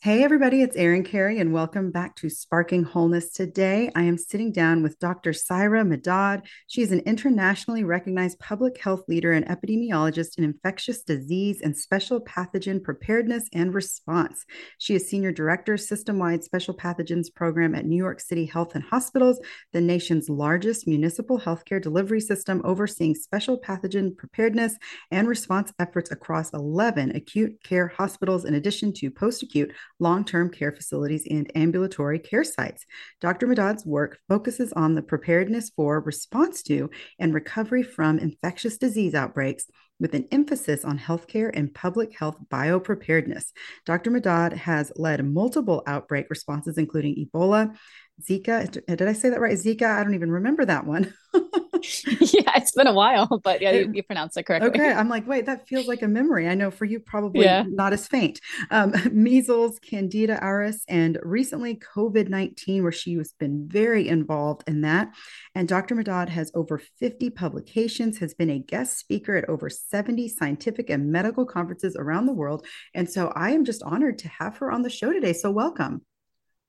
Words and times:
Hey, 0.00 0.22
everybody, 0.22 0.62
it's 0.62 0.76
Erin 0.76 1.02
Carey, 1.02 1.40
and 1.40 1.52
welcome 1.52 1.90
back 1.90 2.14
to 2.16 2.30
Sparking 2.30 2.84
Wholeness. 2.84 3.32
Today, 3.32 3.90
I 3.96 4.04
am 4.04 4.16
sitting 4.16 4.52
down 4.52 4.80
with 4.80 4.96
Dr. 5.00 5.32
Syra 5.32 5.82
Madad. 5.82 6.42
She 6.68 6.82
is 6.82 6.92
an 6.92 7.00
internationally 7.00 7.82
recognized 7.82 8.38
public 8.38 8.80
health 8.80 9.02
leader 9.08 9.32
and 9.32 9.44
epidemiologist 9.46 10.38
in 10.38 10.44
infectious 10.44 11.02
disease 11.02 11.60
and 11.62 11.76
special 11.76 12.20
pathogen 12.20 12.80
preparedness 12.80 13.48
and 13.52 13.74
response. 13.74 14.44
She 14.78 14.94
is 14.94 15.10
Senior 15.10 15.32
Director, 15.32 15.76
System 15.76 16.20
wide 16.20 16.44
Special 16.44 16.76
Pathogens 16.76 17.34
Program 17.34 17.74
at 17.74 17.84
New 17.84 17.96
York 17.96 18.20
City 18.20 18.46
Health 18.46 18.76
and 18.76 18.84
Hospitals, 18.84 19.40
the 19.72 19.80
nation's 19.80 20.28
largest 20.28 20.86
municipal 20.86 21.40
healthcare 21.40 21.82
delivery 21.82 22.20
system, 22.20 22.62
overseeing 22.64 23.16
special 23.16 23.60
pathogen 23.60 24.16
preparedness 24.16 24.76
and 25.10 25.26
response 25.26 25.72
efforts 25.80 26.12
across 26.12 26.52
11 26.52 27.16
acute 27.16 27.60
care 27.64 27.88
hospitals, 27.88 28.44
in 28.44 28.54
addition 28.54 28.92
to 28.92 29.10
post 29.10 29.42
acute 29.42 29.72
long 29.98 30.24
term 30.24 30.50
care 30.50 30.72
facilities, 30.72 31.26
and 31.30 31.50
ambulatory 31.54 32.18
care 32.18 32.44
sites. 32.44 32.84
Dr. 33.20 33.46
Madad's 33.46 33.86
work 33.86 34.18
focuses 34.28 34.72
on 34.72 34.94
the 34.94 35.02
preparedness 35.02 35.70
for, 35.70 36.00
response 36.00 36.62
to, 36.64 36.90
and 37.18 37.34
recovery 37.34 37.82
from 37.82 38.18
infectious 38.18 38.78
disease 38.78 39.14
outbreaks 39.14 39.66
with 40.00 40.14
an 40.14 40.26
emphasis 40.30 40.84
on 40.84 40.98
healthcare 40.98 41.50
and 41.52 41.74
public 41.74 42.16
health 42.16 42.36
biopreparedness. 42.50 43.46
Dr. 43.84 44.10
Madad 44.10 44.52
has 44.52 44.92
led 44.96 45.24
multiple 45.24 45.82
outbreak 45.86 46.26
responses, 46.30 46.78
including 46.78 47.16
Ebola, 47.16 47.76
Zika. 48.22 48.84
Did 48.86 49.02
I 49.02 49.12
say 49.12 49.30
that 49.30 49.40
right? 49.40 49.56
Zika? 49.56 49.84
I 49.84 50.02
don't 50.02 50.14
even 50.14 50.30
remember 50.30 50.64
that 50.64 50.86
one. 50.86 51.14
yeah, 51.34 52.52
it's 52.56 52.72
been 52.72 52.86
a 52.86 52.92
while, 52.92 53.40
but 53.44 53.60
yeah, 53.60 53.70
you, 53.72 53.92
you 53.92 54.02
pronounced 54.02 54.36
it 54.36 54.44
correctly. 54.44 54.70
Okay. 54.70 54.92
I'm 54.92 55.08
like, 55.08 55.26
wait, 55.26 55.46
that 55.46 55.68
feels 55.68 55.86
like 55.86 56.02
a 56.02 56.08
memory. 56.08 56.48
I 56.48 56.54
know 56.54 56.70
for 56.70 56.84
you, 56.84 56.98
probably 57.00 57.44
yeah. 57.44 57.64
not 57.68 57.92
as 57.92 58.08
faint. 58.08 58.40
Um, 58.70 58.94
measles, 59.12 59.78
Candida 59.78 60.38
auris, 60.42 60.80
and 60.88 61.18
recently 61.22 61.76
COVID 61.76 62.28
19, 62.28 62.82
where 62.82 62.92
she 62.92 63.14
has 63.14 63.32
been 63.38 63.68
very 63.68 64.08
involved 64.08 64.64
in 64.66 64.80
that. 64.82 65.14
And 65.54 65.68
Dr. 65.68 65.94
Madad 65.94 66.28
has 66.28 66.50
over 66.54 66.78
50 66.78 67.30
publications, 67.30 68.18
has 68.18 68.34
been 68.34 68.50
a 68.50 68.58
guest 68.58 68.98
speaker 68.98 69.36
at 69.36 69.48
over 69.48 69.70
70 69.70 70.28
scientific 70.28 70.90
and 70.90 71.12
medical 71.12 71.44
conferences 71.44 71.96
around 71.96 72.26
the 72.26 72.32
world. 72.32 72.66
And 72.94 73.08
so 73.08 73.32
I 73.34 73.50
am 73.50 73.64
just 73.64 73.82
honored 73.82 74.18
to 74.20 74.28
have 74.28 74.56
her 74.58 74.72
on 74.72 74.82
the 74.82 74.90
show 74.90 75.12
today. 75.12 75.32
So 75.32 75.50
welcome. 75.50 76.02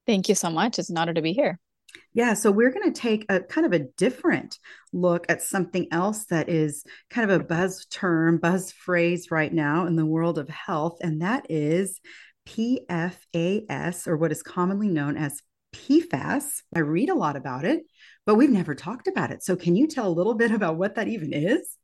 Thank 0.05 0.29
you 0.29 0.35
so 0.35 0.49
much. 0.49 0.79
It's 0.79 0.89
an 0.89 0.97
honor 0.97 1.13
to 1.13 1.21
be 1.21 1.33
here. 1.33 1.59
Yeah, 2.13 2.33
so 2.33 2.51
we're 2.51 2.71
going 2.71 2.91
to 2.91 2.99
take 2.99 3.25
a 3.29 3.39
kind 3.39 3.65
of 3.65 3.73
a 3.73 3.85
different 3.97 4.57
look 4.93 5.25
at 5.29 5.41
something 5.41 5.87
else 5.91 6.25
that 6.25 6.49
is 6.49 6.83
kind 7.09 7.29
of 7.29 7.39
a 7.39 7.43
buzz 7.43 7.85
term, 7.85 8.37
buzz 8.37 8.71
phrase 8.71 9.31
right 9.31 9.53
now 9.53 9.85
in 9.85 9.95
the 9.95 10.05
world 10.05 10.37
of 10.37 10.49
health, 10.49 10.97
and 11.01 11.21
that 11.21 11.45
is 11.49 11.99
PFAS, 12.47 14.07
or 14.07 14.17
what 14.17 14.31
is 14.31 14.43
commonly 14.43 14.89
known 14.89 15.17
as 15.17 15.41
PFAS. 15.73 16.61
I 16.75 16.79
read 16.79 17.09
a 17.09 17.15
lot 17.15 17.35
about 17.35 17.65
it, 17.65 17.83
but 18.25 18.35
we've 18.35 18.49
never 18.49 18.73
talked 18.73 19.07
about 19.07 19.31
it. 19.31 19.43
So, 19.43 19.55
can 19.55 19.75
you 19.75 19.87
tell 19.87 20.07
a 20.07 20.09
little 20.09 20.35
bit 20.35 20.51
about 20.51 20.77
what 20.77 20.95
that 20.95 21.07
even 21.07 21.31
is? 21.31 21.77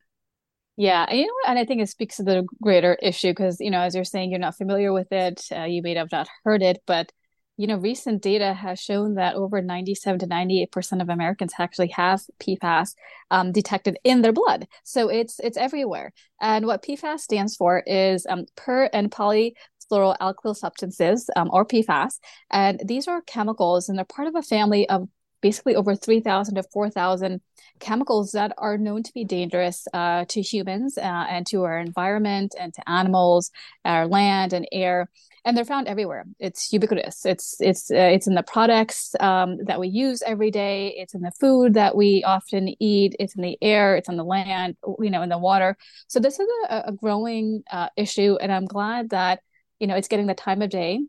Yeah, 0.78 1.12
you 1.14 1.28
know, 1.28 1.34
and 1.48 1.58
I 1.58 1.66
think 1.66 1.82
it 1.82 1.90
speaks 1.90 2.18
to 2.18 2.24
the 2.24 2.46
greater 2.62 2.96
issue 2.96 3.30
because, 3.30 3.62
you 3.62 3.72
know, 3.72 3.82
as 3.82 3.96
you're 3.96 4.04
saying, 4.04 4.32
you're 4.32 4.40
not 4.40 4.58
familiar 4.58 4.92
with 4.92 5.12
it, 5.12 5.42
uh, 5.56 5.64
you 5.64 5.82
may 5.82 5.96
have 5.96 6.12
not 6.12 6.28
heard 6.44 6.62
it, 6.62 6.82
but 6.86 7.12
you 7.58 7.68
know, 7.68 7.78
recent 7.78 8.22
data 8.22 8.54
has 8.54 8.80
shown 8.80 9.16
that 9.16 9.36
over 9.36 9.62
97 9.62 10.20
to 10.20 10.28
98% 10.28 11.02
of 11.02 11.10
Americans 11.10 11.54
actually 11.58 11.88
have 11.90 12.22
PFAS 12.40 12.96
um, 13.32 13.52
detected 13.52 13.98
in 14.04 14.22
their 14.22 14.34
blood. 14.34 14.68
So 14.84 15.10
it's 15.10 15.40
it's 15.40 15.58
everywhere. 15.58 16.12
And 16.42 16.66
what 16.66 16.84
PFAS 16.84 17.20
stands 17.20 17.56
for 17.56 17.80
is 17.88 18.26
um, 18.30 18.46
per 18.56 18.90
and 18.92 19.12
poly 19.12 19.56
polyfluoroalkyl 19.92 20.56
substances, 20.56 21.30
um, 21.36 21.50
or 21.52 21.66
PFAS. 21.66 22.20
And 22.52 22.82
these 22.86 23.08
are 23.08 23.22
chemicals, 23.22 23.90
and 23.90 23.98
they're 23.98 24.06
part 24.06 24.28
of 24.28 24.36
a 24.36 24.42
family 24.42 24.88
of 24.90 25.08
basically 25.42 25.76
over 25.76 25.96
3,000 25.96 26.56
to 26.56 26.64
4,000 26.64 27.42
chemicals 27.80 28.32
that 28.32 28.54
are 28.58 28.78
known 28.78 29.04
to 29.04 29.14
be 29.14 29.26
dangerous 29.26 29.88
uh, 29.94 30.26
to 30.30 30.42
humans 30.42 30.98
uh, 30.98 31.02
and 31.02 31.46
to 31.48 31.64
our 31.64 31.78
environment 31.78 32.56
and 32.60 32.74
to 32.74 32.90
animals, 32.90 33.52
our 33.84 34.08
land 34.08 34.54
and 34.54 34.68
air 34.72 35.10
and 35.46 35.56
they're 35.56 35.64
found 35.64 35.88
everywhere. 35.88 36.26
It's 36.40 36.74
ubiquitous. 36.74 37.24
It's 37.24 37.56
it's 37.60 37.92
uh, 37.92 37.96
it's 37.98 38.26
in 38.26 38.34
the 38.34 38.44
products 38.44 39.16
um, 39.20 39.64
that 39.66 39.80
we 39.80 39.88
use 39.88 40.24
every 40.24 40.50
day. 40.50 40.96
It's 40.98 41.14
in 41.14 41.22
the 41.22 41.32
food 41.40 41.76
that 41.76 41.96
we 41.96 42.24
often 42.24 42.76
eat. 42.82 43.16
It's 43.20 43.36
in 43.36 43.44
the 43.44 43.58
air. 43.62 43.96
It's 43.96 44.10
on 44.10 44.18
the 44.18 44.24
land. 44.24 44.76
You 45.00 45.12
know, 45.12 45.22
in 45.22 45.30
the 45.30 45.38
water. 45.38 45.78
So 46.08 46.20
this 46.20 46.40
is 46.40 46.48
a, 46.68 46.86
a 46.88 46.92
growing 46.92 47.64
uh, 47.72 47.90
issue, 47.96 48.38
and 48.42 48.52
I'm 48.52 48.66
glad 48.66 49.12
that 49.12 49.42
you 49.80 49.86
know 49.86 49.96
it's 49.96 50.08
getting 50.08 50.26
the 50.26 50.34
time 50.34 50.64
of 50.64 50.72
day 50.72 51.00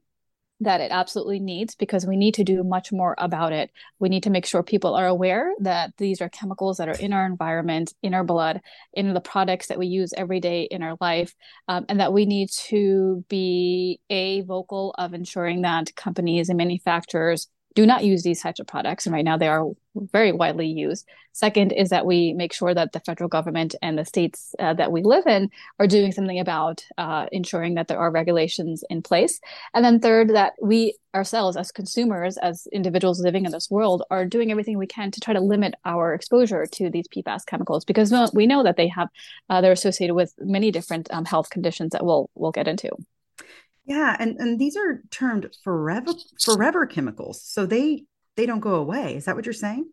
that 0.60 0.80
it 0.80 0.90
absolutely 0.90 1.38
needs 1.38 1.74
because 1.74 2.06
we 2.06 2.16
need 2.16 2.34
to 2.34 2.44
do 2.44 2.64
much 2.64 2.90
more 2.90 3.14
about 3.18 3.52
it. 3.52 3.70
We 3.98 4.08
need 4.08 4.22
to 4.22 4.30
make 4.30 4.46
sure 4.46 4.62
people 4.62 4.94
are 4.94 5.06
aware 5.06 5.52
that 5.60 5.92
these 5.98 6.20
are 6.22 6.28
chemicals 6.28 6.78
that 6.78 6.88
are 6.88 6.98
in 6.98 7.12
our 7.12 7.26
environment, 7.26 7.92
in 8.02 8.14
our 8.14 8.24
blood, 8.24 8.60
in 8.94 9.12
the 9.12 9.20
products 9.20 9.66
that 9.66 9.78
we 9.78 9.86
use 9.86 10.14
every 10.16 10.40
day 10.40 10.62
in 10.62 10.82
our 10.82 10.96
life, 11.00 11.34
um, 11.68 11.84
and 11.88 12.00
that 12.00 12.12
we 12.12 12.24
need 12.24 12.48
to 12.68 13.24
be 13.28 14.00
a 14.08 14.40
vocal 14.42 14.94
of 14.96 15.12
ensuring 15.12 15.62
that 15.62 15.94
companies 15.94 16.48
and 16.48 16.56
manufacturers 16.56 17.48
do 17.76 17.86
not 17.86 18.04
use 18.04 18.22
these 18.22 18.40
types 18.40 18.58
of 18.58 18.66
products. 18.66 19.04
And 19.06 19.12
right 19.12 19.24
now 19.24 19.36
they 19.36 19.48
are 19.48 19.66
very 19.94 20.32
widely 20.32 20.66
used. 20.66 21.06
Second 21.32 21.72
is 21.72 21.90
that 21.90 22.06
we 22.06 22.32
make 22.32 22.54
sure 22.54 22.72
that 22.72 22.92
the 22.92 23.00
federal 23.00 23.28
government 23.28 23.74
and 23.82 23.98
the 23.98 24.04
states 24.06 24.54
uh, 24.58 24.72
that 24.74 24.90
we 24.90 25.02
live 25.02 25.26
in 25.26 25.50
are 25.78 25.86
doing 25.86 26.10
something 26.10 26.40
about 26.40 26.82
uh, 26.96 27.26
ensuring 27.30 27.74
that 27.74 27.88
there 27.88 27.98
are 27.98 28.10
regulations 28.10 28.82
in 28.88 29.02
place. 29.02 29.38
And 29.74 29.84
then 29.84 30.00
third, 30.00 30.30
that 30.30 30.54
we 30.62 30.96
ourselves 31.14 31.58
as 31.58 31.70
consumers, 31.70 32.38
as 32.38 32.66
individuals 32.72 33.20
living 33.20 33.44
in 33.44 33.52
this 33.52 33.70
world, 33.70 34.02
are 34.10 34.24
doing 34.24 34.50
everything 34.50 34.78
we 34.78 34.86
can 34.86 35.10
to 35.10 35.20
try 35.20 35.34
to 35.34 35.40
limit 35.40 35.74
our 35.84 36.14
exposure 36.14 36.64
to 36.64 36.88
these 36.88 37.08
PFAS 37.08 37.44
chemicals 37.44 37.84
because 37.84 38.10
we 38.32 38.46
know 38.46 38.62
that 38.62 38.76
they 38.76 38.88
have 38.88 39.08
uh, 39.50 39.60
they're 39.60 39.72
associated 39.72 40.14
with 40.14 40.32
many 40.38 40.70
different 40.70 41.12
um, 41.12 41.26
health 41.26 41.50
conditions 41.50 41.90
that 41.90 42.04
we'll 42.06 42.30
we'll 42.34 42.52
get 42.52 42.68
into. 42.68 42.88
Yeah, 43.86 44.16
and 44.18 44.36
and 44.38 44.58
these 44.58 44.76
are 44.76 45.02
termed 45.10 45.48
forever 45.62 46.12
forever 46.42 46.86
chemicals. 46.86 47.42
So 47.42 47.66
they 47.66 48.04
they 48.36 48.46
don't 48.46 48.60
go 48.60 48.74
away. 48.74 49.16
Is 49.16 49.24
that 49.26 49.36
what 49.36 49.46
you're 49.46 49.52
saying? 49.52 49.88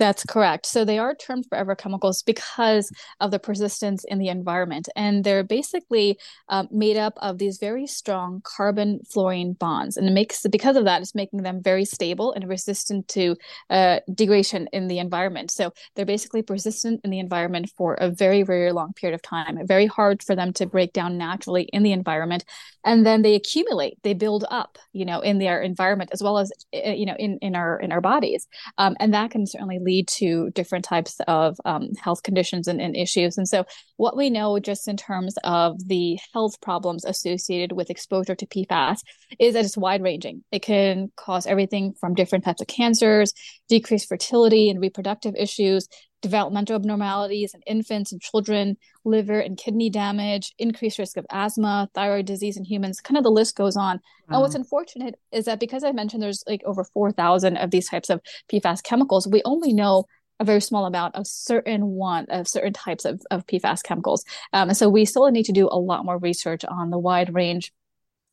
That's 0.00 0.24
correct. 0.24 0.66
So 0.66 0.84
they 0.84 0.98
are 0.98 1.14
termed 1.14 1.46
forever 1.48 1.76
chemicals 1.76 2.22
because 2.22 2.90
of 3.20 3.30
the 3.30 3.38
persistence 3.38 4.04
in 4.04 4.18
the 4.18 4.28
environment. 4.28 4.88
And 4.96 5.22
they're 5.22 5.44
basically 5.44 6.18
um, 6.48 6.66
made 6.72 6.96
up 6.96 7.14
of 7.22 7.38
these 7.38 7.58
very 7.58 7.86
strong 7.86 8.40
carbon 8.42 9.00
fluorine 9.08 9.52
bonds. 9.52 9.96
And 9.96 10.08
it 10.08 10.10
makes, 10.10 10.44
because 10.50 10.76
of 10.76 10.84
that, 10.86 11.00
it's 11.00 11.14
making 11.14 11.42
them 11.42 11.62
very 11.62 11.84
stable 11.84 12.32
and 12.32 12.48
resistant 12.48 13.06
to 13.08 13.36
uh, 13.70 14.00
degradation 14.12 14.68
in 14.72 14.88
the 14.88 14.98
environment. 14.98 15.52
So 15.52 15.72
they're 15.94 16.04
basically 16.04 16.42
persistent 16.42 17.00
in 17.04 17.10
the 17.10 17.20
environment 17.20 17.70
for 17.76 17.94
a 17.94 18.10
very, 18.10 18.42
very 18.42 18.72
long 18.72 18.94
period 18.94 19.14
of 19.14 19.22
time. 19.22 19.64
Very 19.64 19.86
hard 19.86 20.24
for 20.24 20.34
them 20.34 20.52
to 20.54 20.66
break 20.66 20.92
down 20.92 21.18
naturally 21.18 21.68
in 21.72 21.84
the 21.84 21.92
environment. 21.92 22.44
And 22.84 23.06
then 23.06 23.22
they 23.22 23.36
accumulate, 23.36 23.98
they 24.02 24.12
build 24.12 24.44
up, 24.50 24.76
you 24.92 25.04
know, 25.04 25.20
in 25.20 25.38
their 25.38 25.62
environment 25.62 26.10
as 26.12 26.22
well 26.22 26.38
as, 26.38 26.52
uh, 26.74 26.90
you 26.90 27.06
know, 27.06 27.16
in, 27.16 27.38
in 27.40 27.54
our 27.54 27.78
in 27.78 27.92
our 27.92 28.00
bodies. 28.00 28.48
Um, 28.76 28.96
and 28.98 29.14
that 29.14 29.30
can 29.30 29.46
certainly 29.46 29.78
lead 29.84 30.08
to 30.08 30.50
different 30.50 30.84
types 30.84 31.20
of 31.28 31.58
um, 31.64 31.90
health 31.94 32.22
conditions 32.22 32.66
and, 32.66 32.80
and, 32.80 32.96
issues. 32.96 33.36
And 33.38 33.46
so, 33.46 33.64
what 33.96 34.16
we 34.16 34.30
know 34.30 34.58
just 34.58 34.88
in 34.88 34.96
terms 34.96 35.36
of 35.44 35.76
the 35.86 36.18
health 36.32 36.60
problems 36.60 37.04
associated 37.04 37.72
with 37.72 37.90
exposure 37.90 38.34
to 38.34 38.46
PFAS 38.46 39.00
is 39.38 39.54
that 39.54 39.64
it's 39.64 39.76
wide 39.76 40.02
ranging. 40.02 40.42
It 40.50 40.62
can 40.62 41.12
cause 41.16 41.46
everything 41.46 41.94
from 42.00 42.14
different 42.14 42.44
types 42.44 42.60
of 42.60 42.66
cancers, 42.66 43.32
decreased 43.68 44.08
fertility 44.08 44.70
and 44.70 44.80
reproductive 44.80 45.34
issues, 45.36 45.88
developmental 46.24 46.74
abnormalities 46.74 47.52
in 47.52 47.60
infants 47.66 48.10
and 48.10 48.20
children, 48.20 48.78
liver 49.04 49.38
and 49.38 49.58
kidney 49.58 49.90
damage, 49.90 50.54
increased 50.58 50.98
risk 50.98 51.18
of 51.18 51.26
asthma, 51.30 51.90
thyroid 51.94 52.24
disease 52.24 52.56
in 52.56 52.64
humans. 52.64 52.98
Kind 53.02 53.18
of 53.18 53.24
the 53.24 53.30
list 53.30 53.56
goes 53.56 53.76
on. 53.76 53.96
Wow. 53.96 54.02
And 54.30 54.40
what's 54.40 54.54
unfortunate 54.54 55.16
is 55.32 55.44
that 55.44 55.60
because 55.60 55.84
I 55.84 55.92
mentioned 55.92 56.22
there's 56.22 56.42
like 56.48 56.62
over 56.64 56.82
4,000 56.82 57.58
of 57.58 57.70
these 57.70 57.90
types 57.90 58.08
of 58.08 58.22
PFAS 58.50 58.82
chemicals, 58.82 59.28
we 59.28 59.42
only 59.44 59.74
know 59.74 60.06
a 60.40 60.44
very 60.44 60.62
small 60.62 60.86
amount 60.86 61.14
of 61.14 61.26
certain 61.26 61.84
one 61.88 62.24
of 62.30 62.48
certain 62.48 62.72
types 62.72 63.04
of, 63.04 63.20
of 63.30 63.46
PFAS 63.46 63.82
chemicals. 63.82 64.24
Um, 64.54 64.70
and 64.70 64.76
so 64.76 64.88
we 64.88 65.04
still 65.04 65.30
need 65.30 65.44
to 65.44 65.52
do 65.52 65.68
a 65.70 65.78
lot 65.78 66.06
more 66.06 66.18
research 66.18 66.64
on 66.64 66.88
the 66.88 66.98
wide 66.98 67.34
range 67.34 67.70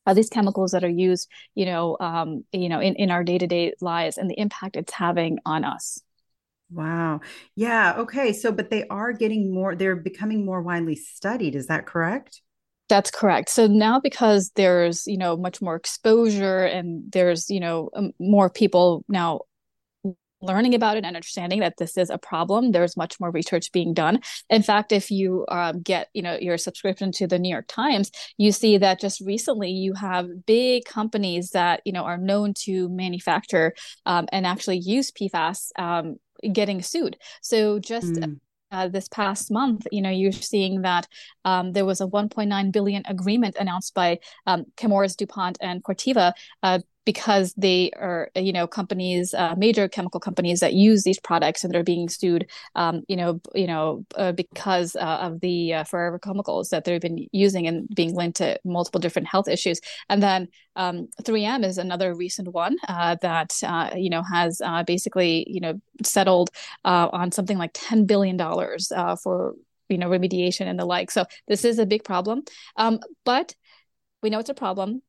of 0.06 0.16
these 0.16 0.30
chemicals 0.30 0.72
that 0.72 0.86
are 0.86 0.90
used, 0.90 1.30
you 1.56 1.66
know, 1.66 1.98
um, 2.00 2.46
you 2.54 2.70
know, 2.70 2.80
in, 2.80 2.96
in 2.96 3.12
our 3.12 3.26
day-to-day 3.26 3.74
lives 3.82 4.18
and 4.18 4.30
the 4.30 4.40
impact 4.40 4.78
it's 4.78 4.94
having 4.94 5.40
on 5.46 5.66
us. 5.66 6.02
Wow. 6.72 7.20
Yeah. 7.56 7.96
Okay. 7.98 8.34
So, 8.34 8.52
but 8.52 8.70
they 8.70 8.88
are 8.88 9.12
getting 9.12 9.54
more, 9.54 9.76
they're 9.76 9.96
becoming 9.96 10.46
more 10.46 10.62
widely 10.62 10.96
studied. 10.96 11.56
Is 11.56 11.68
that 11.68 11.86
correct? 11.86 12.42
That's 12.88 13.12
correct. 13.12 13.50
So 13.50 13.68
now 13.68 14.00
because 14.00 14.52
there's, 14.56 15.08
you 15.08 15.18
know, 15.18 15.38
much 15.38 15.62
more 15.62 15.76
exposure 15.76 16.66
and 16.66 17.12
there's, 17.12 17.50
you 17.50 17.60
know, 17.60 17.90
um, 17.96 18.12
more 18.20 18.50
people 18.50 19.06
now 19.08 19.42
learning 20.42 20.76
about 20.76 20.96
it 20.98 21.06
and 21.06 21.16
understanding 21.16 21.60
that 21.60 21.78
this 21.78 21.98
is 21.98 22.10
a 22.10 22.18
problem 22.18 22.72
there's 22.72 22.98
much 22.98 23.20
more 23.20 23.32
research 23.32 23.72
being 23.72 23.94
done 23.94 24.20
in 24.50 24.64
fact 24.64 24.92
if 24.92 25.12
you 25.12 25.46
um, 25.50 25.82
get 25.82 26.08
you 26.14 26.22
know 26.22 26.38
your 26.40 26.58
subscription 26.58 27.12
to 27.12 27.28
the 27.28 27.40
new 27.40 27.50
york 27.50 27.66
times 27.68 28.12
you 28.38 28.52
see 28.52 28.78
that 28.78 29.00
just 29.00 29.22
recently 29.22 29.70
you 29.70 29.94
have 29.94 30.28
big 30.46 30.84
companies 30.86 31.52
that 31.52 31.82
you 31.86 31.92
know 31.92 32.04
are 32.04 32.18
known 32.18 32.54
to 32.54 32.90
manufacture 32.90 33.74
um, 34.06 34.28
and 34.32 34.46
actually 34.46 34.78
use 34.78 35.12
pfas 35.12 35.70
um, 35.78 36.16
getting 36.54 36.82
sued. 36.82 37.18
So 37.42 37.80
just 37.80 38.14
mm. 38.14 38.40
uh, 38.72 38.88
this 38.88 39.08
past 39.08 39.52
month, 39.52 39.88
you 39.92 40.02
know, 40.02 40.10
you're 40.10 40.32
seeing 40.32 40.82
that 40.82 41.08
um, 41.46 41.74
there 41.74 41.86
was 41.86 42.02
a 42.02 42.08
1.9 42.08 42.72
billion 42.72 43.04
agreement 43.08 43.56
announced 43.60 43.94
by 43.94 44.20
um, 44.46 44.66
Chemours, 44.78 45.16
DuPont, 45.16 45.58
and 45.62 45.84
Corteva 45.84 46.34
uh, 46.64 46.80
because 47.06 47.54
they 47.56 47.92
are 47.96 48.30
you 48.36 48.54
know 48.54 48.68
companies 48.68 49.34
uh, 49.34 49.56
major 49.58 49.88
chemical 49.88 50.20
companies 50.20 50.60
that 50.60 50.74
use 50.74 51.04
these 51.04 51.20
products 51.20 51.64
and 51.64 51.74
they're 51.74 51.84
being 51.84 52.08
sued 52.10 52.50
um, 52.76 53.02
you 53.08 53.16
know 53.16 53.42
you 53.56 53.68
know 53.68 54.06
uh, 54.16 54.32
because 54.32 54.96
uh, 54.96 55.20
of 55.22 55.40
the 55.42 55.74
uh, 55.74 55.84
forever 55.84 56.20
chemicals 56.20 56.70
that 56.70 56.84
they've 56.84 57.02
been 57.02 57.28
using 57.32 57.68
and 57.68 57.88
being 57.96 58.16
linked 58.16 58.38
to 58.38 58.60
multiple 58.64 59.00
different 59.00 59.28
health 59.28 59.48
issues. 59.48 59.80
And 60.10 60.22
then 60.22 60.48
um, 60.76 61.08
3M 61.24 61.64
is 61.64 61.78
another 61.78 62.14
recent 62.14 62.48
one 62.50 62.78
uh, 62.88 63.16
that 63.22 63.54
uh, 63.64 63.92
you 63.96 64.10
know 64.10 64.24
has 64.24 64.62
basically 64.86 65.46
you 65.50 65.60
know 65.60 65.82
settled 66.04 66.50
on 66.84 67.32
something 67.32 67.58
like 67.58 67.72
10 67.74 68.06
billion 68.06 68.38
dollars 68.38 68.92
for 69.24 69.56
you 69.90 69.98
know 69.98 70.10
remediation 70.10 70.68
and 70.68 70.80
the 70.80 70.86
like. 70.86 71.12
So 71.12 71.26
this 71.48 71.66
is 71.66 71.80
a 71.80 71.86
big 71.86 72.04
problem. 72.04 72.44
Um, 72.76 73.00
but 73.26 73.56
we 74.22 74.30
know 74.30 74.40
it's 74.40 74.50
a 74.50 74.54
problem 74.54 75.02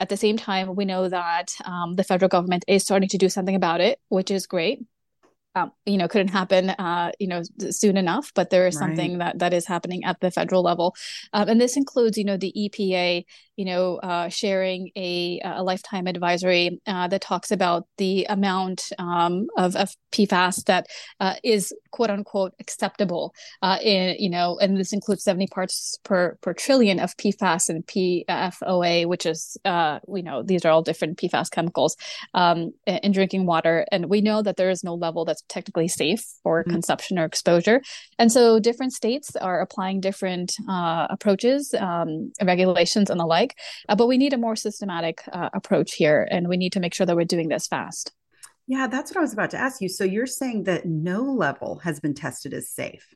at 0.00 0.08
the 0.08 0.16
same 0.16 0.36
time, 0.36 0.74
we 0.74 0.84
know 0.84 1.08
that 1.08 1.54
um, 1.64 1.96
the 1.96 2.04
federal 2.04 2.28
government 2.28 2.64
is 2.68 2.82
starting 2.82 3.08
to 3.08 3.18
do 3.18 3.28
something 3.28 3.54
about 3.54 3.80
it, 3.80 3.98
which 4.08 4.30
is 4.30 4.46
great. 4.46 4.84
Um, 5.54 5.72
you 5.86 5.96
know, 5.96 6.06
couldn't 6.06 6.28
happen, 6.28 6.70
uh, 6.70 7.10
you 7.18 7.26
know, 7.26 7.42
soon 7.70 7.96
enough, 7.96 8.32
but 8.34 8.50
there 8.50 8.66
is 8.68 8.76
right. 8.76 8.80
something 8.80 9.18
that 9.18 9.40
that 9.40 9.52
is 9.52 9.66
happening 9.66 10.04
at 10.04 10.20
the 10.20 10.30
federal 10.30 10.62
level, 10.62 10.94
um, 11.32 11.48
and 11.48 11.60
this 11.60 11.76
includes, 11.76 12.16
you 12.16 12.24
know, 12.24 12.36
the 12.36 12.52
EPA 12.56 13.24
you 13.58 13.64
know, 13.64 13.96
uh, 13.96 14.28
sharing 14.28 14.92
a, 14.94 15.40
a 15.44 15.64
lifetime 15.64 16.06
advisory 16.06 16.80
uh, 16.86 17.08
that 17.08 17.20
talks 17.20 17.50
about 17.50 17.88
the 17.96 18.24
amount 18.28 18.92
um, 19.00 19.48
of, 19.56 19.74
of 19.74 19.90
PFAS 20.12 20.64
that 20.66 20.86
uh, 21.18 21.34
is 21.42 21.74
quote 21.90 22.08
unquote 22.08 22.54
acceptable 22.60 23.34
uh, 23.60 23.76
in, 23.82 24.14
you 24.16 24.30
know, 24.30 24.56
and 24.60 24.76
this 24.76 24.92
includes 24.92 25.24
70 25.24 25.48
parts 25.48 25.98
per, 26.04 26.38
per 26.40 26.54
trillion 26.54 27.00
of 27.00 27.16
PFOS 27.16 27.68
and 27.68 27.84
PFOA, 27.84 29.06
which 29.06 29.26
is, 29.26 29.56
uh, 29.64 29.98
you 30.06 30.22
know, 30.22 30.44
these 30.44 30.64
are 30.64 30.70
all 30.70 30.82
different 30.82 31.18
PFAS 31.18 31.50
chemicals 31.50 31.96
um, 32.34 32.72
in 32.86 33.10
drinking 33.10 33.44
water. 33.44 33.84
And 33.90 34.08
we 34.08 34.20
know 34.20 34.40
that 34.40 34.56
there 34.56 34.70
is 34.70 34.84
no 34.84 34.94
level 34.94 35.24
that's 35.24 35.42
technically 35.48 35.88
safe 35.88 36.24
for 36.44 36.62
mm-hmm. 36.62 36.70
consumption 36.70 37.18
or 37.18 37.24
exposure. 37.24 37.82
And 38.20 38.30
so 38.30 38.60
different 38.60 38.92
states 38.92 39.34
are 39.34 39.60
applying 39.60 40.00
different 40.00 40.54
uh, 40.68 41.08
approaches, 41.10 41.74
um, 41.74 42.30
regulations, 42.40 43.10
and 43.10 43.18
the 43.18 43.26
like 43.26 43.47
Uh, 43.88 43.96
but 43.96 44.06
we 44.06 44.18
need 44.18 44.32
a 44.32 44.38
more 44.38 44.56
systematic 44.56 45.22
uh, 45.32 45.50
approach 45.52 45.94
here, 45.94 46.26
and 46.30 46.48
we 46.48 46.56
need 46.56 46.72
to 46.72 46.80
make 46.80 46.94
sure 46.94 47.06
that 47.06 47.16
we're 47.16 47.24
doing 47.24 47.48
this 47.48 47.66
fast. 47.66 48.12
Yeah, 48.66 48.86
that's 48.86 49.10
what 49.10 49.18
I 49.18 49.22
was 49.22 49.32
about 49.32 49.50
to 49.50 49.58
ask 49.58 49.80
you. 49.80 49.88
So 49.88 50.04
you're 50.04 50.26
saying 50.26 50.64
that 50.64 50.84
no 50.84 51.22
level 51.22 51.80
has 51.84 52.00
been 52.00 52.14
tested 52.14 52.52
as 52.52 52.68
safe. 52.68 53.14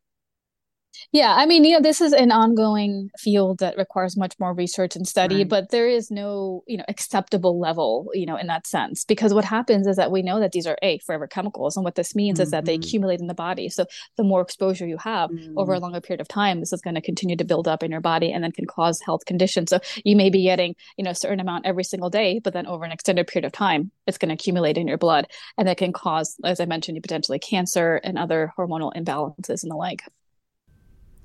Yeah, 1.12 1.34
I 1.34 1.46
mean, 1.46 1.64
you 1.64 1.74
know, 1.74 1.80
this 1.80 2.00
is 2.00 2.12
an 2.12 2.30
ongoing 2.30 3.10
field 3.18 3.58
that 3.58 3.76
requires 3.76 4.16
much 4.16 4.34
more 4.38 4.54
research 4.54 4.96
and 4.96 5.06
study, 5.06 5.38
right. 5.38 5.48
but 5.48 5.70
there 5.70 5.88
is 5.88 6.10
no, 6.10 6.62
you 6.66 6.76
know, 6.76 6.84
acceptable 6.88 7.58
level, 7.58 8.10
you 8.14 8.26
know, 8.26 8.36
in 8.36 8.46
that 8.46 8.66
sense. 8.66 9.04
Because 9.04 9.34
what 9.34 9.44
happens 9.44 9.86
is 9.86 9.96
that 9.96 10.10
we 10.10 10.22
know 10.22 10.40
that 10.40 10.52
these 10.52 10.66
are 10.66 10.78
a 10.82 10.98
forever 10.98 11.26
chemicals, 11.26 11.76
and 11.76 11.84
what 11.84 11.94
this 11.94 12.14
means 12.14 12.38
mm-hmm. 12.38 12.44
is 12.44 12.50
that 12.50 12.64
they 12.64 12.74
mm-hmm. 12.74 12.82
accumulate 12.82 13.20
in 13.20 13.26
the 13.26 13.34
body. 13.34 13.68
So 13.68 13.86
the 14.16 14.24
more 14.24 14.40
exposure 14.40 14.86
you 14.86 14.98
have 14.98 15.30
mm-hmm. 15.30 15.58
over 15.58 15.74
a 15.74 15.78
mm. 15.78 15.82
longer 15.82 16.00
period 16.00 16.20
of 16.20 16.28
time, 16.28 16.60
this 16.60 16.72
is 16.72 16.80
going 16.80 16.94
to 16.94 17.00
continue 17.00 17.36
to 17.36 17.44
build 17.44 17.68
up 17.68 17.82
in 17.82 17.90
your 17.90 18.00
body 18.00 18.32
and 18.32 18.44
then 18.44 18.52
can 18.52 18.66
cause 18.66 19.00
health 19.00 19.24
conditions. 19.26 19.70
So 19.70 19.80
you 20.04 20.16
may 20.16 20.30
be 20.30 20.42
getting, 20.44 20.74
you 20.96 21.04
know, 21.04 21.10
a 21.10 21.14
certain 21.14 21.40
amount 21.40 21.66
every 21.66 21.84
single 21.84 22.10
day, 22.10 22.38
but 22.38 22.52
then 22.52 22.66
over 22.66 22.84
an 22.84 22.92
extended 22.92 23.26
period 23.26 23.46
of 23.46 23.52
time, 23.52 23.90
it's 24.06 24.18
going 24.18 24.28
to 24.28 24.34
accumulate 24.34 24.78
in 24.78 24.88
your 24.88 24.98
blood, 24.98 25.26
and 25.56 25.68
that 25.68 25.78
can 25.78 25.92
cause, 25.92 26.36
as 26.44 26.60
I 26.60 26.66
mentioned, 26.66 26.96
you 26.96 27.02
potentially 27.02 27.38
cancer 27.38 28.00
and 28.02 28.18
other 28.18 28.52
hormonal 28.58 28.92
imbalances 28.94 29.62
and 29.62 29.70
the 29.70 29.76
like. 29.76 30.02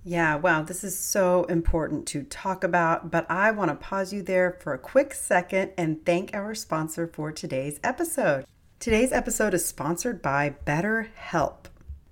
Yeah, 0.10 0.36
wow, 0.38 0.62
this 0.62 0.86
is 0.86 0.98
so 0.98 1.44
important 1.50 2.08
to 2.08 2.24
talk 2.24 2.64
about, 2.64 3.12
but 3.12 3.30
I 3.30 3.52
want 3.52 3.72
to 3.72 3.76
pause 3.76 4.14
you 4.14 4.22
there 4.22 4.58
for 4.62 4.74
a 4.74 4.80
quick 4.80 5.14
second 5.14 5.74
and 5.78 6.06
thank 6.06 6.34
our 6.34 6.56
sponsor 6.56 7.08
for 7.08 7.34
today's 7.34 7.78
episode. 7.84 8.46
Today's 8.80 9.12
episode 9.12 9.54
is 9.54 9.66
sponsored 9.66 10.22
by 10.22 10.56
BetterHelp. 10.66 11.66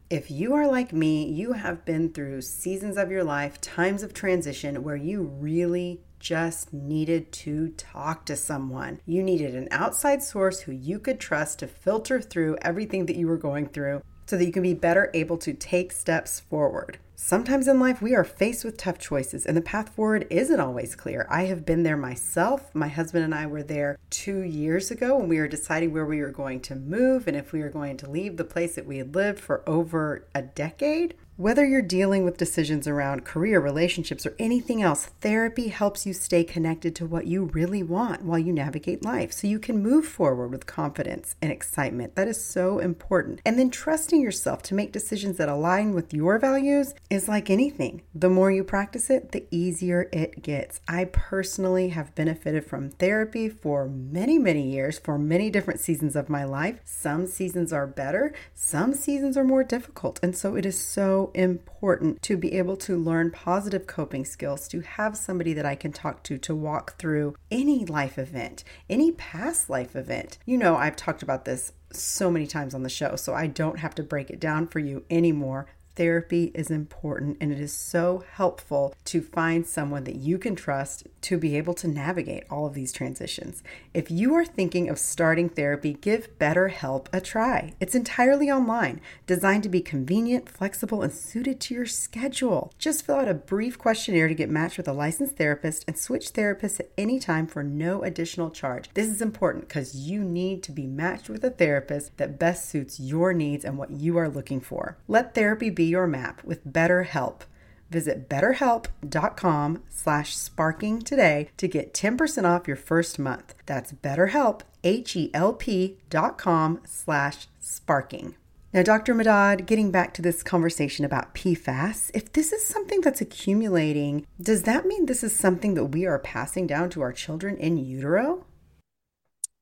If 0.09 0.29
you 0.29 0.53
are 0.55 0.67
like 0.67 0.91
me, 0.91 1.23
you 1.23 1.53
have 1.53 1.85
been 1.85 2.11
through 2.11 2.41
seasons 2.41 2.97
of 2.97 3.11
your 3.11 3.23
life, 3.23 3.61
times 3.61 4.03
of 4.03 4.13
transition 4.13 4.83
where 4.83 4.97
you 4.97 5.21
really 5.21 6.01
just 6.19 6.73
needed 6.73 7.31
to 7.31 7.69
talk 7.77 8.25
to 8.25 8.35
someone. 8.35 8.99
You 9.05 9.23
needed 9.23 9.55
an 9.55 9.69
outside 9.71 10.21
source 10.21 10.59
who 10.59 10.73
you 10.73 10.99
could 10.99 11.21
trust 11.21 11.59
to 11.59 11.67
filter 11.67 12.19
through 12.19 12.57
everything 12.61 13.05
that 13.05 13.15
you 13.15 13.27
were 13.27 13.37
going 13.37 13.67
through 13.67 14.01
so 14.25 14.37
that 14.37 14.45
you 14.45 14.51
can 14.51 14.63
be 14.63 14.73
better 14.73 15.09
able 15.13 15.37
to 15.37 15.53
take 15.53 15.91
steps 15.91 16.39
forward. 16.39 16.97
Sometimes 17.17 17.67
in 17.67 17.79
life, 17.79 18.01
we 18.01 18.13
are 18.13 18.25
faced 18.25 18.65
with 18.65 18.77
tough 18.77 18.99
choices, 18.99 19.45
and 19.45 19.55
the 19.55 19.61
path 19.61 19.89
forward 19.89 20.27
isn't 20.29 20.59
always 20.59 20.95
clear. 20.95 21.25
I 21.29 21.45
have 21.45 21.65
been 21.65 21.83
there 21.83 21.95
myself. 21.95 22.75
My 22.75 22.89
husband 22.89 23.23
and 23.23 23.33
I 23.33 23.47
were 23.47 23.63
there 23.63 23.97
two 24.09 24.41
years 24.41 24.91
ago 24.91 25.17
when 25.17 25.29
we 25.29 25.39
were 25.39 25.47
deciding 25.47 25.93
where 25.93 26.05
we 26.05 26.19
were 26.19 26.29
going 26.29 26.59
to 26.61 26.75
move 26.75 27.27
and 27.27 27.37
if 27.37 27.53
we 27.53 27.61
were 27.61 27.69
going 27.69 27.95
to 27.97 28.09
leave 28.09 28.35
the 28.35 28.43
place 28.43 28.75
that 28.75 28.85
we 28.85 28.97
had 28.97 29.15
lived 29.15 29.39
for 29.39 29.67
over 29.67 30.27
a 30.35 30.41
decade. 30.41 31.15
Whether 31.37 31.65
you're 31.65 31.81
dealing 31.81 32.23
with 32.23 32.37
decisions 32.37 32.87
around 32.87 33.25
career, 33.25 33.59
relationships, 33.59 34.25
or 34.25 34.37
anything 34.39 34.81
else, 34.81 35.07
therapy 35.19 35.67
helps 35.67 36.05
you 36.05 36.13
stay 36.13 36.45
connected 36.45 36.95
to 36.95 37.05
what 37.05 37.27
you 37.27 37.43
really 37.43 37.83
want 37.83 38.21
while 38.21 38.39
you 38.39 38.53
navigate 38.53 39.03
life 39.03 39.33
so 39.33 39.45
you 39.45 39.59
can 39.59 39.83
move 39.83 40.05
forward 40.05 40.47
with 40.47 40.65
confidence 40.65 41.35
and 41.41 41.51
excitement. 41.51 42.15
That 42.15 42.29
is 42.29 42.41
so 42.41 42.79
important. 42.79 43.41
And 43.45 43.59
then 43.59 43.69
trusting 43.69 44.21
yourself 44.21 44.61
to 44.63 44.75
make 44.75 44.93
decisions 44.93 45.35
that 45.35 45.49
align 45.49 45.93
with 45.93 46.13
your 46.13 46.39
values 46.39 46.93
is 47.09 47.27
like 47.27 47.49
anything. 47.49 48.03
The 48.13 48.29
more 48.29 48.49
you 48.49 48.63
practice 48.63 49.09
it, 49.09 49.33
the 49.33 49.45
easier 49.51 50.07
it 50.13 50.41
gets. 50.41 50.79
I 50.87 51.03
personally 51.03 51.89
have 51.89 52.15
benefited 52.15 52.65
from 52.65 52.91
therapy 52.91 53.49
for 53.49 53.89
many, 53.89 54.39
many 54.39 54.71
years, 54.71 54.99
for 54.99 55.19
many 55.19 55.49
different 55.49 55.81
seasons 55.81 56.15
of 56.15 56.29
my 56.29 56.45
life. 56.45 56.79
Some 56.85 57.27
seasons 57.27 57.73
are 57.73 57.87
better, 57.87 58.33
some 58.53 58.93
seasons 58.93 59.35
are 59.35 59.43
more 59.43 59.65
difficult. 59.65 60.17
And 60.23 60.33
so 60.33 60.55
it 60.55 60.65
is 60.65 60.79
so 60.79 61.24
important 61.33 62.21
to 62.23 62.37
be 62.37 62.53
able 62.53 62.77
to 62.77 62.97
learn 62.97 63.31
positive 63.31 63.87
coping 63.87 64.25
skills, 64.25 64.67
to 64.69 64.81
have 64.81 65.17
somebody 65.17 65.53
that 65.53 65.65
I 65.65 65.75
can 65.75 65.91
talk 65.91 66.23
to 66.23 66.37
to 66.37 66.55
walk 66.55 66.97
through 66.97 67.35
any 67.49 67.85
life 67.85 68.17
event, 68.17 68.63
any 68.89 69.11
past 69.11 69.69
life 69.69 69.95
event. 69.95 70.37
You 70.45 70.57
know, 70.57 70.75
I've 70.75 70.95
talked 70.95 71.23
about 71.23 71.45
this 71.45 71.73
so 71.91 72.29
many 72.29 72.47
times 72.47 72.73
on 72.73 72.83
the 72.83 72.89
show, 72.89 73.15
so 73.15 73.33
I 73.33 73.47
don't 73.47 73.79
have 73.79 73.95
to 73.95 74.03
break 74.03 74.29
it 74.29 74.39
down 74.39 74.67
for 74.67 74.79
you 74.79 75.03
anymore 75.09 75.67
therapy 75.95 76.51
is 76.53 76.69
important 76.69 77.37
and 77.39 77.51
it 77.51 77.59
is 77.59 77.73
so 77.73 78.23
helpful 78.33 78.93
to 79.05 79.21
find 79.21 79.65
someone 79.65 80.03
that 80.03 80.15
you 80.15 80.37
can 80.37 80.55
trust 80.55 81.07
to 81.25 81.39
be 81.39 81.57
able 81.57 81.73
to 81.73 81.87
navigate 81.87 82.43
all 82.51 82.67
of 82.67 82.75
these 82.75 82.93
transitions. 82.93 83.63
If 83.95 84.11
you 84.11 84.35
are 84.35 84.45
thinking 84.45 84.89
of 84.89 84.99
starting 84.99 85.49
therapy, 85.49 85.93
give 85.93 86.37
BetterHelp 86.37 87.07
a 87.11 87.19
try. 87.19 87.73
It's 87.79 87.95
entirely 87.95 88.51
online, 88.51 89.01
designed 89.25 89.63
to 89.63 89.69
be 89.69 89.81
convenient, 89.81 90.47
flexible, 90.47 91.01
and 91.01 91.11
suited 91.11 91.59
to 91.61 91.73
your 91.73 91.87
schedule. 91.87 92.71
Just 92.77 93.05
fill 93.05 93.15
out 93.15 93.27
a 93.27 93.33
brief 93.33 93.79
questionnaire 93.79 94.27
to 94.27 94.35
get 94.35 94.51
matched 94.51 94.77
with 94.77 94.87
a 94.87 94.93
licensed 94.93 95.35
therapist 95.37 95.83
and 95.87 95.97
switch 95.97 96.33
therapists 96.33 96.79
at 96.79 96.91
any 96.95 97.17
time 97.19 97.47
for 97.47 97.63
no 97.63 98.03
additional 98.03 98.51
charge. 98.51 98.89
This 98.93 99.07
is 99.07 99.21
important 99.21 99.67
because 99.67 99.95
you 99.95 100.23
need 100.23 100.61
to 100.63 100.71
be 100.71 100.85
matched 100.85 101.27
with 101.27 101.43
a 101.43 101.49
therapist 101.49 102.15
that 102.17 102.37
best 102.37 102.69
suits 102.69 102.99
your 102.99 103.33
needs 103.33 103.65
and 103.65 103.79
what 103.79 103.89
you 103.89 104.15
are 104.17 104.29
looking 104.29 104.61
for. 104.61 104.97
Let 105.07 105.33
therapy 105.33 105.71
be 105.71 105.85
your 105.85 106.05
map 106.05 106.43
with 106.43 106.67
BetterHelp. 106.67 107.41
Visit 107.89 108.29
betterhelp.com 108.29 109.83
slash 109.89 110.35
sparking 110.35 111.01
today 111.01 111.49
to 111.57 111.67
get 111.67 111.93
10% 111.93 112.43
off 112.45 112.67
your 112.67 112.77
first 112.77 113.19
month. 113.19 113.55
That's 113.65 113.93
betterhelp, 113.93 114.61
H-E-L-P 114.83 115.97
dot 116.09 116.37
com 116.37 116.81
slash 116.85 117.47
sparking. 117.59 118.35
Now, 118.73 118.83
Dr. 118.83 119.15
Madad, 119.15 119.67
getting 119.67 119.89
back 119.89 120.13
to 120.15 120.21
this 120.21 120.43
conversation 120.43 121.05
about 121.05 121.33
PFAS, 121.33 122.11
if 122.13 122.33
this 122.33 122.51
is 122.51 122.65
something 122.65 122.99
that's 122.99 123.21
accumulating, 123.21 124.27
does 124.41 124.63
that 124.63 124.85
mean 124.85 125.05
this 125.05 125.23
is 125.23 125.33
something 125.33 125.75
that 125.75 125.85
we 125.85 126.05
are 126.05 126.19
passing 126.19 126.67
down 126.67 126.89
to 126.89 127.01
our 127.01 127.13
children 127.13 127.55
in 127.55 127.77
utero? 127.77 128.45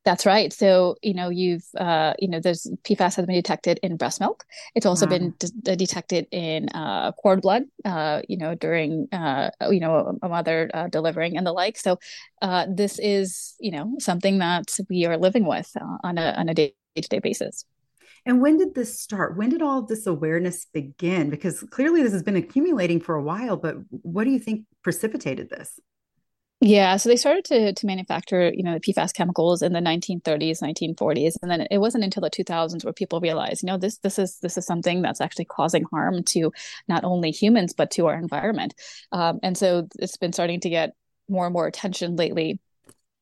That's 0.06 0.26
right. 0.26 0.52
So, 0.52 0.98
you 1.02 1.14
know, 1.14 1.30
you've, 1.30 1.64
uh, 1.78 2.14
you 2.20 2.28
know, 2.28 2.42
there's 2.42 2.68
PFAS 2.84 3.16
has 3.16 3.26
been 3.26 3.36
detected 3.36 3.80
in 3.84 3.96
breast 3.96 4.20
milk. 4.20 4.44
It's 4.76 4.86
also 4.86 5.06
wow. 5.06 5.12
been 5.12 5.34
de- 5.40 5.76
detected 5.78 6.28
in 6.32 6.68
uh, 6.70 7.14
cord 7.14 7.42
blood, 7.42 7.64
uh, 7.86 8.22
you 8.28 8.36
know, 8.38 8.54
during, 8.54 9.08
uh, 9.14 9.52
you 9.70 9.80
know, 9.80 10.18
a, 10.22 10.28
mother 10.28 10.70
uh, 10.74 10.88
delivering 10.88 11.38
and 11.38 11.48
the 11.48 11.54
like. 11.54 11.78
So, 11.78 12.00
uh, 12.42 12.66
this 12.70 13.00
is, 13.00 13.56
you 13.60 13.72
know, 13.72 13.96
something 14.00 14.40
that 14.40 14.78
we 14.90 15.06
are 15.06 15.18
living 15.18 15.46
with 15.46 15.72
uh, 15.80 15.98
on 16.04 16.18
a 16.18 16.34
on 16.38 16.50
a 16.50 16.54
day 16.54 16.74
to 16.96 17.02
day 17.02 17.20
basis. 17.20 17.64
And 18.26 18.42
when 18.42 18.58
did 18.58 18.76
this 18.76 19.00
start? 19.00 19.38
When 19.38 19.50
did 19.50 19.62
all 19.62 19.80
of 19.80 19.88
this 19.88 20.08
awareness 20.08 20.66
begin? 20.74 21.30
Because 21.30 21.62
clearly 21.72 22.04
this 22.04 22.14
has 22.14 22.24
been 22.24 22.38
accumulating 22.38 23.00
for 23.00 23.16
a 23.16 23.24
while, 23.24 23.58
but 23.58 23.76
what 23.90 24.24
do 24.24 24.32
you 24.32 24.40
think 24.40 24.66
precipitated 24.82 25.50
this? 25.50 25.80
Yeah, 26.66 26.96
so 26.96 27.10
they 27.10 27.18
started 27.18 27.44
to 27.46 27.74
to 27.74 27.86
manufacture, 27.86 28.50
you 28.54 28.64
know, 28.64 28.74
the 28.74 28.80
PFAS 28.80 29.12
chemicals 29.14 29.62
in 29.62 29.74
the 29.74 29.82
1930s, 29.82 30.62
1940s, 30.62 31.36
and 31.42 31.52
then 31.52 31.68
it 31.70 31.80
wasn't 31.80 32.06
until 32.06 32.22
the 32.22 32.30
2000s 32.30 32.86
where 32.86 32.94
people 32.94 33.20
realized, 33.20 33.64
you 33.64 33.68
know, 33.68 33.78
this 33.78 33.98
this 33.98 34.18
is 34.18 34.40
this 34.40 34.58
is 34.58 34.66
something 34.66 35.02
that's 35.02 35.20
actually 35.20 35.44
causing 35.44 35.84
harm 35.92 36.24
to 36.24 36.54
not 36.88 37.04
only 37.04 37.32
humans 37.32 37.74
but 37.74 37.92
to 37.92 38.08
our 38.08 38.16
environment. 38.16 38.76
Um, 39.12 39.40
and 39.44 39.58
so 39.58 39.90
it's 40.00 40.16
been 40.16 40.32
starting 40.32 40.62
to 40.62 40.70
get 40.70 40.92
more 41.28 41.46
and 41.46 41.54
more 41.54 41.68
attention 41.68 42.16
lately 42.16 42.60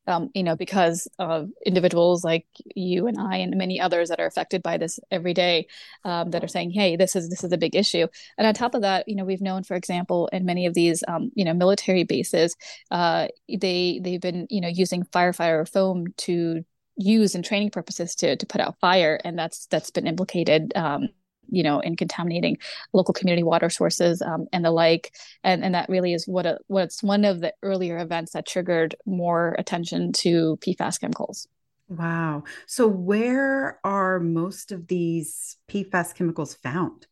um, 0.08 0.30
you 0.34 0.44
know, 0.44 0.56
because 0.56 1.08
of 1.20 1.50
individuals 1.66 2.24
like 2.24 2.46
you 2.76 3.08
and 3.08 3.20
I 3.20 3.38
and 3.38 3.56
many 3.58 3.80
others 3.80 4.10
that 4.10 4.20
are 4.20 4.26
affected 4.26 4.64
by 4.64 4.78
this 4.78 5.00
every 5.12 5.34
day, 5.34 5.68
um, 6.04 6.32
that 6.32 6.44
are 6.44 6.48
saying, 6.48 6.72
"Hey, 6.72 6.96
this 6.96 7.16
is 7.16 7.30
this 7.30 7.44
is 7.44 7.52
a 7.52 7.58
big 7.58 7.76
issue." 7.76 8.08
And 8.38 8.48
on 8.48 8.54
top 8.54 8.76
of 8.76 8.82
that, 8.82 9.08
you 9.08 9.16
know, 9.16 9.26
we've 9.26 9.42
known, 9.42 9.64
for 9.64 9.76
example, 9.76 10.28
in 10.34 10.46
many 10.46 10.66
of 10.66 10.74
these, 10.74 11.04
um, 11.08 11.32
you 11.36 11.46
know, 11.46 11.54
military 11.54 12.04
bases, 12.04 12.56
uh, 12.90 13.28
they 13.48 14.00
they've 14.04 14.22
been, 14.22 14.48
you 14.50 14.62
know, 14.62 14.68
using 14.70 15.04
firefighter 15.04 15.68
foam 15.70 16.08
to 16.18 16.64
use 16.98 17.36
in 17.36 17.44
training 17.44 17.72
purposes 17.72 18.16
to 18.16 18.36
to 18.36 18.46
put 18.46 18.62
out 18.62 18.80
fire, 18.80 19.20
and 19.24 19.38
that's 19.38 19.68
that's 19.68 19.92
been 19.92 20.08
implicated 20.08 20.74
um, 20.76 21.10
you 21.52 21.64
know, 21.64 21.80
in 21.80 21.96
contaminating 21.96 22.58
local 22.94 23.14
community 23.14 23.44
water 23.44 23.70
sources 23.70 24.22
um, 24.22 24.48
and 24.52 24.66
the 24.66 24.72
like. 24.72 25.14
And 25.44 25.64
and 25.64 25.76
that 25.76 25.90
really 25.90 26.14
is 26.14 26.28
what 26.28 26.46
a, 26.46 26.58
what's 26.68 27.04
one 27.04 27.26
of 27.26 27.42
the 27.42 27.54
earlier 27.62 27.98
events 28.00 28.32
that 28.34 28.48
triggered 28.48 28.96
more 29.06 29.56
attention 29.60 30.14
to 30.14 30.58
PFAS 30.62 31.00
chemicals. 31.00 31.48
Wow. 31.88 32.46
So 32.68 32.88
where 32.88 33.80
are 33.84 34.20
most 34.20 34.72
of 34.72 34.88
these 34.88 35.58
PFAS 35.70 36.16
chemicals 36.16 36.54
found? 36.56 37.06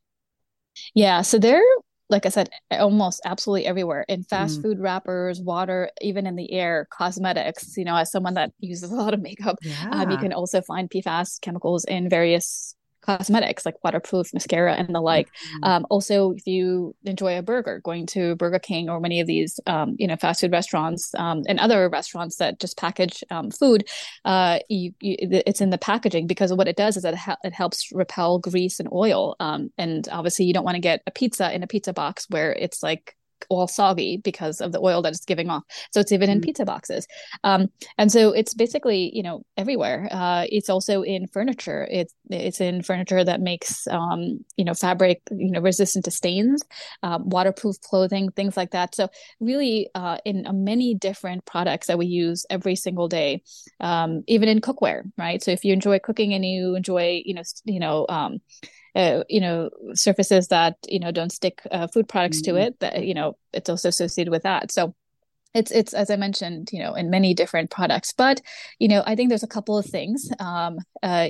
Yeah, 0.93 1.21
so 1.21 1.37
they're 1.37 1.61
like 2.09 2.25
I 2.25 2.29
said, 2.29 2.49
almost 2.71 3.21
absolutely 3.23 3.67
everywhere 3.67 4.03
in 4.09 4.23
fast 4.23 4.59
mm. 4.59 4.63
food 4.63 4.79
wrappers, 4.79 5.39
water, 5.39 5.91
even 6.01 6.25
in 6.25 6.35
the 6.35 6.51
air, 6.51 6.87
cosmetics. 6.89 7.77
You 7.77 7.85
know, 7.85 7.95
as 7.95 8.11
someone 8.11 8.33
that 8.33 8.51
uses 8.59 8.91
a 8.91 8.95
lot 8.95 9.13
of 9.13 9.21
makeup, 9.21 9.57
yeah. 9.61 9.89
um, 9.91 10.09
you 10.09 10.17
can 10.17 10.33
also 10.33 10.61
find 10.61 10.89
PFAS 10.89 11.39
chemicals 11.39 11.85
in 11.85 12.09
various 12.09 12.75
cosmetics 13.01 13.65
like 13.65 13.83
waterproof 13.83 14.33
mascara 14.33 14.73
and 14.73 14.93
the 14.93 15.01
like. 15.01 15.27
Mm-hmm. 15.27 15.63
Um, 15.63 15.87
also, 15.89 16.31
if 16.31 16.45
you 16.45 16.95
enjoy 17.03 17.37
a 17.37 17.41
burger, 17.41 17.81
going 17.83 18.05
to 18.07 18.35
Burger 18.35 18.59
King 18.59 18.89
or 18.89 18.99
many 18.99 19.19
of 19.19 19.27
these, 19.27 19.59
um, 19.67 19.95
you 19.97 20.07
know, 20.07 20.15
fast 20.15 20.41
food 20.41 20.51
restaurants 20.51 21.13
um, 21.15 21.43
and 21.47 21.59
other 21.59 21.89
restaurants 21.89 22.37
that 22.37 22.59
just 22.59 22.77
package 22.77 23.23
um, 23.29 23.51
food, 23.51 23.87
uh, 24.25 24.59
you, 24.69 24.93
you, 24.99 25.15
it's 25.19 25.61
in 25.61 25.69
the 25.69 25.77
packaging 25.77 26.27
because 26.27 26.53
what 26.53 26.67
it 26.67 26.75
does 26.75 26.97
is 26.97 27.03
that 27.03 27.13
it, 27.13 27.37
it 27.43 27.53
helps 27.53 27.91
repel 27.91 28.39
grease 28.39 28.79
and 28.79 28.89
oil. 28.91 29.35
Um, 29.39 29.71
and 29.77 30.07
obviously, 30.11 30.45
you 30.45 30.53
don't 30.53 30.65
want 30.65 30.75
to 30.75 30.81
get 30.81 31.01
a 31.07 31.11
pizza 31.11 31.53
in 31.53 31.63
a 31.63 31.67
pizza 31.67 31.93
box 31.93 32.25
where 32.29 32.53
it's 32.53 32.83
like 32.83 33.15
all 33.49 33.67
soggy 33.67 34.17
because 34.17 34.61
of 34.61 34.71
the 34.71 34.79
oil 34.79 35.01
that 35.01 35.13
it's 35.13 35.25
giving 35.25 35.49
off. 35.49 35.63
So 35.91 35.99
it's 35.99 36.11
even 36.11 36.29
in 36.29 36.39
mm-hmm. 36.39 36.45
pizza 36.45 36.65
boxes. 36.65 37.07
Um, 37.43 37.67
and 37.97 38.11
so 38.11 38.31
it's 38.31 38.53
basically, 38.53 39.11
you 39.13 39.23
know, 39.23 39.43
everywhere. 39.57 40.07
Uh, 40.11 40.45
it's 40.49 40.69
also 40.69 41.01
in 41.01 41.27
furniture. 41.27 41.87
It's 41.89 42.13
it's 42.29 42.61
in 42.61 42.83
furniture 42.83 43.23
that 43.23 43.41
makes, 43.41 43.87
um, 43.87 44.43
you 44.57 44.65
know, 44.65 44.73
fabric, 44.73 45.21
you 45.31 45.51
know, 45.51 45.61
resistant 45.61 46.05
to 46.05 46.11
stains, 46.11 46.61
um, 47.03 47.29
waterproof 47.29 47.79
clothing, 47.81 48.31
things 48.31 48.55
like 48.55 48.71
that. 48.71 48.95
So 48.95 49.09
really, 49.39 49.89
uh, 49.95 50.17
in 50.25 50.45
uh, 50.45 50.53
many 50.53 50.93
different 50.93 51.45
products 51.45 51.87
that 51.87 51.97
we 51.97 52.05
use 52.05 52.45
every 52.49 52.75
single 52.75 53.07
day, 53.07 53.41
um, 53.79 54.23
even 54.27 54.49
in 54.49 54.61
cookware, 54.61 55.03
right? 55.17 55.41
So 55.41 55.51
if 55.51 55.63
you 55.63 55.73
enjoy 55.73 55.99
cooking 55.99 56.33
and 56.33 56.45
you 56.45 56.75
enjoy, 56.75 57.21
you 57.25 57.33
know, 57.33 57.43
you 57.65 57.79
know, 57.79 58.05
um, 58.09 58.39
uh, 58.95 59.23
you 59.29 59.41
know 59.41 59.69
surfaces 59.93 60.47
that 60.47 60.75
you 60.87 60.99
know 60.99 61.11
don't 61.11 61.31
stick 61.31 61.61
uh, 61.71 61.87
food 61.87 62.07
products 62.07 62.41
mm-hmm. 62.41 62.55
to 62.55 62.61
it 62.61 62.79
that 62.79 63.05
you 63.05 63.13
know 63.13 63.37
it's 63.53 63.69
also 63.69 63.89
associated 63.89 64.31
with 64.31 64.43
that 64.43 64.71
so 64.71 64.93
it's 65.53 65.71
it's 65.71 65.93
as 65.93 66.09
i 66.09 66.15
mentioned 66.15 66.69
you 66.71 66.79
know 66.79 66.93
in 66.93 67.09
many 67.09 67.33
different 67.33 67.71
products 67.71 68.13
but 68.13 68.41
you 68.77 68.87
know 68.87 69.03
i 69.05 69.15
think 69.15 69.29
there's 69.29 69.43
a 69.43 69.47
couple 69.47 69.77
of 69.77 69.85
things 69.85 70.29
um, 70.39 70.77
uh, 71.03 71.27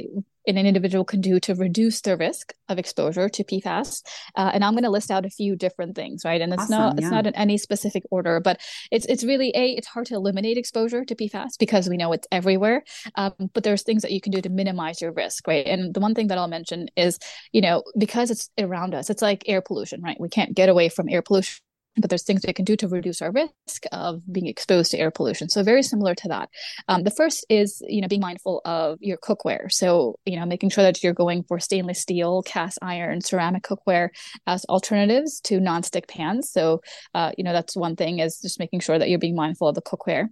an 0.58 0.66
individual 0.66 1.06
can 1.06 1.22
do 1.22 1.40
to 1.42 1.56
reduce 1.56 2.02
their 2.02 2.18
risk 2.18 2.54
of 2.68 2.80
exposure 2.80 3.30
to 3.30 3.44
PFAS. 3.44 4.04
Uh, 4.36 4.52
and 4.54 4.64
I'm 4.64 4.74
going 4.74 4.84
to 4.84 4.90
list 4.90 5.12
out 5.12 5.26
a 5.26 5.30
few 5.30 5.56
different 5.56 5.96
things, 5.96 6.24
right? 6.26 6.42
And 6.42 6.54
it's 6.54 6.64
awesome, 6.64 6.78
not 6.78 6.96
yeah. 6.96 7.06
it's 7.06 7.12
not 7.12 7.28
in 7.28 7.36
any 7.36 7.58
specific 7.58 8.04
order, 8.12 8.40
but 8.40 8.60
it's 8.92 9.06
it's 9.06 9.24
really 9.24 9.52
a 9.56 9.72
it's 9.72 9.88
hard 9.88 10.06
to 10.08 10.16
eliminate 10.16 10.58
exposure 10.58 11.06
to 11.06 11.16
PFAS 11.16 11.58
because 11.60 11.90
we 11.90 11.98
know 11.98 12.12
it's 12.14 12.28
everywhere. 12.32 12.84
Um, 13.16 13.34
but 13.54 13.64
there's 13.64 13.84
things 13.84 14.02
that 14.02 14.12
you 14.12 14.22
can 14.22 14.32
do 14.32 14.42
to 14.42 14.50
minimize 14.50 15.02
your 15.02 15.12
risk, 15.12 15.48
right? 15.48 15.66
And 15.66 15.94
the 15.94 16.00
one 16.00 16.16
thing 16.16 16.28
that 16.28 16.38
I'll 16.38 16.48
mention 16.48 16.90
is, 16.96 17.20
you 17.52 17.62
know, 17.62 17.84
because 17.98 18.32
it's 18.32 18.50
around 18.58 18.96
us, 18.96 19.10
it's 19.10 19.22
like 19.22 19.44
air 19.48 19.62
pollution, 19.62 20.02
right? 20.02 20.20
We 20.20 20.30
can't 20.30 20.56
get 20.56 20.70
away 20.70 20.90
from 20.90 21.10
air 21.10 21.22
pollution 21.22 21.62
but 21.98 22.10
there's 22.10 22.24
things 22.24 22.44
we 22.46 22.54
can 22.54 22.66
do 22.66 22.76
to 22.78 22.88
reduce 22.88 23.22
our 23.22 23.32
risk 23.32 23.84
of 23.92 24.22
being 24.32 24.48
exposed 24.48 24.92
to 24.92 24.98
air 24.98 25.12
pollution. 25.12 25.50
So 25.50 25.64
very 25.64 25.84
similar 25.84 26.16
to 26.16 26.28
that. 26.30 26.50
Um, 26.88 27.04
the 27.04 27.12
first 27.12 27.46
is 27.50 27.82
you 27.88 28.02
know 28.02 28.08
being 28.08 28.22
mindful 28.22 28.62
of 28.66 28.98
your 29.02 29.18
cookware. 29.18 29.72
So 29.72 30.16
you 30.26 30.40
know 30.40 30.46
making 30.46 30.70
sure 30.70 30.84
that 30.84 31.04
you're 31.04 31.14
going 31.14 31.44
for 31.44 31.60
stainless 31.60 32.00
steel, 32.00 32.44
cast 32.44 32.80
iron, 32.82 33.22
ceramic 33.22 33.64
cookware 33.64 34.10
as 34.48 34.66
alternatives 34.66 35.42
to 35.42 35.60
nonstick 35.60 36.08
pans. 36.08 36.52
So 36.52 36.82
uh, 37.14 37.32
you 37.38 37.44
know 37.44 37.54
that's 37.54 37.76
one 37.76 37.96
thing 37.96 38.20
is 38.20 38.40
just 38.40 38.60
making 38.60 38.82
sure 38.82 38.98
that 38.98 39.10
you're 39.10 39.20
being 39.20 39.36
mindful 39.36 39.68
of 39.68 39.76
the 39.76 39.82
cookware. 39.82 40.30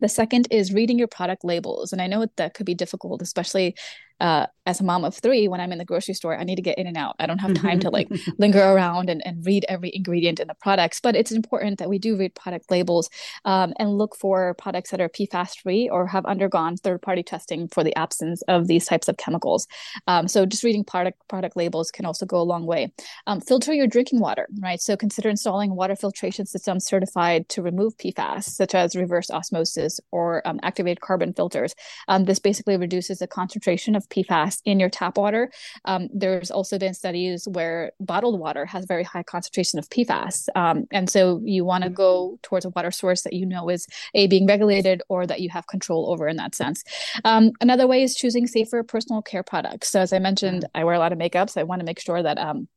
The 0.00 0.08
second 0.08 0.48
is 0.50 0.74
reading 0.74 0.98
your 0.98 1.08
product 1.08 1.44
labels. 1.44 1.92
And 1.92 2.02
I 2.02 2.08
know 2.08 2.26
that 2.36 2.54
could 2.54 2.66
be 2.66 2.74
difficult, 2.74 3.22
especially 3.22 3.76
uh, 4.20 4.46
as 4.66 4.80
a 4.80 4.84
mom 4.84 5.04
of 5.04 5.14
three, 5.14 5.46
when 5.46 5.60
I'm 5.60 5.72
in 5.72 5.78
the 5.78 5.84
grocery 5.84 6.14
store, 6.14 6.38
I 6.38 6.44
need 6.44 6.56
to 6.56 6.62
get 6.62 6.78
in 6.78 6.86
and 6.86 6.96
out. 6.96 7.16
I 7.18 7.26
don't 7.26 7.38
have 7.38 7.54
time 7.54 7.80
to 7.80 7.90
like 7.90 8.08
linger 8.38 8.62
around 8.62 9.10
and, 9.10 9.20
and 9.26 9.44
read 9.44 9.66
every 9.68 9.90
ingredient 9.94 10.40
in 10.40 10.48
the 10.48 10.54
products. 10.54 11.00
But 11.00 11.16
it's 11.16 11.32
important 11.32 11.78
that 11.78 11.90
we 11.90 11.98
do 11.98 12.16
read 12.16 12.34
product 12.34 12.70
labels 12.70 13.10
um, 13.44 13.74
and 13.78 13.98
look 13.98 14.16
for 14.16 14.54
products 14.54 14.90
that 14.90 15.00
are 15.00 15.08
PFAS 15.08 15.60
free 15.60 15.88
or 15.88 16.06
have 16.06 16.24
undergone 16.24 16.76
third 16.76 17.02
party 17.02 17.22
testing 17.22 17.68
for 17.68 17.84
the 17.84 17.94
absence 17.96 18.42
of 18.48 18.66
these 18.66 18.86
types 18.86 19.08
of 19.08 19.18
chemicals. 19.18 19.66
Um, 20.06 20.28
so 20.28 20.46
just 20.46 20.64
reading 20.64 20.84
product 20.84 21.18
product 21.28 21.56
labels 21.56 21.90
can 21.90 22.06
also 22.06 22.24
go 22.24 22.40
a 22.40 22.42
long 22.42 22.64
way. 22.64 22.92
Um, 23.26 23.40
filter 23.40 23.74
your 23.74 23.86
drinking 23.86 24.20
water, 24.20 24.48
right? 24.60 24.80
So 24.80 24.96
consider 24.96 25.28
installing 25.28 25.76
water 25.76 25.96
filtration 25.96 26.46
systems 26.46 26.86
certified 26.86 27.48
to 27.50 27.62
remove 27.62 27.98
PFAS, 27.98 28.44
such 28.44 28.74
as 28.74 28.96
reverse 28.96 29.30
osmosis 29.30 30.00
or 30.10 30.46
um, 30.46 30.58
activated 30.62 31.02
carbon 31.02 31.34
filters. 31.34 31.74
Um, 32.08 32.24
this 32.24 32.38
basically 32.38 32.78
reduces 32.78 33.18
the 33.18 33.26
concentration 33.26 33.94
of 33.94 34.03
PFAS 34.08 34.60
in 34.64 34.80
your 34.80 34.88
tap 34.88 35.18
water. 35.18 35.50
Um, 35.84 36.08
there's 36.12 36.50
also 36.50 36.78
been 36.78 36.94
studies 36.94 37.46
where 37.48 37.92
bottled 38.00 38.38
water 38.38 38.66
has 38.66 38.84
very 38.86 39.04
high 39.04 39.22
concentration 39.22 39.78
of 39.78 39.88
PFAS. 39.88 40.48
Um, 40.54 40.84
and 40.90 41.08
so 41.08 41.40
you 41.44 41.64
want 41.64 41.84
to 41.84 41.90
go 41.90 42.38
towards 42.42 42.64
a 42.64 42.70
water 42.70 42.90
source 42.90 43.22
that 43.22 43.32
you 43.32 43.46
know 43.46 43.68
is 43.68 43.86
a 44.14 44.26
being 44.26 44.46
regulated 44.46 45.02
or 45.08 45.26
that 45.26 45.40
you 45.40 45.50
have 45.50 45.66
control 45.66 46.10
over 46.10 46.28
in 46.28 46.36
that 46.36 46.54
sense. 46.54 46.82
Um, 47.24 47.52
another 47.60 47.86
way 47.86 48.02
is 48.02 48.14
choosing 48.14 48.46
safer 48.46 48.82
personal 48.82 49.22
care 49.22 49.42
products. 49.42 49.90
So 49.90 50.00
as 50.00 50.12
I 50.12 50.18
mentioned, 50.18 50.66
I 50.74 50.84
wear 50.84 50.94
a 50.94 50.98
lot 50.98 51.12
of 51.12 51.18
makeup, 51.18 51.50
so 51.50 51.60
I 51.60 51.64
want 51.64 51.80
to 51.80 51.86
make 51.86 52.00
sure 52.00 52.22
that 52.22 52.38
um, 52.38 52.68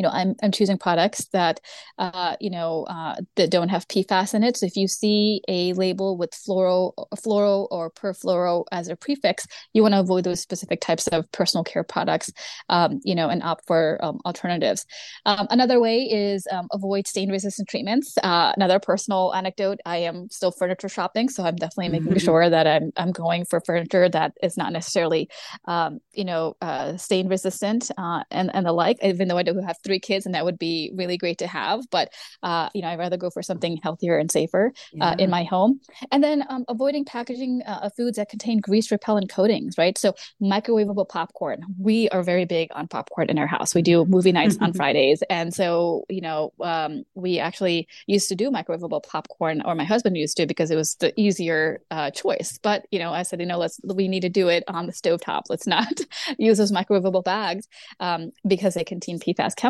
you 0.00 0.02
know, 0.02 0.12
I'm 0.14 0.34
I'm 0.42 0.50
choosing 0.50 0.78
products 0.78 1.26
that, 1.34 1.60
uh, 1.98 2.34
you 2.40 2.48
know, 2.48 2.84
uh, 2.84 3.16
that 3.36 3.50
don't 3.50 3.68
have 3.68 3.86
PFAS 3.86 4.32
in 4.32 4.42
it. 4.42 4.56
So 4.56 4.64
if 4.64 4.74
you 4.74 4.88
see 4.88 5.42
a 5.46 5.74
label 5.74 6.16
with 6.16 6.30
fluoro, 6.30 6.94
fluoro 7.16 7.68
or 7.70 7.90
perfluoro 7.90 8.64
as 8.72 8.88
a 8.88 8.96
prefix, 8.96 9.46
you 9.74 9.82
want 9.82 9.92
to 9.92 10.00
avoid 10.00 10.24
those 10.24 10.40
specific 10.40 10.80
types 10.80 11.06
of 11.08 11.30
personal 11.32 11.64
care 11.64 11.84
products, 11.84 12.32
um, 12.70 13.00
you 13.04 13.14
know, 13.14 13.28
and 13.28 13.42
opt 13.42 13.66
for 13.66 14.02
um, 14.02 14.20
alternatives. 14.24 14.86
Um, 15.26 15.46
another 15.50 15.78
way 15.78 15.98
is 16.04 16.46
um, 16.50 16.68
avoid 16.72 17.06
stain-resistant 17.06 17.68
treatments. 17.68 18.16
Uh, 18.22 18.54
another 18.56 18.80
personal 18.80 19.34
anecdote: 19.34 19.80
I 19.84 19.98
am 19.98 20.30
still 20.30 20.50
furniture 20.50 20.88
shopping, 20.88 21.28
so 21.28 21.44
I'm 21.44 21.56
definitely 21.56 21.90
making 21.90 22.14
mm-hmm. 22.14 22.24
sure 22.24 22.48
that 22.48 22.66
I'm 22.66 22.90
I'm 22.96 23.12
going 23.12 23.44
for 23.44 23.60
furniture 23.60 24.08
that 24.08 24.32
is 24.42 24.56
not 24.56 24.72
necessarily, 24.72 25.28
um, 25.66 25.98
you 26.14 26.24
know, 26.24 26.56
uh, 26.62 26.96
stain 26.96 27.28
resistant 27.28 27.90
uh, 27.98 28.22
and 28.30 28.50
and 28.54 28.64
the 28.64 28.72
like. 28.72 28.96
Even 29.02 29.28
though 29.28 29.36
I 29.36 29.42
do 29.42 29.60
have 29.60 29.76
three 29.84 29.89
kids, 29.98 30.26
and 30.26 30.34
that 30.34 30.44
would 30.44 30.58
be 30.58 30.92
really 30.94 31.16
great 31.16 31.38
to 31.38 31.46
have. 31.46 31.80
But 31.90 32.12
uh, 32.42 32.68
you 32.74 32.82
know, 32.82 32.88
I'd 32.88 32.98
rather 32.98 33.16
go 33.16 33.30
for 33.30 33.42
something 33.42 33.78
healthier 33.82 34.18
and 34.18 34.30
safer 34.30 34.72
yeah. 34.92 35.10
uh, 35.10 35.16
in 35.18 35.30
my 35.30 35.44
home. 35.44 35.80
And 36.12 36.22
then 36.22 36.44
um, 36.48 36.64
avoiding 36.68 37.04
packaging 37.04 37.62
uh, 37.66 37.80
of 37.82 37.94
foods 37.96 38.16
that 38.16 38.28
contain 38.28 38.60
grease 38.60 38.90
repellent 38.90 39.30
coatings, 39.30 39.76
right? 39.78 39.96
So 39.96 40.14
microwavable 40.40 41.08
popcorn. 41.08 41.64
We 41.78 42.08
are 42.10 42.22
very 42.22 42.44
big 42.44 42.68
on 42.74 42.88
popcorn 42.88 43.30
in 43.30 43.38
our 43.38 43.46
house. 43.46 43.74
We 43.74 43.82
do 43.82 44.04
movie 44.04 44.32
nights 44.32 44.58
on 44.60 44.72
Fridays, 44.80 45.22
and 45.28 45.52
so 45.52 46.04
you 46.08 46.20
know, 46.20 46.52
um, 46.60 47.04
we 47.14 47.38
actually 47.38 47.88
used 48.06 48.28
to 48.28 48.34
do 48.34 48.50
microwavable 48.50 49.02
popcorn, 49.02 49.62
or 49.64 49.74
my 49.74 49.84
husband 49.84 50.16
used 50.16 50.36
to 50.36 50.46
because 50.46 50.70
it 50.70 50.76
was 50.76 50.94
the 50.96 51.18
easier 51.20 51.80
uh, 51.90 52.10
choice. 52.10 52.58
But 52.62 52.86
you 52.90 52.98
know, 52.98 53.12
I 53.12 53.22
said, 53.22 53.40
you 53.40 53.46
know, 53.46 53.58
let's 53.58 53.80
we 53.84 54.08
need 54.08 54.20
to 54.20 54.28
do 54.28 54.48
it 54.48 54.64
on 54.68 54.86
the 54.86 54.92
stove 54.92 55.20
top. 55.20 55.44
Let's 55.48 55.66
not 55.66 56.00
use 56.38 56.58
those 56.58 56.72
microwavable 56.72 57.24
bags 57.24 57.66
um, 58.00 58.32
because 58.46 58.74
they 58.74 58.84
contain 58.84 59.18
PFAS 59.18 59.56
chemicals. 59.56 59.69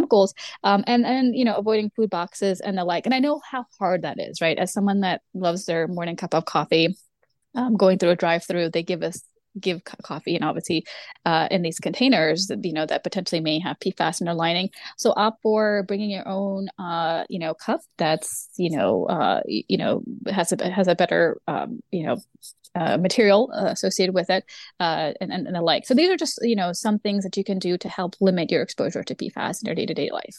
Um, 0.64 0.84
and 0.86 1.04
and 1.06 1.34
you 1.34 1.44
know, 1.44 1.56
avoiding 1.56 1.90
food 1.90 2.10
boxes 2.10 2.60
and 2.60 2.76
the 2.78 2.84
like. 2.84 3.06
And 3.06 3.14
I 3.14 3.18
know 3.18 3.40
how 3.48 3.66
hard 3.78 4.02
that 4.02 4.18
is, 4.18 4.40
right? 4.40 4.58
As 4.58 4.72
someone 4.72 5.00
that 5.00 5.22
loves 5.34 5.64
their 5.64 5.88
morning 5.88 6.16
cup 6.16 6.34
of 6.34 6.44
coffee, 6.44 6.96
um, 7.54 7.76
going 7.76 7.98
through 7.98 8.10
a 8.10 8.16
drive-through, 8.16 8.70
they 8.70 8.82
give 8.82 9.02
us 9.02 9.22
give 9.58 9.82
coffee 10.02 10.36
and 10.36 10.44
obviously 10.44 10.84
uh, 11.24 11.48
in 11.50 11.62
these 11.62 11.78
containers 11.78 12.50
you 12.62 12.72
know 12.72 12.86
that 12.86 13.02
potentially 13.02 13.40
may 13.40 13.58
have 13.58 13.78
pfas 13.78 14.20
in 14.20 14.26
their 14.26 14.34
lining. 14.34 14.70
So 14.96 15.12
opt 15.16 15.42
for 15.42 15.84
bringing 15.84 16.10
your 16.10 16.26
own 16.28 16.68
uh, 16.78 17.24
you 17.28 17.38
know 17.38 17.54
cup 17.54 17.80
that's 17.98 18.48
you 18.56 18.76
know 18.76 19.06
uh, 19.06 19.40
you 19.46 19.78
know 19.78 20.02
has 20.28 20.52
a 20.52 20.70
has 20.70 20.88
a 20.88 20.94
better 20.94 21.40
um, 21.48 21.80
you 21.90 22.06
know 22.06 22.18
uh, 22.74 22.96
material 22.96 23.50
uh, 23.52 23.66
associated 23.66 24.14
with 24.14 24.30
it 24.30 24.44
uh, 24.78 25.12
and, 25.20 25.32
and, 25.32 25.46
and 25.46 25.56
the 25.56 25.60
like. 25.60 25.86
So 25.86 25.94
these 25.94 26.10
are 26.10 26.16
just 26.16 26.38
you 26.42 26.56
know 26.56 26.72
some 26.72 26.98
things 26.98 27.24
that 27.24 27.36
you 27.36 27.44
can 27.44 27.58
do 27.58 27.76
to 27.78 27.88
help 27.88 28.14
limit 28.20 28.50
your 28.50 28.62
exposure 28.62 29.02
to 29.02 29.14
pfas 29.14 29.62
in 29.62 29.66
your 29.66 29.74
day-to-day 29.74 30.10
life 30.12 30.36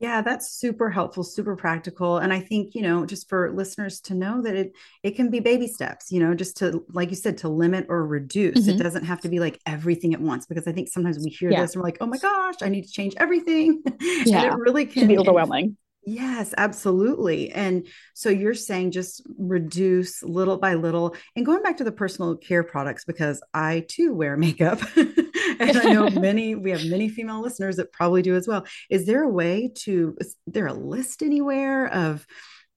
yeah, 0.00 0.22
that's 0.22 0.50
super 0.50 0.88
helpful, 0.88 1.22
super 1.22 1.54
practical. 1.54 2.16
And 2.16 2.32
I 2.32 2.40
think, 2.40 2.74
you 2.74 2.80
know, 2.80 3.04
just 3.04 3.28
for 3.28 3.52
listeners 3.52 4.00
to 4.02 4.14
know 4.14 4.40
that 4.40 4.56
it 4.56 4.72
it 5.02 5.10
can 5.10 5.30
be 5.30 5.40
baby 5.40 5.66
steps, 5.66 6.10
you 6.10 6.20
know, 6.20 6.34
just 6.34 6.56
to 6.58 6.82
like 6.90 7.10
you 7.10 7.16
said, 7.16 7.36
to 7.38 7.50
limit 7.50 7.84
or 7.90 8.06
reduce. 8.06 8.60
Mm-hmm. 8.60 8.70
It 8.70 8.82
doesn't 8.82 9.04
have 9.04 9.20
to 9.20 9.28
be 9.28 9.40
like 9.40 9.60
everything 9.66 10.14
at 10.14 10.20
once 10.20 10.46
because 10.46 10.66
I 10.66 10.72
think 10.72 10.88
sometimes 10.88 11.18
we 11.22 11.28
hear 11.28 11.50
yeah. 11.50 11.60
this 11.60 11.74
and 11.74 11.82
we're 11.82 11.88
like, 11.88 11.98
oh 12.00 12.06
my 12.06 12.16
gosh, 12.16 12.56
I 12.62 12.70
need 12.70 12.84
to 12.84 12.90
change 12.90 13.14
everything. 13.18 13.82
Yeah. 14.00 14.42
and 14.44 14.52
it 14.54 14.56
really 14.56 14.86
can, 14.86 15.02
can 15.02 15.08
be 15.08 15.18
overwhelming. 15.18 15.76
Yes, 16.02 16.54
absolutely. 16.56 17.52
And 17.52 17.86
so 18.14 18.30
you're 18.30 18.54
saying 18.54 18.92
just 18.92 19.22
reduce 19.38 20.22
little 20.22 20.56
by 20.56 20.74
little 20.74 21.14
and 21.36 21.44
going 21.44 21.62
back 21.62 21.76
to 21.76 21.84
the 21.84 21.92
personal 21.92 22.36
care 22.36 22.64
products 22.64 23.04
because 23.04 23.42
I 23.52 23.84
too 23.86 24.14
wear 24.14 24.36
makeup. 24.36 24.80
and 24.96 25.76
I 25.76 25.92
know 25.92 26.08
many, 26.20 26.54
we 26.54 26.70
have 26.70 26.84
many 26.86 27.08
female 27.10 27.42
listeners 27.42 27.76
that 27.76 27.92
probably 27.92 28.22
do 28.22 28.34
as 28.34 28.48
well. 28.48 28.64
Is 28.88 29.04
there 29.06 29.22
a 29.22 29.28
way 29.28 29.70
to, 29.80 30.16
is 30.20 30.36
there 30.46 30.68
a 30.68 30.72
list 30.72 31.22
anywhere 31.22 31.86
of, 31.92 32.26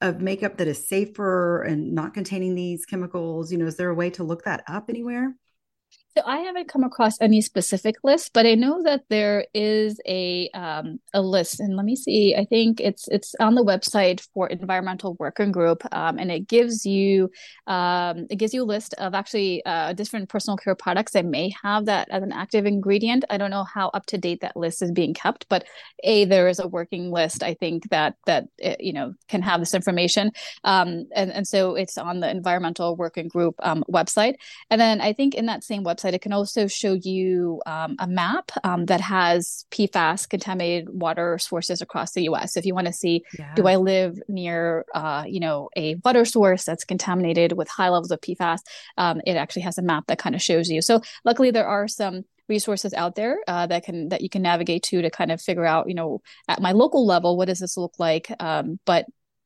of 0.01 0.19
makeup 0.19 0.57
that 0.57 0.67
is 0.67 0.89
safer 0.89 1.63
and 1.63 1.93
not 1.93 2.13
containing 2.13 2.55
these 2.55 2.85
chemicals? 2.85 3.53
You 3.53 3.57
know, 3.57 3.67
is 3.67 3.77
there 3.77 3.89
a 3.89 3.95
way 3.95 4.09
to 4.11 4.23
look 4.25 4.43
that 4.43 4.63
up 4.67 4.89
anywhere? 4.89 5.33
So 6.15 6.21
I 6.27 6.37
haven't 6.39 6.67
come 6.67 6.83
across 6.83 7.19
any 7.21 7.41
specific 7.41 7.95
list, 8.03 8.33
but 8.33 8.45
I 8.45 8.53
know 8.53 8.83
that 8.83 9.01
there 9.09 9.47
is 9.51 9.99
a 10.07 10.47
um, 10.53 10.99
a 11.11 11.21
list, 11.23 11.59
and 11.59 11.75
let 11.75 11.85
me 11.85 11.95
see. 11.95 12.35
I 12.35 12.45
think 12.45 12.79
it's 12.79 13.07
it's 13.07 13.33
on 13.39 13.55
the 13.55 13.63
website 13.63 14.21
for 14.31 14.47
Environmental 14.47 15.15
Working 15.19 15.51
Group, 15.51 15.81
um, 15.91 16.19
and 16.19 16.31
it 16.31 16.47
gives 16.47 16.85
you 16.85 17.31
um, 17.65 18.27
it 18.29 18.35
gives 18.35 18.53
you 18.53 18.61
a 18.61 18.65
list 18.65 18.93
of 18.99 19.15
actually 19.15 19.65
uh, 19.65 19.93
different 19.93 20.29
personal 20.29 20.55
care 20.55 20.75
products 20.75 21.13
that 21.13 21.25
may 21.25 21.51
have 21.63 21.85
that 21.85 22.09
as 22.11 22.21
an 22.21 22.31
active 22.31 22.67
ingredient. 22.67 23.25
I 23.31 23.37
don't 23.37 23.49
know 23.49 23.63
how 23.63 23.87
up 23.89 24.05
to 24.07 24.19
date 24.19 24.41
that 24.41 24.55
list 24.55 24.83
is 24.83 24.91
being 24.91 25.15
kept, 25.15 25.47
but 25.49 25.65
a 26.03 26.25
there 26.25 26.47
is 26.47 26.59
a 26.59 26.67
working 26.67 27.09
list. 27.11 27.41
I 27.41 27.55
think 27.55 27.89
that 27.89 28.17
that 28.27 28.45
it, 28.59 28.81
you 28.81 28.93
know 28.93 29.15
can 29.29 29.41
have 29.41 29.61
this 29.61 29.73
information, 29.73 30.31
um, 30.63 31.07
and 31.15 31.31
and 31.31 31.47
so 31.47 31.73
it's 31.73 31.97
on 31.97 32.19
the 32.19 32.29
Environmental 32.29 32.95
Working 32.95 33.29
Group 33.29 33.55
um, 33.63 33.83
website, 33.91 34.35
and 34.69 34.79
then 34.79 35.01
I 35.01 35.13
think 35.13 35.33
in 35.33 35.47
that 35.47 35.63
same 35.63 35.83
website 35.83 36.02
website, 36.03 36.13
it 36.13 36.21
can 36.21 36.33
also 36.33 36.67
show 36.67 36.93
you 36.93 37.61
um, 37.65 37.95
a 37.99 38.07
map 38.07 38.51
um, 38.63 38.85
that 38.85 39.01
has 39.01 39.65
PFAS 39.71 40.27
contaminated 40.29 40.89
water 40.89 41.37
sources 41.37 41.81
across 41.81 42.11
the 42.13 42.23
U.S. 42.23 42.53
So 42.53 42.59
if 42.59 42.65
you 42.65 42.73
want 42.73 42.87
to 42.87 42.93
see, 42.93 43.23
yeah. 43.37 43.53
do 43.55 43.67
I 43.67 43.75
live 43.75 44.19
near, 44.27 44.85
uh, 44.93 45.23
you 45.27 45.39
know, 45.39 45.69
a 45.75 45.95
water 46.03 46.25
source 46.25 46.65
that's 46.65 46.83
contaminated 46.83 47.53
with 47.53 47.67
high 47.69 47.89
levels 47.89 48.11
of 48.11 48.21
PFAS? 48.21 48.59
Um, 48.97 49.21
it 49.25 49.35
actually 49.35 49.63
has 49.63 49.77
a 49.77 49.81
map 49.81 50.05
that 50.07 50.19
kind 50.19 50.35
of 50.35 50.41
shows 50.41 50.69
you. 50.69 50.81
So 50.81 51.01
luckily, 51.25 51.51
there 51.51 51.67
are 51.67 51.87
some 51.87 52.23
resources 52.49 52.93
out 52.93 53.15
there 53.15 53.39
uh, 53.47 53.65
that 53.67 53.83
can 53.83 54.09
that 54.09 54.21
you 54.21 54.29
can 54.29 54.41
navigate 54.41 54.83
to 54.83 55.01
to 55.01 55.09
kind 55.09 55.31
of 55.31 55.41
figure 55.41 55.65
out, 55.65 55.87
you 55.87 55.95
know, 55.95 56.21
at 56.47 56.61
my 56.61 56.73
local 56.73 57.05
level, 57.05 57.37
what 57.37 57.47
does 57.47 57.59
this 57.59 57.77
look 57.77 57.93
like? 57.99 58.31
Um, 58.39 58.79
but 58.85 59.05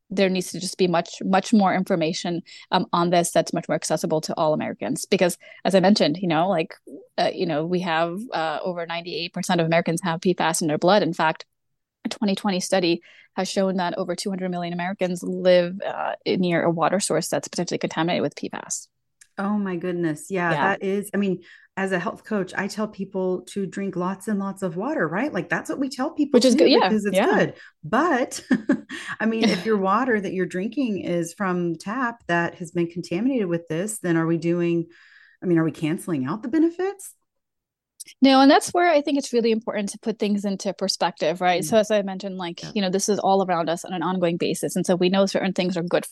there 0.09 0.29
needs 0.29 0.51
to 0.51 0.59
just 0.59 0.77
be 0.77 0.87
much 0.87 1.21
much 1.23 1.53
more 1.53 1.73
information 1.73 2.41
um, 2.71 2.85
on 2.93 3.09
this 3.09 3.31
that's 3.31 3.53
much 3.53 3.67
more 3.67 3.75
accessible 3.75 4.21
to 4.21 4.33
all 4.35 4.53
americans. 4.53 5.05
Because 5.05 5.37
as 5.65 5.75
i 5.75 5.79
mentioned 5.79 6.17
you 6.17 6.27
know 6.27 6.47
like 6.49 6.75
uh, 7.17 7.31
you 7.33 7.45
know 7.45 7.65
we 7.65 7.81
have 7.81 8.19
uh, 8.33 8.59
over 8.63 8.85
98% 8.85 9.59
of 9.59 9.65
americans 9.65 10.01
have 10.03 10.21
pfas 10.21 10.61
in 10.61 10.67
their 10.67 10.77
blood. 10.77 11.03
In 11.03 11.13
fact 11.13 11.45
a 12.05 12.09
2020 12.09 12.59
study 12.59 13.01
has 13.35 13.49
shown 13.49 13.77
that 13.77 13.97
over 13.97 14.15
200 14.15 14.49
million 14.49 14.73
americans 14.73 15.23
live 15.23 15.79
uh, 15.85 16.13
near 16.25 16.63
a 16.63 16.71
water 16.71 16.99
source 16.99 17.27
that's 17.27 17.47
potentially 17.47 17.77
contaminated 17.77 18.21
with 18.21 18.35
pfas 18.35 18.87
Oh 19.37 19.57
my 19.57 19.75
goodness. 19.75 20.31
Yeah, 20.31 20.51
yeah, 20.51 20.67
that 20.69 20.83
is, 20.83 21.11
I 21.13 21.17
mean, 21.17 21.43
as 21.77 21.91
a 21.91 21.99
health 21.99 22.23
coach, 22.23 22.53
I 22.57 22.67
tell 22.67 22.87
people 22.87 23.41
to 23.49 23.67
drink 23.67 23.95
lots 23.95 24.27
and 24.27 24.39
lots 24.39 24.63
of 24.63 24.75
water, 24.75 25.07
right? 25.07 25.31
Like 25.31 25.47
that's 25.47 25.69
what 25.69 25.77
we 25.77 25.89
tell 25.89 26.09
people 26.09 26.39
Which 26.39 26.45
is 26.45 26.55
good. 26.55 26.71
Yeah. 26.71 26.89
Because 26.89 27.05
it's 27.05 27.15
yeah. 27.15 27.35
good. 27.35 27.53
But 27.83 28.43
I 29.19 29.27
mean, 29.27 29.43
if 29.43 29.63
your 29.65 29.77
water 29.77 30.19
that 30.19 30.33
you're 30.33 30.47
drinking 30.47 31.03
is 31.03 31.35
from 31.35 31.75
tap 31.75 32.23
that 32.27 32.55
has 32.55 32.71
been 32.71 32.87
contaminated 32.87 33.47
with 33.47 33.67
this, 33.67 33.99
then 33.99 34.17
are 34.17 34.25
we 34.25 34.37
doing, 34.39 34.87
I 35.41 35.45
mean, 35.45 35.59
are 35.59 35.63
we 35.63 35.71
canceling 35.71 36.25
out 36.25 36.41
the 36.41 36.49
benefits? 36.49 37.13
No, 38.23 38.41
and 38.41 38.49
that's 38.49 38.73
where 38.73 38.89
I 38.89 39.01
think 39.01 39.19
it's 39.19 39.33
really 39.33 39.51
important 39.51 39.89
to 39.89 39.99
put 39.99 40.17
things 40.17 40.45
into 40.45 40.73
perspective, 40.73 41.41
right? 41.41 41.61
Mm-hmm. 41.61 41.69
So 41.69 41.77
as 41.77 41.91
I 41.91 42.01
mentioned, 42.01 42.37
like, 42.37 42.63
yeah. 42.63 42.71
you 42.73 42.81
know, 42.81 42.89
this 42.89 43.07
is 43.07 43.19
all 43.19 43.45
around 43.45 43.69
us 43.69 43.85
on 43.85 43.93
an 43.93 44.01
ongoing 44.01 44.37
basis. 44.37 44.75
And 44.75 44.85
so 44.85 44.95
we 44.95 45.09
know 45.09 45.27
certain 45.27 45.53
things 45.53 45.77
are 45.77 45.83
good 45.83 46.05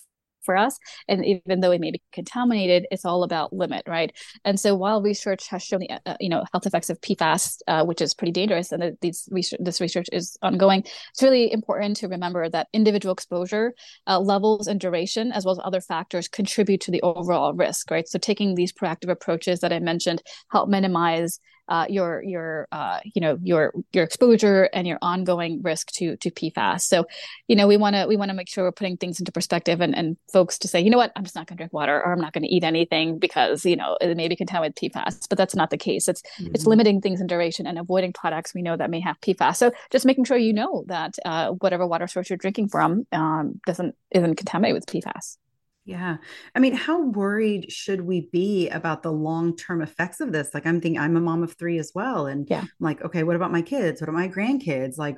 for 0.46 0.56
us. 0.56 0.78
And 1.08 1.26
even 1.26 1.60
though 1.60 1.72
it 1.72 1.82
may 1.82 1.92
be 1.92 2.02
contaminated, 2.12 2.88
it's 2.92 3.06
all 3.06 3.24
about 3.24 3.54
limit, 3.54 3.84
right? 3.88 4.16
And 4.44 4.60
so 4.60 4.76
while 4.76 5.02
research 5.02 5.48
has 5.50 5.64
shown 5.64 5.80
the 5.80 5.90
uh, 6.06 6.16
you 6.20 6.30
know 6.30 6.44
health 6.54 6.66
effects 6.66 6.90
of 6.90 7.02
PFAS, 7.02 7.58
uh, 7.68 7.84
which 7.84 8.02
is 8.02 8.14
pretty 8.14 8.32
dangerous, 8.32 8.72
and 8.72 8.82
that 8.82 9.02
these 9.02 9.28
research, 9.32 9.60
this 9.64 9.82
research 9.82 10.08
is 10.12 10.38
ongoing, 10.42 10.84
it's 11.12 11.24
really 11.24 11.52
important 11.52 11.98
to 11.98 12.08
remember 12.08 12.50
that 12.50 12.68
individual 12.74 13.14
exposure 13.14 13.74
uh, 14.08 14.20
levels 14.20 14.68
and 14.68 14.80
duration, 14.80 15.32
as 15.32 15.46
well 15.46 15.54
as 15.54 15.62
other 15.64 15.82
factors, 15.82 16.28
contribute 16.28 16.82
to 16.82 16.92
the 16.92 17.02
overall 17.02 17.54
risk, 17.54 17.92
right? 17.92 18.08
So 18.08 18.20
taking 18.20 18.56
these 18.56 18.72
proactive 18.72 19.10
approaches 19.10 19.60
that 19.60 19.74
I 19.74 19.80
mentioned 19.80 20.22
help 20.52 20.70
minimize 20.70 21.40
uh, 21.68 21.86
your 21.90 22.22
your 22.24 22.68
uh, 22.72 23.00
you 23.04 23.22
know 23.22 23.38
your 23.42 23.74
your 23.94 24.04
exposure 24.04 24.70
and 24.74 24.88
your 24.88 24.98
ongoing 25.02 25.62
risk 25.62 25.92
to 25.94 26.16
to 26.18 26.32
PFAS. 26.32 26.82
So, 26.82 27.06
you 27.48 27.56
know, 27.56 27.68
we 27.68 27.78
want 27.78 27.96
to 27.96 28.06
we 28.08 28.18
want 28.18 28.30
to 28.30 28.36
make 28.36 28.50
sure 28.50 28.64
we're 28.64 28.72
putting 28.72 28.98
things 28.98 29.20
into 29.20 29.32
perspective 29.32 29.82
and 29.82 29.96
and 29.96 30.18
folks 30.32 30.60
to 30.60 30.68
say, 30.68 30.82
you 30.82 30.90
know 30.90 30.98
what, 30.98 31.12
I'm 31.16 31.24
just 31.24 31.36
not 31.36 31.48
going 31.48 31.58
to 31.58 31.62
drink 31.62 31.74
water 31.74 31.96
or 31.96 32.14
I'm 32.14 32.22
not 32.22 32.34
going 32.34 32.44
to 32.44 32.54
eat 32.54 32.64
anything 32.64 33.20
because 33.20 33.66
you 33.66 33.76
know 33.76 33.98
it 34.02 34.16
may 34.16 34.28
be 34.28 34.36
contaminated 34.36 34.78
with 34.82 34.94
PFAS. 34.94 35.28
But 35.30 35.38
that's 35.38 35.56
not 35.56 35.70
the 35.70 35.78
case. 35.78 36.08
It's 36.08 36.22
mm-hmm. 36.40 36.54
it's 36.54 36.68
limiting 36.68 37.02
things 37.02 37.22
in 37.22 37.28
duration 37.28 37.68
and 37.68 37.80
avoiding 37.80 38.14
products 38.14 38.54
we 38.54 38.62
know 38.62 38.78
that 38.78 38.90
may 38.90 39.00
have 39.00 39.20
PFAS. 39.22 39.58
So 39.58 39.72
just 39.92 40.06
making 40.06 40.26
sure 40.26 40.38
you 40.38 40.54
know 40.54 40.84
that 40.88 41.16
uh, 41.26 41.52
whatever 41.52 41.88
water 41.88 42.08
source 42.08 42.30
you're 42.30 42.38
drinking 42.38 42.70
from 42.70 43.08
um, 43.12 43.60
doesn't 43.66 43.96
isn't 44.12 44.36
contaminated 44.36 44.76
with 44.76 44.86
PFAS. 44.86 45.38
Yeah. 45.86 46.18
I 46.56 46.60
mean, 46.60 46.74
how 46.74 47.00
worried 47.00 47.72
should 47.72 48.02
we 48.02 48.28
be 48.32 48.70
about 48.70 49.04
the 49.04 49.12
long-term 49.12 49.84
effects 49.84 50.20
of 50.20 50.32
this? 50.32 50.50
Like 50.54 50.66
I'm 50.66 50.82
thinking 50.82 51.00
I'm 51.00 51.16
a 51.16 51.22
mom 51.22 51.44
of 51.44 51.54
3 51.54 51.78
as 51.78 51.92
well 51.94 52.26
and 52.26 52.48
yeah. 52.50 52.62
I'm 52.62 52.70
like, 52.80 53.04
okay, 53.04 53.24
what 53.24 53.36
about 53.36 53.52
my 53.52 53.62
kids? 53.62 54.02
What 54.02 54.10
about 54.10 54.20
my 54.20 54.28
grandkids? 54.28 54.98
Like 54.98 55.18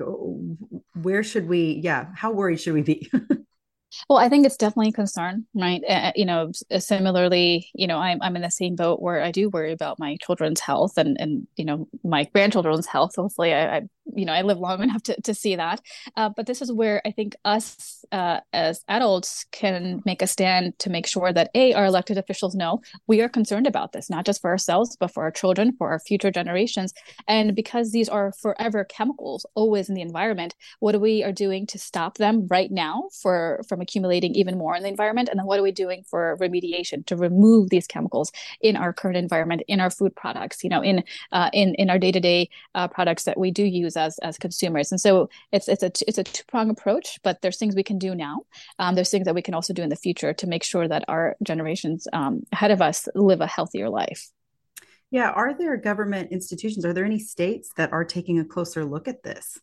where 1.01 1.23
should 1.23 1.47
we 1.47 1.79
yeah, 1.83 2.07
how 2.15 2.31
worried 2.31 2.59
should 2.59 2.73
we 2.73 2.81
be? 2.81 3.09
Well, 4.09 4.19
I 4.19 4.29
think 4.29 4.45
it's 4.45 4.57
definitely 4.57 4.89
a 4.89 4.93
concern, 4.93 5.45
right? 5.53 5.81
Uh, 5.87 6.11
you 6.15 6.25
know, 6.25 6.51
similarly, 6.77 7.69
you 7.73 7.87
know, 7.87 7.97
I'm 7.97 8.21
I'm 8.21 8.35
in 8.35 8.41
the 8.41 8.51
same 8.51 8.75
boat 8.75 9.01
where 9.01 9.21
I 9.21 9.31
do 9.31 9.49
worry 9.49 9.71
about 9.71 9.99
my 9.99 10.17
children's 10.21 10.59
health 10.59 10.97
and 10.97 11.17
and 11.19 11.47
you 11.55 11.65
know 11.65 11.87
my 12.03 12.25
grandchildren's 12.25 12.85
health. 12.85 13.15
Hopefully, 13.15 13.53
I, 13.53 13.77
I 13.77 13.81
you 14.17 14.25
know 14.25 14.33
I 14.33 14.41
live 14.41 14.57
long 14.57 14.81
enough 14.83 15.03
to 15.03 15.21
to 15.21 15.33
see 15.33 15.55
that. 15.55 15.81
Uh, 16.15 16.29
but 16.29 16.47
this 16.47 16.61
is 16.61 16.71
where 16.71 17.01
I 17.05 17.11
think 17.11 17.35
us 17.45 18.03
uh, 18.11 18.39
as 18.51 18.83
adults 18.87 19.45
can 19.51 20.01
make 20.05 20.21
a 20.21 20.27
stand 20.27 20.77
to 20.79 20.89
make 20.89 21.07
sure 21.07 21.31
that 21.31 21.51
a 21.53 21.73
our 21.73 21.85
elected 21.85 22.17
officials 22.17 22.55
know 22.55 22.81
we 23.05 23.21
are 23.21 23.29
concerned 23.29 23.67
about 23.67 23.91
this, 23.93 24.09
not 24.09 24.25
just 24.25 24.41
for 24.41 24.49
ourselves, 24.49 24.97
but 24.99 25.13
for 25.13 25.23
our 25.23 25.31
children, 25.31 25.73
for 25.77 25.89
our 25.91 25.99
future 25.99 26.31
generations, 26.31 26.93
and 27.27 27.55
because 27.55 27.91
these 27.91 28.09
are 28.09 28.31
forever 28.31 28.83
chemicals, 28.83 29.45
always 29.55 29.89
in 29.89 29.95
the 29.95 30.01
environment. 30.01 30.55
What 30.79 30.99
we 30.99 31.23
are 31.23 31.31
doing 31.31 31.67
to 31.67 31.77
stop 31.77 32.17
them 32.17 32.47
right 32.47 32.71
now 32.71 33.09
for 33.21 33.61
from 33.69 33.81
accumulating 33.81 34.33
even 34.33 34.57
more 34.57 34.75
in 34.75 34.83
the 34.83 34.89
environment, 34.89 35.29
and 35.29 35.37
then 35.39 35.45
what 35.45 35.59
are 35.59 35.63
we 35.63 35.71
doing 35.71 36.03
for 36.09 36.37
remediation 36.41 37.05
to 37.05 37.15
remove 37.15 37.69
these 37.69 37.87
chemicals 37.87 38.31
in 38.61 38.75
our 38.75 38.93
current 38.93 39.17
environment, 39.17 39.61
in 39.67 39.79
our 39.79 39.91
food 39.91 40.15
products, 40.15 40.63
you 40.63 40.69
know, 40.69 40.81
in 40.81 41.03
uh, 41.31 41.49
in 41.53 41.75
in 41.75 41.89
our 41.89 41.99
day 41.99 42.11
to 42.11 42.19
day 42.19 42.49
products 42.91 43.23
that 43.23 43.37
we 43.37 43.51
do 43.51 43.63
use 43.63 43.97
as 43.97 44.06
as 44.19 44.37
consumers. 44.37 44.91
And 44.91 44.99
so 44.99 45.29
it's 45.51 45.67
it's 45.67 45.83
a 45.83 45.91
it's 46.07 46.17
a 46.17 46.23
two 46.23 46.43
prong 46.47 46.69
approach, 46.69 47.19
but 47.23 47.41
there's 47.41 47.57
things 47.57 47.75
we 47.75 47.83
can 47.83 47.97
do 47.97 48.15
now. 48.15 48.41
Um, 48.79 48.95
there's 48.95 49.09
things 49.09 49.25
that 49.25 49.35
we 49.35 49.41
can 49.41 49.53
also 49.53 49.73
do 49.73 49.83
in 49.83 49.89
the 49.89 49.95
future 49.95 50.33
to 50.33 50.47
make 50.47 50.63
sure 50.63 50.87
that 50.87 51.05
our 51.07 51.35
generations 51.43 52.07
um, 52.13 52.43
ahead 52.51 52.71
of 52.71 52.81
us 52.81 53.07
live 53.15 53.41
a 53.41 53.47
healthier 53.47 53.89
life. 53.89 54.29
Yeah, 55.09 55.29
are 55.29 55.57
there 55.57 55.77
government 55.77 56.31
institutions? 56.31 56.85
Are 56.85 56.93
there 56.93 57.05
any 57.05 57.19
states 57.19 57.69
that 57.77 57.93
are 57.93 58.03
taking 58.03 58.39
a 58.39 58.45
closer 58.45 58.83
look 58.83 59.07
at 59.07 59.23
this? 59.23 59.57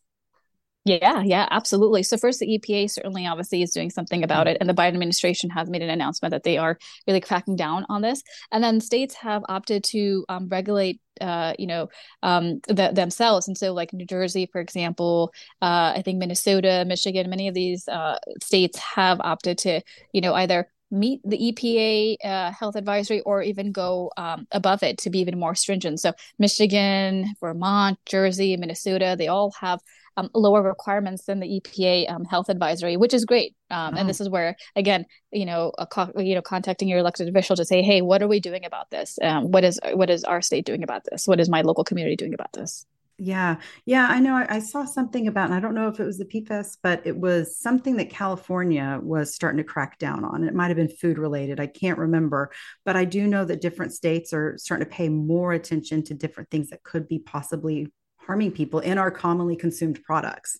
Yeah, 0.87 1.23
yeah, 1.25 1.47
absolutely. 1.49 2.03
So 2.03 2.15
first, 2.15 2.39
the 2.39 2.45
EPA 2.45 2.87
certainly, 2.87 3.25
obviously, 3.25 3.63
is 3.63 3.71
doing 3.71 3.89
something 3.89 4.23
about 4.23 4.47
it, 4.47 4.57
and 4.59 4.69
the 4.69 4.73
Biden 4.73 4.89
administration 4.93 5.49
has 5.49 5.67
made 5.67 5.81
an 5.81 5.89
announcement 5.89 6.31
that 6.31 6.43
they 6.43 6.59
are 6.59 6.77
really 7.07 7.21
cracking 7.21 7.55
down 7.55 7.87
on 7.89 8.03
this. 8.03 8.21
And 8.51 8.63
then 8.63 8.79
states 8.79 9.15
have 9.15 9.41
opted 9.49 9.83
to 9.85 10.23
um, 10.29 10.47
regulate, 10.47 11.01
uh, 11.19 11.53
you 11.57 11.65
know, 11.65 11.89
um, 12.21 12.59
the, 12.67 12.91
themselves. 12.93 13.47
And 13.47 13.57
so, 13.57 13.73
like 13.73 13.93
New 13.93 14.05
Jersey, 14.05 14.47
for 14.51 14.61
example, 14.61 15.33
uh, 15.59 15.93
I 15.95 16.03
think 16.05 16.19
Minnesota, 16.19 16.85
Michigan, 16.87 17.31
many 17.31 17.47
of 17.47 17.55
these 17.55 17.87
uh, 17.87 18.19
states 18.43 18.77
have 18.77 19.19
opted 19.21 19.57
to, 19.59 19.81
you 20.13 20.21
know, 20.21 20.35
either 20.35 20.69
meet 20.91 21.19
the 21.25 21.37
EPA 21.37 22.17
uh, 22.23 22.51
health 22.51 22.75
advisory 22.75 23.21
or 23.21 23.41
even 23.41 23.71
go 23.71 24.11
um, 24.17 24.45
above 24.51 24.83
it 24.83 24.99
to 24.99 25.09
be 25.09 25.17
even 25.19 25.39
more 25.39 25.55
stringent. 25.55 25.99
So 25.99 26.13
Michigan, 26.37 27.33
Vermont, 27.41 27.97
Jersey, 28.05 28.55
Minnesota, 28.55 29.15
they 29.17 29.27
all 29.27 29.51
have 29.59 29.79
um, 30.17 30.29
lower 30.33 30.61
requirements 30.61 31.25
than 31.25 31.39
the 31.39 31.59
EPA 31.59 32.11
um, 32.11 32.25
health 32.25 32.49
advisory, 32.49 32.97
which 32.97 33.13
is 33.13 33.25
great. 33.25 33.55
Um, 33.69 33.95
oh. 33.95 33.99
And 33.99 34.09
this 34.09 34.21
is 34.21 34.29
where, 34.29 34.55
again, 34.75 35.05
you 35.31 35.45
know, 35.45 35.71
co- 35.91 36.11
you 36.17 36.35
know, 36.35 36.41
contacting 36.41 36.87
your 36.87 36.99
elected 36.99 37.27
official 37.27 37.55
to 37.55 37.65
say, 37.65 37.81
hey, 37.81 38.01
what 38.01 38.21
are 38.21 38.27
we 38.27 38.39
doing 38.39 38.65
about 38.65 38.89
this? 38.89 39.17
Um, 39.21 39.51
what 39.51 39.63
is 39.63 39.79
what 39.93 40.09
is 40.09 40.23
our 40.23 40.41
state 40.41 40.65
doing 40.65 40.83
about 40.83 41.03
this? 41.09 41.27
What 41.27 41.39
is 41.39 41.49
my 41.49 41.61
local 41.61 41.83
community 41.83 42.15
doing 42.15 42.33
about 42.33 42.53
this? 42.53 42.85
Yeah, 43.17 43.61
yeah, 43.85 44.07
I 44.09 44.19
know. 44.19 44.35
I, 44.35 44.55
I, 44.55 44.59
saw 44.59 44.83
something 44.83 45.25
about, 45.27 45.45
and 45.45 45.53
I 45.53 45.61
don't 45.61 45.73
know 45.73 45.87
if 45.87 46.01
it 46.01 46.05
was 46.05 46.17
the 46.17 46.25
PFAS, 46.25 46.77
but 46.83 47.07
it 47.07 47.15
was 47.15 47.57
something 47.57 47.95
that 47.95 48.09
California 48.09 48.99
was 49.01 49.33
starting 49.33 49.57
to 49.57 49.63
crack 49.63 49.97
down 49.99 50.25
on. 50.25 50.43
It 50.43 50.53
might 50.53 50.67
have 50.67 50.75
been 50.75 50.89
food 50.89 51.17
related. 51.17 51.61
I 51.61 51.67
can't 51.67 51.97
remember, 51.97 52.51
but 52.83 52.97
I 52.97 53.05
do 53.05 53.25
know 53.25 53.45
that 53.45 53.61
different 53.61 53.93
states 53.93 54.33
are 54.33 54.57
starting 54.57 54.85
to 54.85 54.93
pay 54.93 55.07
more 55.07 55.53
attention 55.53 56.03
to 56.03 56.13
different 56.13 56.49
things 56.49 56.69
that 56.71 56.83
could 56.83 57.07
be 57.07 57.19
possibly 57.19 57.89
harming 58.25 58.51
people 58.51 58.79
in 58.79 58.97
our 58.97 59.11
commonly 59.11 59.55
consumed 59.55 60.03
products. 60.03 60.59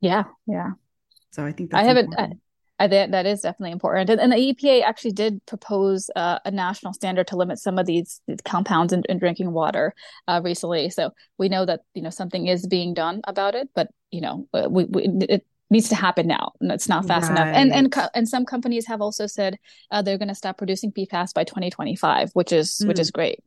Yeah, 0.00 0.24
yeah. 0.46 0.72
So 1.30 1.44
I 1.44 1.52
think 1.52 1.74
I 1.74 1.84
haven't. 1.84 2.14
I, 2.18 2.32
I, 2.78 2.86
that 2.88 3.26
is 3.26 3.42
definitely 3.42 3.70
important, 3.70 4.10
and, 4.10 4.20
and, 4.20 4.32
the 4.32 4.36
EPA 4.36 4.82
actually 4.82 5.12
did 5.12 5.44
propose 5.46 6.10
uh, 6.16 6.40
a 6.44 6.50
national 6.50 6.92
standard 6.92 7.28
to 7.28 7.36
limit 7.36 7.60
some 7.60 7.78
of 7.78 7.86
these, 7.86 8.20
these 8.26 8.40
compounds 8.44 8.92
in, 8.92 9.04
in, 9.08 9.18
drinking 9.18 9.52
water 9.52 9.94
uh, 10.26 10.40
recently. 10.42 10.90
So 10.90 11.12
we 11.38 11.48
know 11.48 11.64
that 11.64 11.80
you 11.94 12.02
know 12.02 12.10
something 12.10 12.48
is 12.48 12.66
being 12.66 12.92
done 12.92 13.20
about 13.24 13.54
it, 13.54 13.68
but 13.74 13.88
you 14.10 14.20
know 14.20 14.48
uh, 14.52 14.68
we, 14.68 14.84
we 14.84 15.04
it 15.28 15.46
needs 15.70 15.88
to 15.90 15.94
happen 15.94 16.26
now, 16.26 16.52
and 16.60 16.72
it's 16.72 16.88
not 16.88 17.06
fast 17.06 17.30
right. 17.30 17.38
enough. 17.38 17.54
And 17.54 17.72
and 17.72 17.92
co- 17.92 18.08
and 18.14 18.28
some 18.28 18.44
companies 18.44 18.86
have 18.86 19.00
also 19.00 19.26
said 19.26 19.58
uh, 19.92 20.02
they're 20.02 20.18
going 20.18 20.28
to 20.28 20.34
stop 20.34 20.58
producing 20.58 20.90
PFAS 20.90 21.32
by 21.34 21.44
2025, 21.44 22.30
which 22.32 22.52
is 22.52 22.80
mm. 22.82 22.88
which 22.88 22.98
is 22.98 23.12
great. 23.12 23.38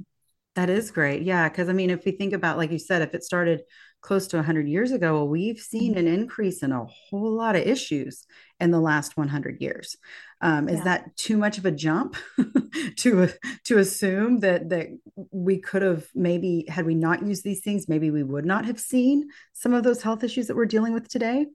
That 0.55 0.69
is 0.69 0.89
great. 0.89 1.23
Yeah. 1.23 1.47
Cause 1.49 1.67
I 1.67 1.73
mean, 1.73 1.89
if 1.89 2.05
we 2.05 2.13
think 2.13 2.33
about, 2.33 2.57
like 2.57 2.71
you 2.71 2.79
said, 2.79 3.01
if 3.01 3.13
it 3.13 3.23
started 3.23 3.61
close 4.01 4.27
to 4.27 4.37
100 4.37 4.67
years 4.67 4.91
ago, 4.91 5.13
well, 5.13 5.27
we've 5.27 5.59
seen 5.59 5.95
mm-hmm. 5.95 5.99
an 5.99 6.07
increase 6.07 6.63
in 6.63 6.71
a 6.71 6.85
whole 6.85 7.31
lot 7.31 7.55
of 7.55 7.63
issues 7.63 8.25
in 8.59 8.71
the 8.71 8.79
last 8.79 9.17
100 9.17 9.61
years. 9.61 9.97
Um, 10.41 10.69
is 10.69 10.77
yeah. 10.79 10.83
that 10.83 11.17
too 11.17 11.37
much 11.37 11.57
of 11.57 11.65
a 11.65 11.71
jump 11.71 12.15
to 12.97 13.29
to 13.63 13.77
assume 13.77 14.41
that 14.41 14.69
that 14.69 14.87
we 15.31 15.57
could 15.59 15.81
have 15.81 16.07
maybe 16.13 16.65
had 16.67 16.85
we 16.85 16.93
not 16.93 17.25
used 17.25 17.43
these 17.43 17.61
things, 17.61 17.89
maybe 17.89 18.11
we 18.11 18.21
would 18.21 18.45
not 18.45 18.65
have 18.65 18.79
seen 18.79 19.29
some 19.53 19.73
of 19.73 19.83
those 19.83 20.03
health 20.03 20.23
issues 20.23 20.47
that 20.47 20.55
we're 20.55 20.65
dealing 20.65 20.93
with 20.93 21.07
today? 21.07 21.47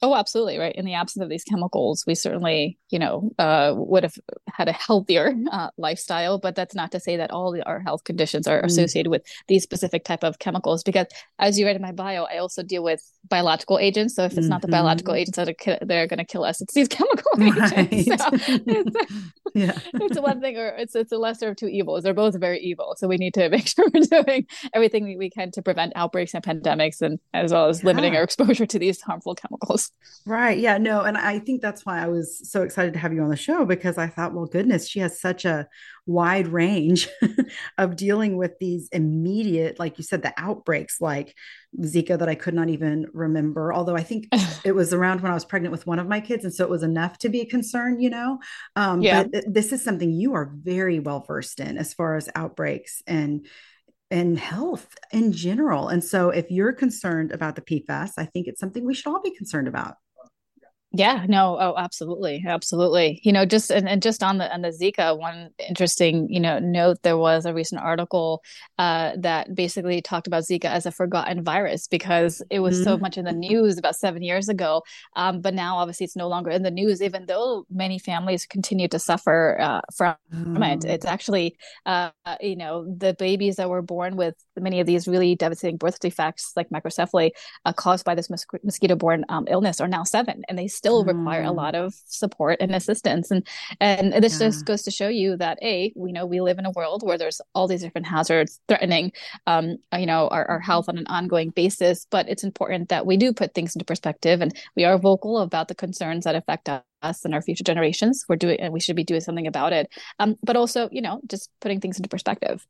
Oh, 0.00 0.14
absolutely. 0.14 0.58
Right. 0.58 0.74
In 0.76 0.84
the 0.84 0.94
absence 0.94 1.24
of 1.24 1.28
these 1.28 1.42
chemicals, 1.42 2.04
we 2.06 2.14
certainly, 2.14 2.78
you 2.90 3.00
know, 3.00 3.32
uh, 3.38 3.74
would 3.76 4.04
have 4.04 4.14
had 4.46 4.68
a 4.68 4.72
healthier 4.72 5.34
uh, 5.52 5.70
lifestyle. 5.76 6.38
But 6.38 6.54
that's 6.54 6.74
not 6.74 6.92
to 6.92 7.00
say 7.00 7.16
that 7.16 7.32
all 7.32 7.50
the, 7.50 7.64
our 7.64 7.80
health 7.80 8.04
conditions 8.04 8.46
are 8.46 8.62
mm. 8.62 8.64
associated 8.64 9.10
with 9.10 9.22
these 9.48 9.64
specific 9.64 10.04
type 10.04 10.22
of 10.22 10.38
chemicals. 10.38 10.84
Because 10.84 11.06
as 11.40 11.58
you 11.58 11.66
read 11.66 11.74
in 11.74 11.82
my 11.82 11.90
bio, 11.90 12.24
I 12.24 12.38
also 12.38 12.62
deal 12.62 12.84
with 12.84 13.02
biological 13.28 13.78
agents. 13.78 14.14
So 14.14 14.24
if 14.24 14.32
it's 14.32 14.42
mm-hmm. 14.42 14.50
not 14.50 14.62
the 14.62 14.68
biological 14.68 15.14
mm-hmm. 15.14 15.20
agents 15.20 15.36
that 15.36 15.48
are 15.48 15.54
ki- 15.54 15.78
they're 15.82 16.06
going 16.06 16.18
to 16.18 16.24
kill 16.24 16.44
us, 16.44 16.60
it's 16.60 16.74
these 16.74 16.88
chemical 16.88 17.32
right. 17.36 17.92
agents. 17.92 18.22
So 18.22 18.30
it's, 18.32 19.12
yeah. 19.54 19.78
it's 19.94 20.20
one 20.20 20.40
thing, 20.40 20.56
or 20.56 20.68
it's 20.68 20.94
it's 20.94 21.10
a 21.10 21.18
lesser 21.18 21.48
of 21.48 21.56
two 21.56 21.66
evils. 21.66 22.04
They're 22.04 22.14
both 22.14 22.38
very 22.38 22.60
evil. 22.60 22.94
So 22.98 23.08
we 23.08 23.16
need 23.16 23.34
to 23.34 23.48
make 23.48 23.66
sure 23.66 23.86
we're 23.92 24.22
doing 24.22 24.46
everything 24.72 25.04
we, 25.04 25.16
we 25.16 25.30
can 25.30 25.50
to 25.52 25.62
prevent 25.62 25.92
outbreaks 25.96 26.34
and 26.34 26.44
pandemics, 26.44 27.02
and 27.02 27.18
as 27.34 27.52
well 27.52 27.68
as 27.68 27.82
yeah. 27.82 27.86
limiting 27.86 28.14
our 28.14 28.22
exposure 28.22 28.66
to 28.66 28.78
these 28.78 29.00
harmful 29.00 29.34
chemicals. 29.34 29.87
Right. 30.28 30.58
Yeah. 30.58 30.76
No. 30.76 31.02
And 31.02 31.16
I 31.16 31.38
think 31.38 31.62
that's 31.62 31.86
why 31.86 32.02
I 32.02 32.06
was 32.08 32.50
so 32.50 32.62
excited 32.62 32.92
to 32.92 32.98
have 32.98 33.14
you 33.14 33.22
on 33.22 33.30
the 33.30 33.36
show 33.36 33.64
because 33.64 33.96
I 33.96 34.08
thought, 34.08 34.34
well, 34.34 34.44
goodness, 34.44 34.86
she 34.86 35.00
has 35.00 35.18
such 35.18 35.46
a 35.46 35.66
wide 36.06 36.48
range 36.48 37.08
of 37.78 37.96
dealing 37.96 38.36
with 38.36 38.58
these 38.58 38.88
immediate, 38.92 39.78
like 39.78 39.96
you 39.96 40.04
said, 40.04 40.20
the 40.20 40.34
outbreaks 40.36 41.00
like 41.00 41.34
Zika 41.80 42.18
that 42.18 42.28
I 42.28 42.34
could 42.34 42.52
not 42.52 42.68
even 42.68 43.06
remember. 43.14 43.72
Although 43.72 43.96
I 43.96 44.02
think 44.02 44.28
it 44.64 44.72
was 44.72 44.92
around 44.92 45.22
when 45.22 45.30
I 45.30 45.34
was 45.34 45.46
pregnant 45.46 45.72
with 45.72 45.86
one 45.86 45.98
of 45.98 46.08
my 46.08 46.20
kids. 46.20 46.44
And 46.44 46.52
so 46.52 46.62
it 46.62 46.70
was 46.70 46.82
enough 46.82 47.16
to 47.18 47.30
be 47.30 47.40
a 47.40 47.46
concern, 47.46 47.98
you 47.98 48.10
know? 48.10 48.38
Um, 48.76 49.00
yeah. 49.00 49.24
But 49.24 49.44
this 49.46 49.72
is 49.72 49.82
something 49.82 50.12
you 50.12 50.34
are 50.34 50.52
very 50.54 51.00
well 51.00 51.24
versed 51.26 51.58
in 51.58 51.78
as 51.78 51.94
far 51.94 52.16
as 52.16 52.28
outbreaks 52.34 53.02
and 53.06 53.46
and 54.10 54.38
health 54.38 54.94
in 55.12 55.32
general. 55.32 55.88
And 55.88 56.02
so 56.02 56.30
if 56.30 56.50
you're 56.50 56.72
concerned 56.72 57.32
about 57.32 57.56
the 57.56 57.62
PFAS, 57.62 58.12
I 58.16 58.24
think 58.24 58.46
it's 58.46 58.60
something 58.60 58.84
we 58.84 58.94
should 58.94 59.08
all 59.08 59.22
be 59.22 59.36
concerned 59.36 59.68
about. 59.68 59.96
Yeah, 60.92 61.26
no, 61.28 61.58
oh, 61.60 61.74
absolutely, 61.76 62.42
absolutely. 62.46 63.20
You 63.22 63.30
know, 63.30 63.44
just 63.44 63.70
and, 63.70 63.86
and 63.86 64.00
just 64.00 64.22
on 64.22 64.38
the 64.38 64.50
on 64.50 64.62
the 64.62 64.70
Zika, 64.70 65.18
one 65.18 65.50
interesting, 65.68 66.32
you 66.32 66.40
know, 66.40 66.58
note 66.60 67.02
there 67.02 67.18
was 67.18 67.44
a 67.44 67.52
recent 67.52 67.82
article 67.82 68.42
uh, 68.78 69.12
that 69.18 69.54
basically 69.54 70.00
talked 70.00 70.26
about 70.26 70.44
Zika 70.44 70.64
as 70.64 70.86
a 70.86 70.90
forgotten 70.90 71.44
virus 71.44 71.88
because 71.88 72.42
it 72.48 72.60
was 72.60 72.76
mm-hmm. 72.76 72.84
so 72.84 72.96
much 72.96 73.18
in 73.18 73.26
the 73.26 73.34
news 73.34 73.76
about 73.76 73.96
seven 73.96 74.22
years 74.22 74.48
ago, 74.48 74.82
um, 75.14 75.42
but 75.42 75.52
now 75.52 75.76
obviously 75.76 76.04
it's 76.04 76.16
no 76.16 76.26
longer 76.26 76.50
in 76.50 76.62
the 76.62 76.70
news, 76.70 77.02
even 77.02 77.26
though 77.26 77.66
many 77.70 77.98
families 77.98 78.46
continue 78.46 78.88
to 78.88 78.98
suffer 78.98 79.60
uh, 79.60 79.82
from 79.94 80.16
mm. 80.32 80.72
it. 80.72 80.86
It's 80.86 81.04
actually, 81.04 81.56
uh, 81.84 82.12
you 82.40 82.56
know, 82.56 82.86
the 82.96 83.12
babies 83.18 83.56
that 83.56 83.68
were 83.68 83.82
born 83.82 84.16
with 84.16 84.36
many 84.56 84.80
of 84.80 84.86
these 84.86 85.06
really 85.06 85.34
devastating 85.34 85.76
birth 85.76 86.00
defects, 86.00 86.52
like 86.56 86.70
microcephaly, 86.70 87.32
uh, 87.66 87.74
caused 87.74 88.06
by 88.06 88.14
this 88.14 88.30
mos- 88.30 88.46
mosquito-borne 88.64 89.26
um, 89.28 89.46
illness, 89.50 89.82
are 89.82 89.88
now 89.88 90.02
seven, 90.02 90.44
and 90.48 90.58
they 90.58 90.66
still 90.78 91.04
mm. 91.04 91.08
require 91.08 91.42
a 91.42 91.52
lot 91.52 91.74
of 91.74 91.94
support 92.06 92.56
and 92.60 92.74
assistance. 92.74 93.30
And 93.30 93.46
and 93.80 94.12
this 94.22 94.40
yeah. 94.40 94.46
just 94.46 94.64
goes 94.64 94.82
to 94.82 94.90
show 94.90 95.08
you 95.08 95.36
that 95.36 95.58
a 95.62 95.92
we 95.96 96.12
know 96.12 96.24
we 96.24 96.40
live 96.40 96.58
in 96.58 96.66
a 96.66 96.70
world 96.70 97.02
where 97.02 97.18
there's 97.18 97.40
all 97.54 97.68
these 97.68 97.82
different 97.82 98.06
hazards 98.06 98.60
threatening, 98.68 99.12
um, 99.46 99.76
you 99.92 100.06
know, 100.06 100.28
our, 100.28 100.44
our 100.46 100.60
health 100.60 100.88
on 100.88 100.98
an 100.98 101.06
ongoing 101.08 101.50
basis. 101.50 102.06
But 102.10 102.28
it's 102.28 102.44
important 102.44 102.88
that 102.88 103.04
we 103.04 103.16
do 103.16 103.32
put 103.32 103.54
things 103.54 103.74
into 103.74 103.84
perspective, 103.84 104.40
and 104.40 104.56
we 104.76 104.84
are 104.84 104.98
vocal 104.98 105.38
about 105.38 105.68
the 105.68 105.74
concerns 105.74 106.24
that 106.24 106.36
affect 106.36 106.68
us 107.02 107.24
and 107.24 107.34
our 107.34 107.42
future 107.42 107.64
generations. 107.64 108.24
We're 108.28 108.36
doing, 108.36 108.60
and 108.60 108.72
we 108.72 108.80
should 108.80 108.96
be 108.96 109.04
doing 109.04 109.20
something 109.20 109.46
about 109.46 109.72
it. 109.72 109.90
Um, 110.18 110.36
but 110.42 110.56
also, 110.56 110.88
you 110.92 111.02
know, 111.02 111.20
just 111.26 111.50
putting 111.60 111.80
things 111.80 111.98
into 111.98 112.08
perspective. 112.08 112.66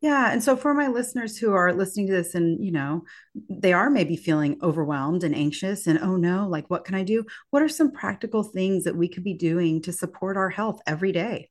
Yeah. 0.00 0.32
And 0.32 0.42
so 0.42 0.56
for 0.56 0.72
my 0.72 0.88
listeners 0.88 1.36
who 1.36 1.52
are 1.52 1.74
listening 1.74 2.06
to 2.06 2.12
this 2.14 2.34
and, 2.34 2.64
you 2.64 2.72
know, 2.72 3.04
they 3.50 3.74
are 3.74 3.90
maybe 3.90 4.16
feeling 4.16 4.58
overwhelmed 4.62 5.24
and 5.24 5.34
anxious 5.34 5.86
and, 5.86 5.98
oh 5.98 6.16
no, 6.16 6.48
like 6.48 6.70
what 6.70 6.86
can 6.86 6.94
I 6.94 7.02
do? 7.02 7.24
What 7.50 7.62
are 7.62 7.68
some 7.68 7.92
practical 7.92 8.42
things 8.42 8.84
that 8.84 8.96
we 8.96 9.08
could 9.08 9.24
be 9.24 9.34
doing 9.34 9.82
to 9.82 9.92
support 9.92 10.38
our 10.38 10.48
health 10.48 10.80
every 10.86 11.12
day? 11.12 11.50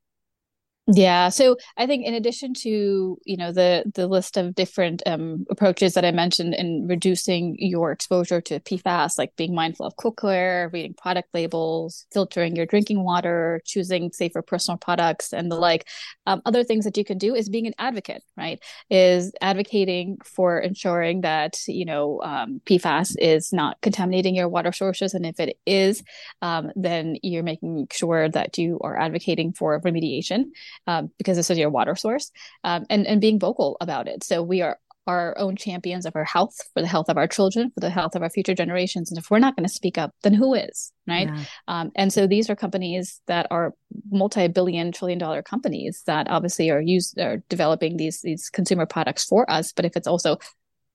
Yeah, 0.92 1.30
so 1.30 1.56
I 1.78 1.86
think 1.86 2.04
in 2.04 2.16
addition 2.16 2.56
to 2.56 3.20
you 3.24 3.38
know 3.38 3.52
the 3.52 3.84
the 3.94 4.08
list 4.08 4.38
of 4.38 4.56
different 4.56 5.04
um, 5.06 5.46
approaches 5.52 5.94
that 5.94 6.04
I 6.04 6.10
mentioned 6.12 6.56
in 6.56 6.88
reducing 6.88 7.56
your 7.60 7.92
exposure 7.92 8.42
to 8.42 8.60
PFAS, 8.62 9.20
like 9.20 9.36
being 9.36 9.54
mindful 9.54 9.86
of 9.86 9.96
cookware, 9.98 10.74
reading 10.74 10.96
product 10.96 11.30
labels, 11.36 12.08
filtering 12.12 12.56
your 12.56 12.66
drinking 12.66 13.04
water, 13.04 13.62
choosing 13.66 14.12
safer 14.12 14.42
personal 14.42 14.78
products, 14.80 15.32
and 15.32 15.52
the 15.52 15.58
like, 15.58 15.88
um, 16.26 16.42
other 16.46 16.64
things 16.64 16.86
that 16.86 16.98
you 16.98 17.06
can 17.06 17.20
do 17.20 17.36
is 17.36 17.50
being 17.50 17.68
an 17.68 17.76
advocate, 17.78 18.24
right? 18.36 18.60
Is 18.90 19.32
advocating 19.42 20.18
for 20.26 20.58
ensuring 20.58 21.22
that 21.22 21.60
you 21.68 21.86
know 21.86 22.20
um, 22.24 22.62
PFAS 22.66 23.16
is 23.20 23.54
not 23.54 23.80
contaminating 23.82 24.34
your 24.34 24.50
water 24.50 24.72
sources, 24.72 25.14
and 25.14 25.24
if 25.24 25.40
it 25.40 25.60
is, 25.68 26.02
um, 26.42 26.72
then 26.76 27.18
you're 27.22 27.44
making 27.44 27.90
sure 27.92 28.28
that 28.30 28.58
you 28.58 28.80
are 28.82 28.98
advocating 29.00 29.54
for 29.54 29.80
remediation 29.82 30.46
um, 30.88 31.12
because 31.18 31.38
this 31.38 31.50
is 31.50 31.58
your 31.58 31.70
water 31.70 31.96
source, 31.96 32.32
um, 32.64 32.86
and 32.90 33.06
and 33.08 33.22
being 33.22 33.40
vocal 33.40 33.78
about 33.82 34.08
it. 34.08 34.24
So 34.24 34.42
we 34.42 34.62
are 34.62 34.78
our 35.08 35.36
own 35.40 35.56
champions 35.56 36.06
of 36.06 36.16
our 36.16 36.24
health, 36.24 36.56
for 36.74 36.82
the 36.82 36.88
health 36.88 37.10
of 37.10 37.18
our 37.18 37.28
children, 37.28 37.72
for 37.72 37.80
the 37.80 37.90
health 37.90 38.16
of 38.16 38.22
our 38.22 38.30
future 38.30 38.54
generations. 38.54 39.10
And 39.10 39.18
if 39.18 39.32
we're 39.32 39.40
not 39.40 39.56
going 39.56 39.68
to 39.68 39.74
speak 39.74 39.98
up, 39.98 40.14
then 40.22 40.36
who 40.36 40.54
is, 40.54 40.92
right? 41.08 41.28
Yeah. 41.28 41.44
Um, 41.68 41.92
and 41.96 42.14
so 42.14 42.28
these 42.28 42.48
are 42.48 42.56
companies 42.56 43.20
that 43.26 43.48
are 43.50 43.74
multi-billion, 44.12 44.92
trillion-dollar 44.92 45.42
companies 45.42 46.04
that 46.06 46.30
obviously 46.30 46.70
are 46.70 46.82
used 46.82 47.20
are 47.20 47.42
developing 47.50 47.98
these 47.98 48.22
these 48.22 48.50
consumer 48.50 48.86
products 48.86 49.26
for 49.26 49.50
us. 49.50 49.74
But 49.74 49.86
if 49.86 49.98
it's 49.98 50.08
also 50.08 50.38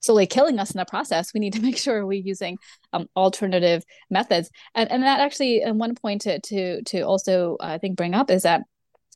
slowly 0.04 0.26
killing 0.26 0.58
us 0.58 0.70
in 0.70 0.78
the 0.78 0.84
process. 0.84 1.32
We 1.32 1.40
need 1.40 1.54
to 1.54 1.62
make 1.68 1.78
sure 1.78 2.06
we're 2.06 2.12
using 2.12 2.58
um, 2.92 3.08
alternative 3.16 3.82
methods. 4.10 4.50
And 4.74 4.90
and 4.90 5.02
that 5.02 5.20
actually, 5.20 5.62
and 5.62 5.80
one 5.80 5.94
point 5.94 6.22
to 6.22 6.40
to 6.40 6.82
to 6.82 7.00
also 7.00 7.56
uh, 7.60 7.66
I 7.66 7.78
think 7.78 7.96
bring 7.96 8.14
up 8.14 8.30
is 8.30 8.42
that 8.42 8.62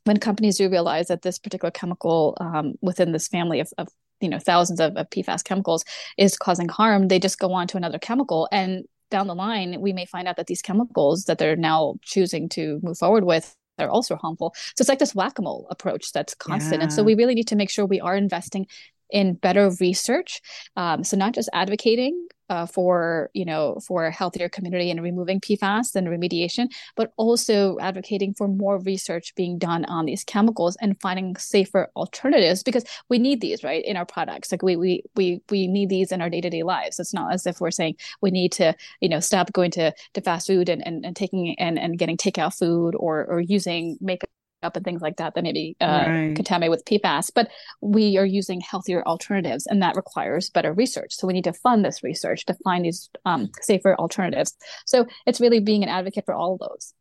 when 0.09 0.16
companies 0.16 0.57
do 0.57 0.68
realize 0.71 1.09
that 1.09 1.23
this 1.23 1.38
particular 1.38 1.71
chemical 1.71 2.37
um, 2.40 2.75
within 2.81 3.12
this 3.12 3.29
family 3.29 3.61
of, 3.61 3.71
of 3.79 3.88
you 4.21 4.29
know 4.29 4.38
thousands 4.38 4.81
of, 4.81 4.97
of 4.97 5.09
PFAS 5.11 5.44
chemicals 5.44 5.85
is 6.16 6.37
causing 6.37 6.68
harm, 6.68 7.09
they 7.09 7.21
just 7.21 7.38
go 7.38 7.53
on 7.53 7.68
to 7.68 7.77
another 7.77 7.99
chemical 7.99 8.49
and 8.51 8.85
down 9.11 9.27
the 9.27 9.35
line 9.35 9.81
we 9.81 9.92
may 9.92 10.05
find 10.05 10.29
out 10.29 10.37
that 10.37 10.49
these 10.49 10.61
chemicals 10.61 11.25
that 11.25 11.38
they're 11.38 11.57
now 11.57 11.94
choosing 12.03 12.49
to 12.49 12.79
move 12.83 12.99
forward 12.99 13.25
with 13.25 13.55
are 13.79 13.88
also 13.88 14.16
harmful. 14.16 14.55
So 14.75 14.83
it's 14.83 14.88
like 14.88 14.99
this 14.99 15.14
whack-a-mole 15.14 15.66
approach 15.71 16.12
that's 16.12 16.35
constant. 16.35 16.81
Yeah. 16.81 16.85
And 16.85 16.92
so 16.92 17.03
we 17.03 17.14
really 17.14 17.35
need 17.35 17.49
to 17.49 17.57
make 17.57 17.71
sure 17.71 17.87
we 17.87 18.01
are 18.01 18.16
investing 18.16 18.66
in 19.11 19.35
better 19.35 19.71
research. 19.81 20.40
Um, 20.77 21.05
so 21.05 21.16
not 21.16 21.35
just 21.35 21.49
advocating 21.53 22.29
uh, 22.51 22.66
for 22.66 23.31
you 23.35 23.44
know 23.44 23.79
for 23.87 24.07
a 24.07 24.11
healthier 24.11 24.49
community 24.49 24.90
and 24.90 25.03
removing 25.03 25.40
PFAS 25.40 25.94
and 25.94 26.09
remediation, 26.09 26.68
but 26.97 27.12
also 27.16 27.79
advocating 27.81 28.35
for 28.35 28.49
more 28.49 28.79
research 28.81 29.35
being 29.35 29.59
done 29.59 29.85
on 29.87 30.07
these 30.07 30.25
chemicals 30.25 30.77
and 30.81 31.01
finding 31.01 31.37
safer 31.37 31.90
alternatives 31.97 32.62
because 32.62 32.85
we 33.09 33.18
need 33.18 33.40
these 33.40 33.62
right 33.62 33.85
in 33.85 33.97
our 33.97 34.07
products. 34.07 34.51
Like 34.51 34.62
we 34.62 34.77
we 34.77 35.03
we 35.16 35.42
we 35.51 35.66
need 35.66 35.88
these 35.88 36.12
in 36.12 36.23
our 36.23 36.31
day 36.31 36.40
to 36.40 36.51
day 36.51 36.62
lives. 36.62 36.99
It's 36.99 37.14
not 37.14 37.33
as 37.33 37.47
if 37.47 37.61
we're 37.61 37.71
saying 37.71 37.97
we 38.21 38.31
need 38.31 38.53
to 38.53 38.75
you 39.01 39.09
know 39.09 39.21
stop 39.21 39.53
going 39.53 39.71
to 39.73 39.92
to 40.14 40.21
fast 40.21 40.47
food 40.47 40.68
and 40.68 40.87
and, 40.87 41.05
and 41.05 41.16
taking 41.16 41.59
and 41.59 41.79
and 41.79 41.99
getting 41.99 42.16
takeout 42.16 42.57
food 42.57 42.94
or 42.94 43.27
or 43.27 43.40
using 43.40 43.99
makeup 44.01 44.31
up 44.62 44.77
and 44.77 44.85
things 44.85 45.03
like 45.03 45.16
that 45.16 45.35
that 45.35 45.44
may 45.44 45.53
be 45.53 45.77
uh, 45.81 46.05
right. 46.07 46.37
contaminated 46.37 46.71
with 46.71 46.85
PFAS. 46.85 47.31
But 47.35 47.51
we 47.81 48.16
are 48.18 48.27
using 48.27 48.61
healthier 48.61 49.03
alternatives, 49.07 49.66
and 49.66 49.83
that 49.83 49.97
requires 49.97 50.51
better 50.51 50.73
research. 50.73 51.14
So 51.14 51.27
we 51.27 51.33
need 51.33 51.44
to 51.44 51.53
fund 51.53 51.85
this 51.85 52.03
research 52.03 52.47
to 52.47 52.55
find 52.64 52.85
these 52.85 53.11
um, 53.25 53.51
safer 53.62 53.94
alternatives. 53.97 54.57
So 54.87 55.07
it's 55.27 55.40
really 55.40 55.61
being 55.61 55.83
an 55.83 55.88
advocate 55.88 56.25
for 56.25 56.35
all 56.35 56.55
of 56.55 56.61
those. 56.61 56.94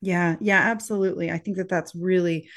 Yeah, 0.00 0.36
yeah, 0.40 0.58
absolutely. 0.58 1.30
I 1.30 1.38
think 1.38 1.56
that 1.56 1.68
that's 1.68 1.94
really, 1.94 2.48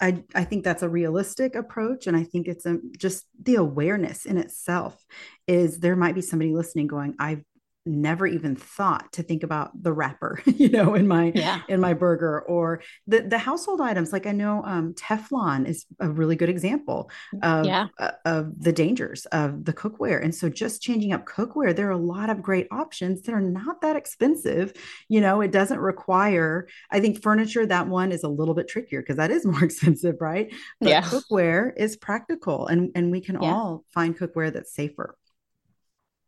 I 0.00 0.22
I 0.34 0.44
think 0.44 0.62
that's 0.62 0.82
a 0.82 0.88
realistic 0.88 1.54
approach, 1.54 2.06
and 2.06 2.14
I 2.14 2.24
think 2.24 2.48
it's 2.48 2.66
a, 2.66 2.78
just 2.98 3.24
the 3.40 3.54
awareness 3.54 4.26
in 4.26 4.36
itself 4.36 5.02
is 5.46 5.78
there 5.78 5.96
might 5.96 6.14
be 6.14 6.20
somebody 6.20 6.52
listening 6.52 6.88
going, 6.88 7.14
I've 7.18 7.42
never 7.84 8.26
even 8.26 8.54
thought 8.54 9.12
to 9.12 9.22
think 9.22 9.42
about 9.42 9.70
the 9.82 9.92
wrapper 9.92 10.40
you 10.46 10.68
know 10.68 10.94
in 10.94 11.08
my 11.08 11.32
yeah. 11.34 11.62
in 11.68 11.80
my 11.80 11.92
burger 11.92 12.40
or 12.42 12.80
the 13.06 13.22
the 13.22 13.38
household 13.38 13.80
items 13.80 14.12
like 14.12 14.26
i 14.26 14.32
know 14.32 14.62
um, 14.64 14.94
teflon 14.94 15.66
is 15.66 15.86
a 15.98 16.08
really 16.08 16.36
good 16.36 16.48
example 16.48 17.10
of 17.42 17.66
yeah. 17.66 17.88
uh, 17.98 18.12
of 18.24 18.52
the 18.62 18.72
dangers 18.72 19.26
of 19.26 19.64
the 19.64 19.72
cookware 19.72 20.22
and 20.22 20.34
so 20.34 20.48
just 20.48 20.80
changing 20.80 21.12
up 21.12 21.24
cookware 21.24 21.74
there 21.74 21.88
are 21.88 21.92
a 21.92 21.96
lot 21.96 22.30
of 22.30 22.40
great 22.40 22.68
options 22.70 23.22
that 23.22 23.34
are 23.34 23.40
not 23.40 23.80
that 23.80 23.96
expensive 23.96 24.72
you 25.08 25.20
know 25.20 25.40
it 25.40 25.50
doesn't 25.50 25.80
require 25.80 26.68
i 26.92 27.00
think 27.00 27.20
furniture 27.20 27.66
that 27.66 27.88
one 27.88 28.12
is 28.12 28.22
a 28.22 28.28
little 28.28 28.54
bit 28.54 28.68
trickier 28.68 29.00
because 29.00 29.16
that 29.16 29.30
is 29.30 29.44
more 29.52 29.64
expensive 29.64 30.16
right 30.20 30.52
but 30.80 30.88
yeah. 30.88 31.02
cookware 31.02 31.72
is 31.76 31.96
practical 31.96 32.66
and 32.68 32.90
and 32.94 33.10
we 33.10 33.20
can 33.20 33.42
yeah. 33.42 33.52
all 33.52 33.84
find 33.92 34.16
cookware 34.16 34.52
that's 34.52 34.72
safer 34.72 35.16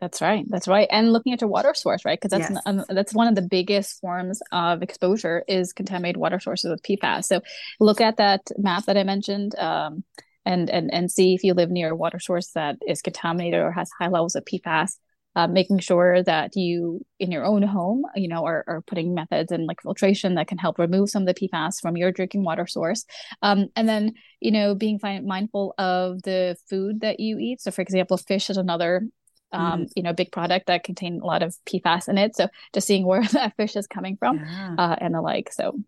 that's 0.05 0.21
right. 0.21 0.45
That's 0.51 0.69
right. 0.69 0.87
And 0.91 1.15
looking 1.15 1.33
at 1.33 1.41
your 1.41 1.49
water 1.49 1.73
source, 1.73 2.05
right? 2.05 2.21
Because 2.21 2.39
that's 2.39 2.53
yes. 2.53 2.63
um, 2.67 2.85
that's 2.91 3.15
one 3.15 3.27
of 3.27 3.35
the 3.35 3.41
biggest 3.41 4.03
forms 4.03 4.43
of 4.53 4.83
exposure 4.83 5.43
is 5.49 5.73
contaminated 5.73 6.19
water 6.19 6.39
sources 6.39 6.71
with 6.71 6.83
PFAS. 6.83 7.25
So 7.25 7.41
look 7.81 8.03
at 8.03 8.19
that 8.19 8.43
map 8.59 8.85
that 8.85 8.99
I 8.99 9.03
mentioned, 9.03 9.59
um, 9.59 10.05
and 10.45 10.69
and 10.69 10.93
and 10.93 11.11
see 11.11 11.35
if 11.35 11.43
you 11.43 11.55
live 11.55 11.71
near 11.71 11.93
a 11.93 11.97
water 11.97 12.19
source 12.19 12.51
that 12.51 12.77
is 12.87 13.01
contaminated 13.01 13.61
or 13.61 13.73
has 13.73 13.91
high 13.99 14.09
levels 14.09 14.35
of 14.35 14.45
PFAS. 14.45 14.97
Uh, 15.37 15.49
making 15.49 15.81
sure 15.81 16.23
that 16.23 16.55
you 16.55 17.05
in 17.19 17.33
your 17.33 17.45
own 17.45 17.61
home 17.61 18.05
you 18.15 18.29
know 18.29 18.45
are, 18.45 18.63
are 18.69 18.83
putting 18.83 19.15
methods 19.15 19.51
in 19.51 19.67
like 19.67 19.83
filtration 19.83 20.37
that 20.37 20.47
can 20.47 20.59
help 20.59 20.79
remove 20.79 21.11
some 21.11 21.27
of 21.27 21.35
the 21.35 21.49
pfas 21.49 21.81
from 21.83 21.97
your 21.97 22.13
drinking 22.13 22.45
water 22.45 22.69
source 22.69 23.05
um, 23.43 23.67
and 23.75 23.89
then 23.89 24.13
you 24.39 24.53
know 24.53 24.77
being 24.77 24.97
mindful 25.25 25.75
of 25.77 26.23
the 26.23 26.57
food 26.71 27.01
that 27.01 27.19
you 27.19 27.37
eat 27.41 27.61
so 27.61 27.73
for 27.73 27.83
example 27.83 28.17
fish 28.17 28.49
is 28.49 28.57
another 28.57 29.09
um, 29.55 29.83
mm. 29.83 29.93
you 29.97 30.03
know, 30.03 30.13
big 30.13 30.33
product 30.33 30.67
that 30.67 30.85
contain 30.85 31.21
a 31.21 31.27
lot 31.27 31.43
of 31.43 31.57
PFAS 31.67 32.09
in 32.09 32.19
it. 32.19 32.37
So 32.37 32.49
just 32.73 32.87
seeing 32.87 33.07
where 33.07 33.23
that 33.33 33.57
fish 33.57 33.77
is 33.77 33.87
coming 33.87 34.17
from 34.17 34.39
yeah. 34.39 34.75
uh, 34.79 34.97
and 35.01 35.15
the 35.15 35.21
like. 35.21 35.53
So, 35.53 35.79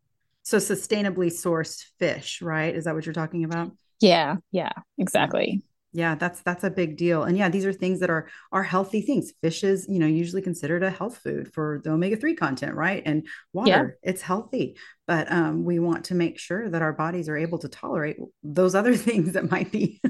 so 0.43 0.59
sustainably 0.59 1.29
sourced 1.29 1.85
fish, 1.99 2.41
right? 2.41 2.75
Is 2.75 2.85
that 2.85 2.95
what 2.95 3.05
you're 3.05 3.13
talking 3.13 3.45
about? 3.45 3.73
Yeah, 4.01 4.37
yeah, 4.53 4.73
exactly 4.99 5.63
yeah 5.97 6.15
that's 6.15 6.43
that's 6.43 6.63
a 6.63 6.71
big 6.71 6.97
deal 6.99 7.25
and 7.25 7.39
yeah 7.39 7.49
these 7.49 7.65
are 7.65 7.73
things 7.73 8.01
that 8.01 8.11
are 8.11 8.29
are 8.53 8.63
healthy 8.63 9.01
things. 9.01 9.33
Fish 9.41 9.65
is 9.65 9.87
you 9.89 9.99
know 9.99 10.07
usually 10.07 10.43
considered 10.43 10.83
a 10.83 10.91
health 10.91 11.17
food 11.17 11.53
for 11.55 11.81
the 11.83 11.91
omega-3 11.91 12.37
content 12.37 12.75
right 12.75 13.03
and 13.07 13.27
water 13.55 13.99
yeah. 14.03 14.11
it's 14.11 14.21
healthy 14.21 14.77
but 15.07 15.31
um, 15.33 15.65
we 15.65 15.79
want 15.79 16.05
to 16.05 16.15
make 16.15 16.39
sure 16.39 16.69
that 16.69 16.83
our 16.83 16.93
bodies 16.93 17.29
are 17.29 17.37
able 17.37 17.59
to 17.59 17.69
tolerate 17.69 18.17
those 18.43 18.75
other 18.75 18.95
things 19.09 19.33
that 19.33 19.51
might 19.51 19.73
be 19.73 20.01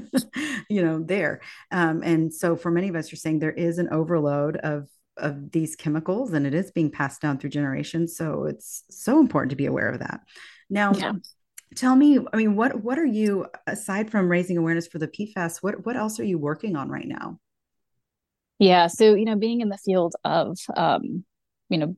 you 0.69 0.83
know 0.83 1.01
there 1.01 1.39
um, 1.71 2.01
and 2.03 2.33
so 2.33 2.55
for 2.57 2.69
many 2.69 2.89
of 2.89 2.95
us 2.95 3.09
you're 3.09 3.17
saying 3.17 3.39
there 3.39 3.51
is 3.51 3.77
an 3.77 3.87
overload 3.89 4.57
of 4.57 4.89
of 5.15 5.51
these 5.51 5.75
chemicals 5.75 6.33
and 6.33 6.45
it 6.45 6.53
is 6.53 6.69
being 6.69 6.91
passed 6.91 7.21
down 7.21 7.37
through 7.37 7.49
generations 7.49 8.15
so 8.15 8.43
it's 8.43 8.83
so 8.89 9.19
important 9.19 9.49
to 9.49 9.55
be 9.55 9.65
aware 9.65 9.89
of 9.89 9.99
that. 9.99 10.19
Now 10.69 10.93
yeah 10.93 11.13
tell 11.75 11.95
me 11.95 12.19
i 12.33 12.37
mean 12.37 12.55
what 12.55 12.83
what 12.83 12.97
are 12.97 13.05
you 13.05 13.45
aside 13.65 14.09
from 14.09 14.29
raising 14.29 14.57
awareness 14.57 14.87
for 14.87 14.99
the 14.99 15.07
pfas 15.07 15.57
what 15.57 15.85
what 15.85 15.95
else 15.95 16.19
are 16.19 16.25
you 16.25 16.37
working 16.37 16.75
on 16.75 16.89
right 16.89 17.07
now 17.07 17.39
yeah 18.59 18.87
so 18.87 19.13
you 19.13 19.25
know 19.25 19.35
being 19.35 19.61
in 19.61 19.69
the 19.69 19.77
field 19.77 20.15
of 20.23 20.57
um 20.75 21.23
you 21.69 21.77
know 21.77 21.95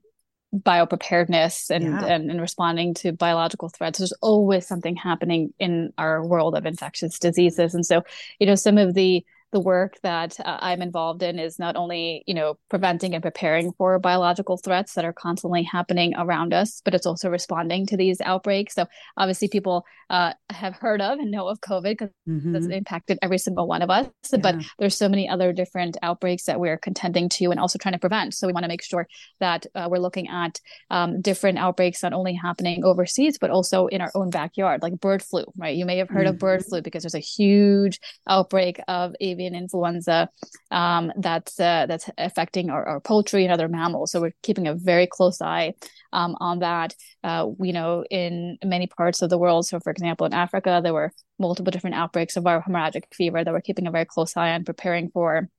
biopreparedness 0.53 1.69
and, 1.69 1.83
yeah. 1.83 2.05
and 2.05 2.31
and 2.31 2.41
responding 2.41 2.95
to 2.95 3.11
biological 3.11 3.69
threats 3.69 3.99
there's 3.99 4.13
always 4.13 4.65
something 4.67 4.95
happening 4.95 5.53
in 5.59 5.93
our 5.99 6.25
world 6.25 6.57
of 6.57 6.65
infectious 6.65 7.19
diseases 7.19 7.75
and 7.75 7.85
so 7.85 8.01
you 8.39 8.47
know 8.47 8.55
some 8.55 8.79
of 8.79 8.95
the 8.95 9.23
the 9.51 9.59
work 9.59 9.95
that 10.03 10.39
uh, 10.39 10.57
I'm 10.61 10.81
involved 10.81 11.23
in 11.23 11.39
is 11.39 11.57
not 11.57 11.75
only, 11.75 12.23
you 12.27 12.33
know, 12.33 12.55
preventing 12.69 13.13
and 13.13 13.23
preparing 13.23 13.71
for 13.77 13.97
biological 13.99 14.57
threats 14.57 14.93
that 14.93 15.05
are 15.05 15.13
constantly 15.13 15.63
happening 15.63 16.13
around 16.15 16.53
us, 16.53 16.81
but 16.85 16.93
it's 16.93 17.05
also 17.05 17.29
responding 17.29 17.87
to 17.87 17.97
these 17.97 18.21
outbreaks. 18.21 18.75
So 18.75 18.85
obviously, 19.17 19.47
people 19.47 19.85
uh, 20.09 20.33
have 20.49 20.75
heard 20.75 21.01
of 21.01 21.19
and 21.19 21.31
know 21.31 21.47
of 21.47 21.61
COVID 21.61 21.97
because 21.97 22.09
mm-hmm. 22.27 22.55
it's 22.55 22.67
impacted 22.67 23.17
every 23.21 23.37
single 23.37 23.67
one 23.67 23.81
of 23.81 23.89
us. 23.89 24.07
Yeah. 24.31 24.39
But 24.41 24.63
there's 24.77 24.95
so 24.95 25.09
many 25.09 25.27
other 25.27 25.51
different 25.51 25.97
outbreaks 26.01 26.45
that 26.45 26.59
we're 26.59 26.77
contending 26.77 27.29
to 27.29 27.45
and 27.45 27.59
also 27.59 27.79
trying 27.79 27.93
to 27.93 27.99
prevent. 27.99 28.33
So 28.33 28.47
we 28.47 28.53
want 28.53 28.65
to 28.65 28.69
make 28.69 28.83
sure 28.83 29.07
that 29.39 29.65
uh, 29.73 29.87
we're 29.89 29.97
looking 29.99 30.27
at 30.27 30.59
um, 30.89 31.21
different 31.21 31.57
outbreaks 31.57 32.03
not 32.03 32.13
only 32.13 32.33
happening 32.33 32.83
overseas 32.83 33.37
but 33.39 33.49
also 33.49 33.87
in 33.87 34.01
our 34.01 34.11
own 34.15 34.29
backyard, 34.29 34.81
like 34.83 34.99
bird 34.99 35.23
flu. 35.23 35.45
Right? 35.57 35.75
You 35.75 35.85
may 35.85 35.97
have 35.97 36.09
heard 36.09 36.25
mm-hmm. 36.25 36.35
of 36.35 36.39
bird 36.39 36.65
flu 36.65 36.81
because 36.81 37.03
there's 37.03 37.15
a 37.15 37.19
huge 37.19 37.99
outbreak 38.27 38.79
of 38.87 39.13
avian 39.19 39.38
avian 39.39 39.55
influenza 39.55 40.29
um, 40.71 41.11
that's 41.17 41.59
uh, 41.59 41.85
that's 41.87 42.09
affecting 42.17 42.69
our, 42.69 42.85
our, 42.87 42.99
poultry 42.99 43.43
and 43.43 43.53
other 43.53 43.67
mammals. 43.67 44.11
So 44.11 44.21
we're 44.21 44.33
keeping 44.43 44.67
a 44.67 44.75
very 44.75 45.07
close 45.07 45.41
eye 45.41 45.73
um, 46.13 46.35
on 46.39 46.59
that. 46.59 46.95
Uh, 47.23 47.47
we 47.57 47.71
know 47.71 48.03
in 48.09 48.57
many 48.63 48.87
parts 48.87 49.21
of 49.21 49.29
the 49.29 49.37
world. 49.37 49.65
So, 49.65 49.79
for 49.79 49.91
example, 49.91 50.25
in 50.25 50.33
Africa, 50.33 50.81
there 50.83 50.93
were 50.93 51.11
multiple 51.37 51.71
different 51.71 51.95
outbreaks 51.95 52.35
of 52.37 52.43
viral 52.43 52.63
hemorrhagic 52.63 53.03
fever 53.13 53.43
that 53.43 53.53
we're 53.53 53.61
keeping 53.61 53.87
a 53.87 53.91
very 53.91 54.05
close 54.05 54.35
eye 54.35 54.51
on, 54.51 54.65
preparing 54.65 55.09
for 55.09 55.49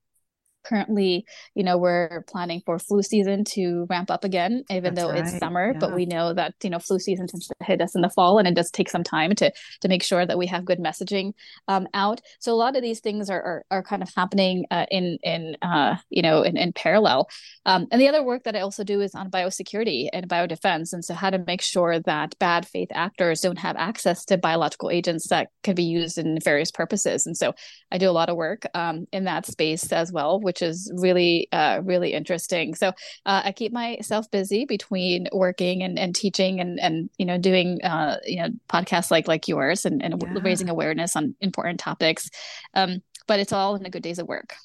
currently 0.65 1.25
you 1.55 1.63
know 1.63 1.79
we're 1.79 2.25
planning 2.29 2.61
for 2.65 2.79
flu 2.79 3.03
season 3.03 3.45
to 3.45 3.87
ramp 3.89 4.11
up 4.11 4.25
again 4.25 4.63
even 4.71 4.95
That's 4.95 5.07
though 5.07 5.13
right. 5.13 5.27
it's 5.27 5.39
summer 5.39 5.73
yeah. 5.73 5.79
but 5.79 5.95
we 5.95 6.07
know 6.07 6.35
that 6.35 6.55
you 6.63 6.71
know 6.71 6.79
flu 6.79 6.99
season 6.99 7.27
tends 7.27 7.49
to 7.49 7.55
hit 7.63 7.81
us 7.81 7.95
in 7.95 8.03
the 8.03 8.11
fall 8.11 8.39
and 8.39 8.47
it 8.47 8.55
does 8.55 8.71
take 8.71 8.91
some 8.91 9.03
time 9.03 9.35
to 9.37 9.53
to 9.81 9.89
make 9.89 10.03
sure 10.03 10.27
that 10.27 10.39
we 10.39 10.47
have 10.47 10.65
good 10.65 10.79
messaging 10.79 11.33
um, 11.69 11.87
out 11.95 12.21
so 12.39 12.53
a 12.53 12.55
lot 12.55 12.77
of 12.77 12.83
these 12.83 13.01
things 13.01 13.31
are 13.31 13.43
are, 13.43 13.65
are 13.71 13.83
kind 13.83 14.03
of 14.03 14.11
happening 14.15 14.65
uh, 14.71 14.87
in 14.91 15.19
in 15.23 15.57
uh, 15.63 15.97
you 16.11 16.23
know 16.23 16.43
in, 16.43 16.57
in 16.57 16.73
parallel 16.73 17.29
um, 17.67 17.87
and 17.91 18.01
the 18.01 18.09
other 18.09 18.23
work 18.23 18.45
that 18.45 18.57
i 18.57 18.61
also 18.61 18.85
do 18.85 19.01
is 19.01 19.15
on 19.15 19.31
biosecurity 19.31 20.09
and 20.13 20.29
biodefense 20.29 20.93
and 20.93 21.05
so 21.05 21.15
how 21.15 21.31
to 21.31 21.39
make 21.47 21.63
sure 21.63 21.99
that 22.01 22.39
bad 22.39 22.67
faith 22.67 22.89
actors 22.93 23.41
don't 23.41 23.59
have 23.59 23.77
access 23.77 24.25
to 24.25 24.37
biological 24.37 24.91
agents 24.91 25.29
that 25.29 25.49
can 25.63 25.75
be 25.75 25.85
used 25.85 26.19
in 26.19 26.39
various 26.45 26.71
purposes 26.71 27.27
and 27.27 27.37
so 27.37 27.53
i 27.91 27.99
do 27.99 28.09
a 28.09 28.13
lot 28.13 28.29
of 28.29 28.37
work 28.37 28.65
um, 28.75 29.07
in 29.13 29.25
that 29.25 29.47
space 29.47 29.93
as 29.93 30.13
well 30.13 30.41
which 30.51 30.63
is 30.63 30.91
really 30.97 31.47
uh, 31.53 31.81
really 31.85 32.13
interesting. 32.13 32.75
So 32.75 32.89
uh, 33.25 33.43
I 33.45 33.53
keep 33.53 33.73
myself 33.73 34.29
busy 34.33 34.65
between 34.65 35.29
working 35.31 35.85
and, 35.85 35.97
and 35.97 36.13
teaching 36.13 36.59
and 36.59 36.81
and 36.81 37.09
you 37.19 37.25
know 37.25 37.39
doing 37.39 37.81
uh, 37.85 38.19
you 38.25 38.43
know 38.43 38.49
podcasts 38.69 39.13
like 39.13 39.29
like 39.29 39.47
yours 39.47 39.87
and, 39.87 40.03
and 40.03 40.21
yeah. 40.21 40.41
raising 40.43 40.69
awareness 40.69 41.15
on 41.15 41.37
important 41.41 41.79
topics. 41.79 42.29
Um, 42.75 43.01
but 43.29 43.39
it's 43.39 43.53
all 43.53 43.77
in 43.77 43.85
the 43.85 43.91
good 43.91 44.03
days 44.03 44.19
of 44.19 44.27
work. 44.27 44.57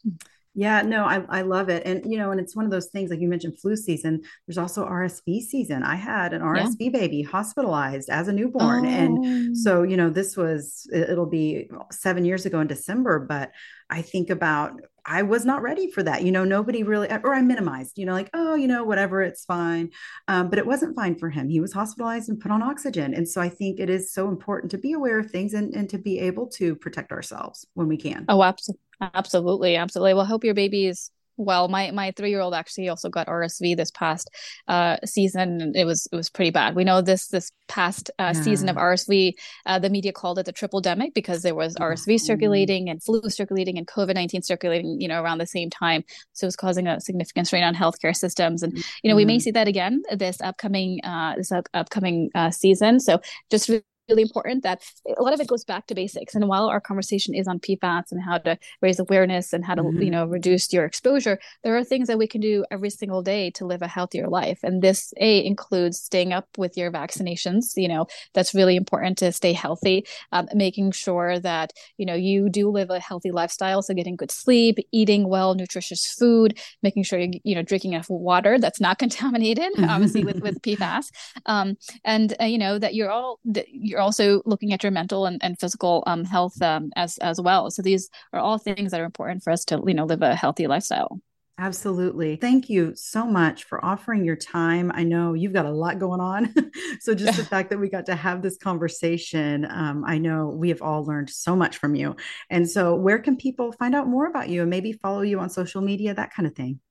Yeah, 0.56 0.82
no, 0.84 1.04
I, 1.04 1.22
I 1.28 1.42
love 1.42 1.68
it. 1.68 1.86
And, 1.86 2.10
you 2.10 2.18
know, 2.18 2.32
and 2.32 2.40
it's 2.40 2.56
one 2.56 2.64
of 2.64 2.72
those 2.72 2.88
things, 2.88 3.10
like 3.10 3.20
you 3.20 3.28
mentioned, 3.28 3.60
flu 3.60 3.76
season, 3.76 4.22
there's 4.48 4.58
also 4.58 4.86
RSV 4.86 5.42
season. 5.42 5.84
I 5.84 5.96
had 5.96 6.34
an 6.34 6.42
RSV 6.42 6.78
yeah. 6.80 6.90
baby 6.90 7.22
hospitalized 7.22 8.10
as 8.10 8.30
a 8.30 8.34
newborn. 8.34 8.86
Oh. 8.86 8.90
And 8.90 9.58
so, 9.58 9.84
you 9.84 9.98
know, 9.98 10.10
this 10.10 10.38
was, 10.38 10.90
it'll 10.94 11.26
be 11.26 11.70
seven 11.92 12.24
years 12.24 12.46
ago 12.46 12.62
in 12.62 12.68
December, 12.68 13.20
but 13.20 13.52
I 13.90 14.02
think 14.02 14.30
about, 14.30 14.80
I 15.06 15.22
was 15.22 15.46
not 15.46 15.62
ready 15.62 15.92
for 15.92 16.02
that. 16.04 16.24
You 16.24 16.32
know, 16.32 16.46
nobody 16.46 16.84
really, 16.84 17.12
or 17.12 17.36
I 17.36 17.42
minimized, 17.42 17.98
you 17.98 18.06
know, 18.06 18.14
like, 18.14 18.30
oh, 18.34 18.56
you 18.56 18.68
know, 18.68 18.84
whatever, 18.84 19.22
it's 19.22 19.46
fine. 19.46 19.92
Um, 20.28 20.50
but 20.50 20.58
it 20.58 20.66
wasn't 20.66 20.96
fine 20.96 21.16
for 21.16 21.30
him. 21.30 21.50
He 21.50 21.60
was 21.60 21.74
hospitalized 21.74 22.30
and 22.30 22.40
put 22.40 22.52
on 22.52 22.64
oxygen. 22.64 23.14
And 23.14 23.28
so 23.28 23.40
I 23.42 23.50
think 23.50 23.80
it 23.80 23.90
is 23.90 24.12
so 24.12 24.30
important 24.30 24.72
to 24.72 24.78
be 24.78 24.94
aware 24.94 25.20
of 25.20 25.30
things 25.30 25.54
and, 25.54 25.76
and 25.76 25.90
to 25.90 25.98
be 25.98 26.18
able 26.20 26.48
to 26.52 26.76
protect 26.76 27.12
ourselves 27.12 27.68
when 27.74 27.88
we 27.88 27.98
can. 27.98 28.26
Oh, 28.30 28.42
absolutely. 28.42 28.82
Absolutely, 29.02 29.76
absolutely. 29.76 30.14
Well, 30.14 30.26
hope 30.26 30.44
your 30.44 30.54
baby 30.54 30.88
is 30.88 31.12
well. 31.38 31.68
My 31.68 31.92
my 31.92 32.12
three 32.12 32.30
year 32.30 32.42
old 32.42 32.54
actually 32.54 32.90
also 32.90 33.10
got 33.10 33.28
RSV 33.28 33.76
this 33.76 33.92
past 33.92 34.30
uh, 34.68 34.98
season, 35.06 35.62
and 35.62 35.76
it 35.76 35.86
was 35.86 36.08
it 36.12 36.16
was 36.16 36.30
pretty 36.30 36.52
bad. 36.52 36.76
We 36.76 36.84
know 36.84 37.02
this 37.02 37.28
this 37.28 37.52
past 37.68 38.10
uh, 38.20 38.32
yeah. 38.36 38.42
season 38.42 38.70
of 38.70 38.76
RSV, 38.76 39.34
uh, 39.66 39.80
the 39.80 39.90
media 39.90 40.14
called 40.14 40.40
it 40.40 40.46
the 40.46 40.52
triple 40.52 40.82
demic 40.82 41.14
because 41.14 41.42
there 41.42 41.56
was 41.56 41.76
RSV 41.76 42.20
circulating 42.20 42.90
and 42.90 43.02
flu 43.02 43.22
circulating 43.30 43.78
and 43.78 43.88
COVID 43.88 44.16
nineteen 44.16 44.42
circulating, 44.42 45.00
you 45.02 45.08
know, 45.08 45.22
around 45.22 45.40
the 45.40 45.48
same 45.48 45.70
time. 45.70 46.04
So 46.34 46.46
it 46.46 46.50
was 46.50 46.56
causing 46.56 46.88
a 46.88 47.02
significant 47.02 47.48
strain 47.48 47.64
on 47.64 47.76
healthcare 47.76 48.16
systems, 48.16 48.64
and 48.64 48.78
you 49.04 49.10
know 49.10 49.16
we 49.16 49.26
may 49.26 49.36
mm-hmm. 49.36 49.42
see 49.42 49.52
that 49.52 49.68
again 49.68 50.04
this 50.12 50.42
upcoming 50.42 51.00
uh, 51.04 51.36
this 51.36 51.52
up- 51.52 51.70
upcoming 51.74 52.30
uh, 52.36 52.52
season. 52.52 53.00
So 53.00 53.20
just 53.50 53.70
really 54.10 54.22
important 54.22 54.64
that 54.64 54.82
a 55.18 55.22
lot 55.22 55.34
of 55.34 55.40
it 55.40 55.48
goes 55.48 55.64
back 55.64 55.88
to 55.88 55.96
basics. 55.96 56.36
And 56.36 56.48
while 56.48 56.68
our 56.68 56.82
conversation 56.82 57.34
is 57.34 57.48
on 57.48 57.60
PFAS 57.60 58.12
and 58.12 58.22
how 58.22 58.38
to 58.40 58.58
raise 58.82 59.00
awareness 59.00 59.54
and 59.54 59.66
how 59.66 59.76
to, 59.76 59.84
mm-hmm. 59.84 60.02
you 60.02 60.12
know, 60.12 60.26
reduce 60.26 60.72
your 60.72 60.86
exposure, 60.86 61.40
there 61.64 61.76
are 61.76 61.84
things 61.84 62.08
that 62.08 62.18
we 62.18 62.28
can 62.28 62.42
do 62.42 62.66
every 62.72 62.90
single 62.90 63.22
day 63.22 63.52
to 63.52 63.66
live 63.66 63.82
a 63.82 63.88
healthier 63.88 64.28
life. 64.28 64.60
And 64.64 64.82
this 64.82 65.14
A 65.20 65.46
includes 65.46 66.00
staying 66.00 66.34
up 66.34 66.48
with 66.58 66.78
your 66.78 66.92
vaccinations. 66.92 67.74
You 67.76 67.88
know, 67.88 68.08
that's 68.34 68.54
really 68.54 68.76
important 68.76 69.18
to 69.20 69.32
stay 69.32 69.54
healthy, 69.54 70.06
um, 70.32 70.48
making 70.54 70.92
sure 70.92 71.40
that, 71.40 71.74
you 71.98 72.06
know, 72.06 72.16
you 72.16 72.50
do 72.50 72.70
live 72.70 72.90
a 72.90 73.00
healthy 73.00 73.32
lifestyle. 73.32 73.82
So 73.82 73.94
getting 73.94 74.16
good 74.16 74.32
sleep, 74.32 74.78
eating 74.92 75.28
well, 75.28 75.56
nutritious 75.56 76.14
food, 76.14 76.60
making 76.84 77.04
sure 77.04 77.20
you, 77.20 77.40
you 77.44 77.56
know, 77.56 77.62
drinking 77.62 77.94
enough 77.94 78.10
water 78.10 78.58
that's 78.60 78.82
not 78.82 79.00
contaminated, 79.06 79.72
obviously 79.80 80.24
with, 80.24 80.40
with 80.42 80.62
PFAS. 80.62 81.08
Um, 81.46 81.78
and, 82.04 82.36
uh, 82.40 82.46
you 82.46 82.58
know, 82.58 82.78
that 82.78 82.96
you're 82.96 83.12
all, 83.12 83.40
that 83.46 83.66
you're 83.70 83.95
you're 83.96 84.04
also 84.04 84.42
looking 84.46 84.74
at 84.74 84.84
your 84.84 84.92
mental 84.92 85.26
and, 85.26 85.42
and 85.42 85.58
physical 85.58 86.04
um, 86.06 86.26
health 86.26 86.62
um, 86.62 86.92
as 86.98 87.18
as 87.20 87.40
well. 87.40 87.72
So 87.72 87.82
these 87.82 88.10
are 88.34 88.40
all 88.42 88.58
things 88.58 88.92
that 88.92 89.00
are 89.00 89.06
important 89.06 89.42
for 89.42 89.52
us 89.52 89.64
to 89.66 89.82
you 89.88 89.94
know 89.94 90.06
live 90.06 90.22
a 90.22 90.36
healthy 90.36 90.68
lifestyle. 90.68 91.22
Absolutely. 91.58 92.36
Thank 92.36 92.70
you 92.70 92.92
so 92.96 93.26
much 93.26 93.64
for 93.64 93.84
offering 93.84 94.26
your 94.26 94.36
time. 94.36 94.92
I 94.94 95.06
know 95.06 95.34
you've 95.34 95.54
got 95.54 95.66
a 95.66 95.72
lot 95.72 96.00
going 96.00 96.20
on. 96.20 96.54
so, 97.00 97.16
just 97.16 97.38
the 97.38 97.46
fact 97.56 97.70
that 97.70 97.80
we 97.80 97.88
got 97.88 98.08
to 98.08 98.16
have 98.16 98.42
this 98.42 98.58
conversation, 98.58 99.66
um, 99.70 100.04
I 100.06 100.18
know 100.18 100.48
we 100.48 100.68
have 100.68 100.82
all 100.82 101.06
learned 101.06 101.30
so 101.30 101.56
much 101.56 101.78
from 101.78 101.96
you. 101.96 102.18
And 102.50 102.70
so, 102.70 102.96
where 102.96 103.20
can 103.20 103.38
people 103.38 103.72
find 103.72 103.96
out 103.96 104.10
more 104.10 104.26
about 104.26 104.50
you 104.50 104.62
and 104.62 104.70
maybe 104.70 104.92
follow 104.92 105.22
you 105.22 105.40
on 105.40 105.50
social 105.50 105.82
media, 105.82 106.14
that 106.14 106.34
kind 106.34 106.46
of 106.46 106.56
thing? 106.56 106.82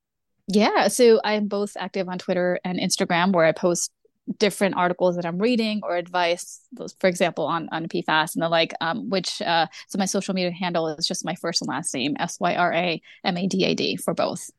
Yeah. 0.48 0.88
So, 0.88 1.20
I'm 1.22 1.46
both 1.46 1.76
active 1.78 2.08
on 2.08 2.16
Twitter 2.16 2.58
and 2.64 2.78
Instagram 2.78 3.32
where 3.32 3.44
I 3.44 3.52
post 3.52 3.92
different 4.38 4.76
articles 4.76 5.16
that 5.16 5.26
I'm 5.26 5.38
reading 5.38 5.80
or 5.82 5.96
advice, 5.96 6.60
for 6.98 7.08
example, 7.08 7.44
on 7.44 7.68
on 7.72 7.88
PFAS 7.88 8.34
and 8.34 8.42
the 8.42 8.48
like. 8.48 8.74
Um, 8.80 9.10
which 9.10 9.40
uh, 9.42 9.66
so 9.88 9.98
my 9.98 10.06
social 10.06 10.34
media 10.34 10.50
handle 10.50 10.88
is 10.88 11.06
just 11.06 11.24
my 11.24 11.34
first 11.34 11.62
and 11.62 11.68
last 11.68 11.94
name, 11.94 12.16
S 12.18 12.38
Y 12.40 12.54
R 12.54 12.72
A 12.72 13.02
M 13.24 13.36
A 13.36 13.46
D 13.46 13.64
A 13.64 13.74
D, 13.74 13.96
for 13.96 14.14
both. 14.14 14.50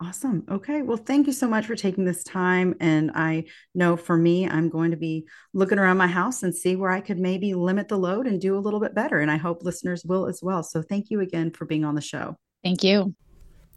Awesome. 0.00 0.44
Okay. 0.50 0.82
Well, 0.82 0.96
thank 0.96 1.26
you 1.26 1.32
so 1.32 1.48
much 1.48 1.66
for 1.66 1.76
taking 1.76 2.04
this 2.04 2.24
time. 2.24 2.74
And 2.80 3.12
I 3.14 3.44
know 3.74 3.96
for 3.96 4.18
me, 4.18 4.46
I'm 4.48 4.68
going 4.68 4.90
to 4.90 4.96
be 4.96 5.24
looking 5.54 5.78
around 5.78 5.96
my 5.96 6.08
house 6.08 6.42
and 6.42 6.54
see 6.54 6.76
where 6.76 6.90
I 6.90 7.00
could 7.00 7.18
maybe 7.18 7.54
limit 7.54 7.88
the 7.88 7.96
load 7.96 8.26
and 8.26 8.40
do 8.40 8.56
a 8.56 8.60
little 8.60 8.80
bit 8.80 8.94
better. 8.94 9.20
And 9.20 9.30
I 9.30 9.36
hope 9.36 9.62
listeners 9.62 10.04
will 10.04 10.26
as 10.26 10.40
well. 10.42 10.62
So 10.62 10.82
thank 10.82 11.10
you 11.10 11.20
again 11.20 11.52
for 11.52 11.64
being 11.64 11.84
on 11.84 11.94
the 11.94 12.00
show. 12.00 12.36
Thank 12.62 12.82
you. 12.82 13.14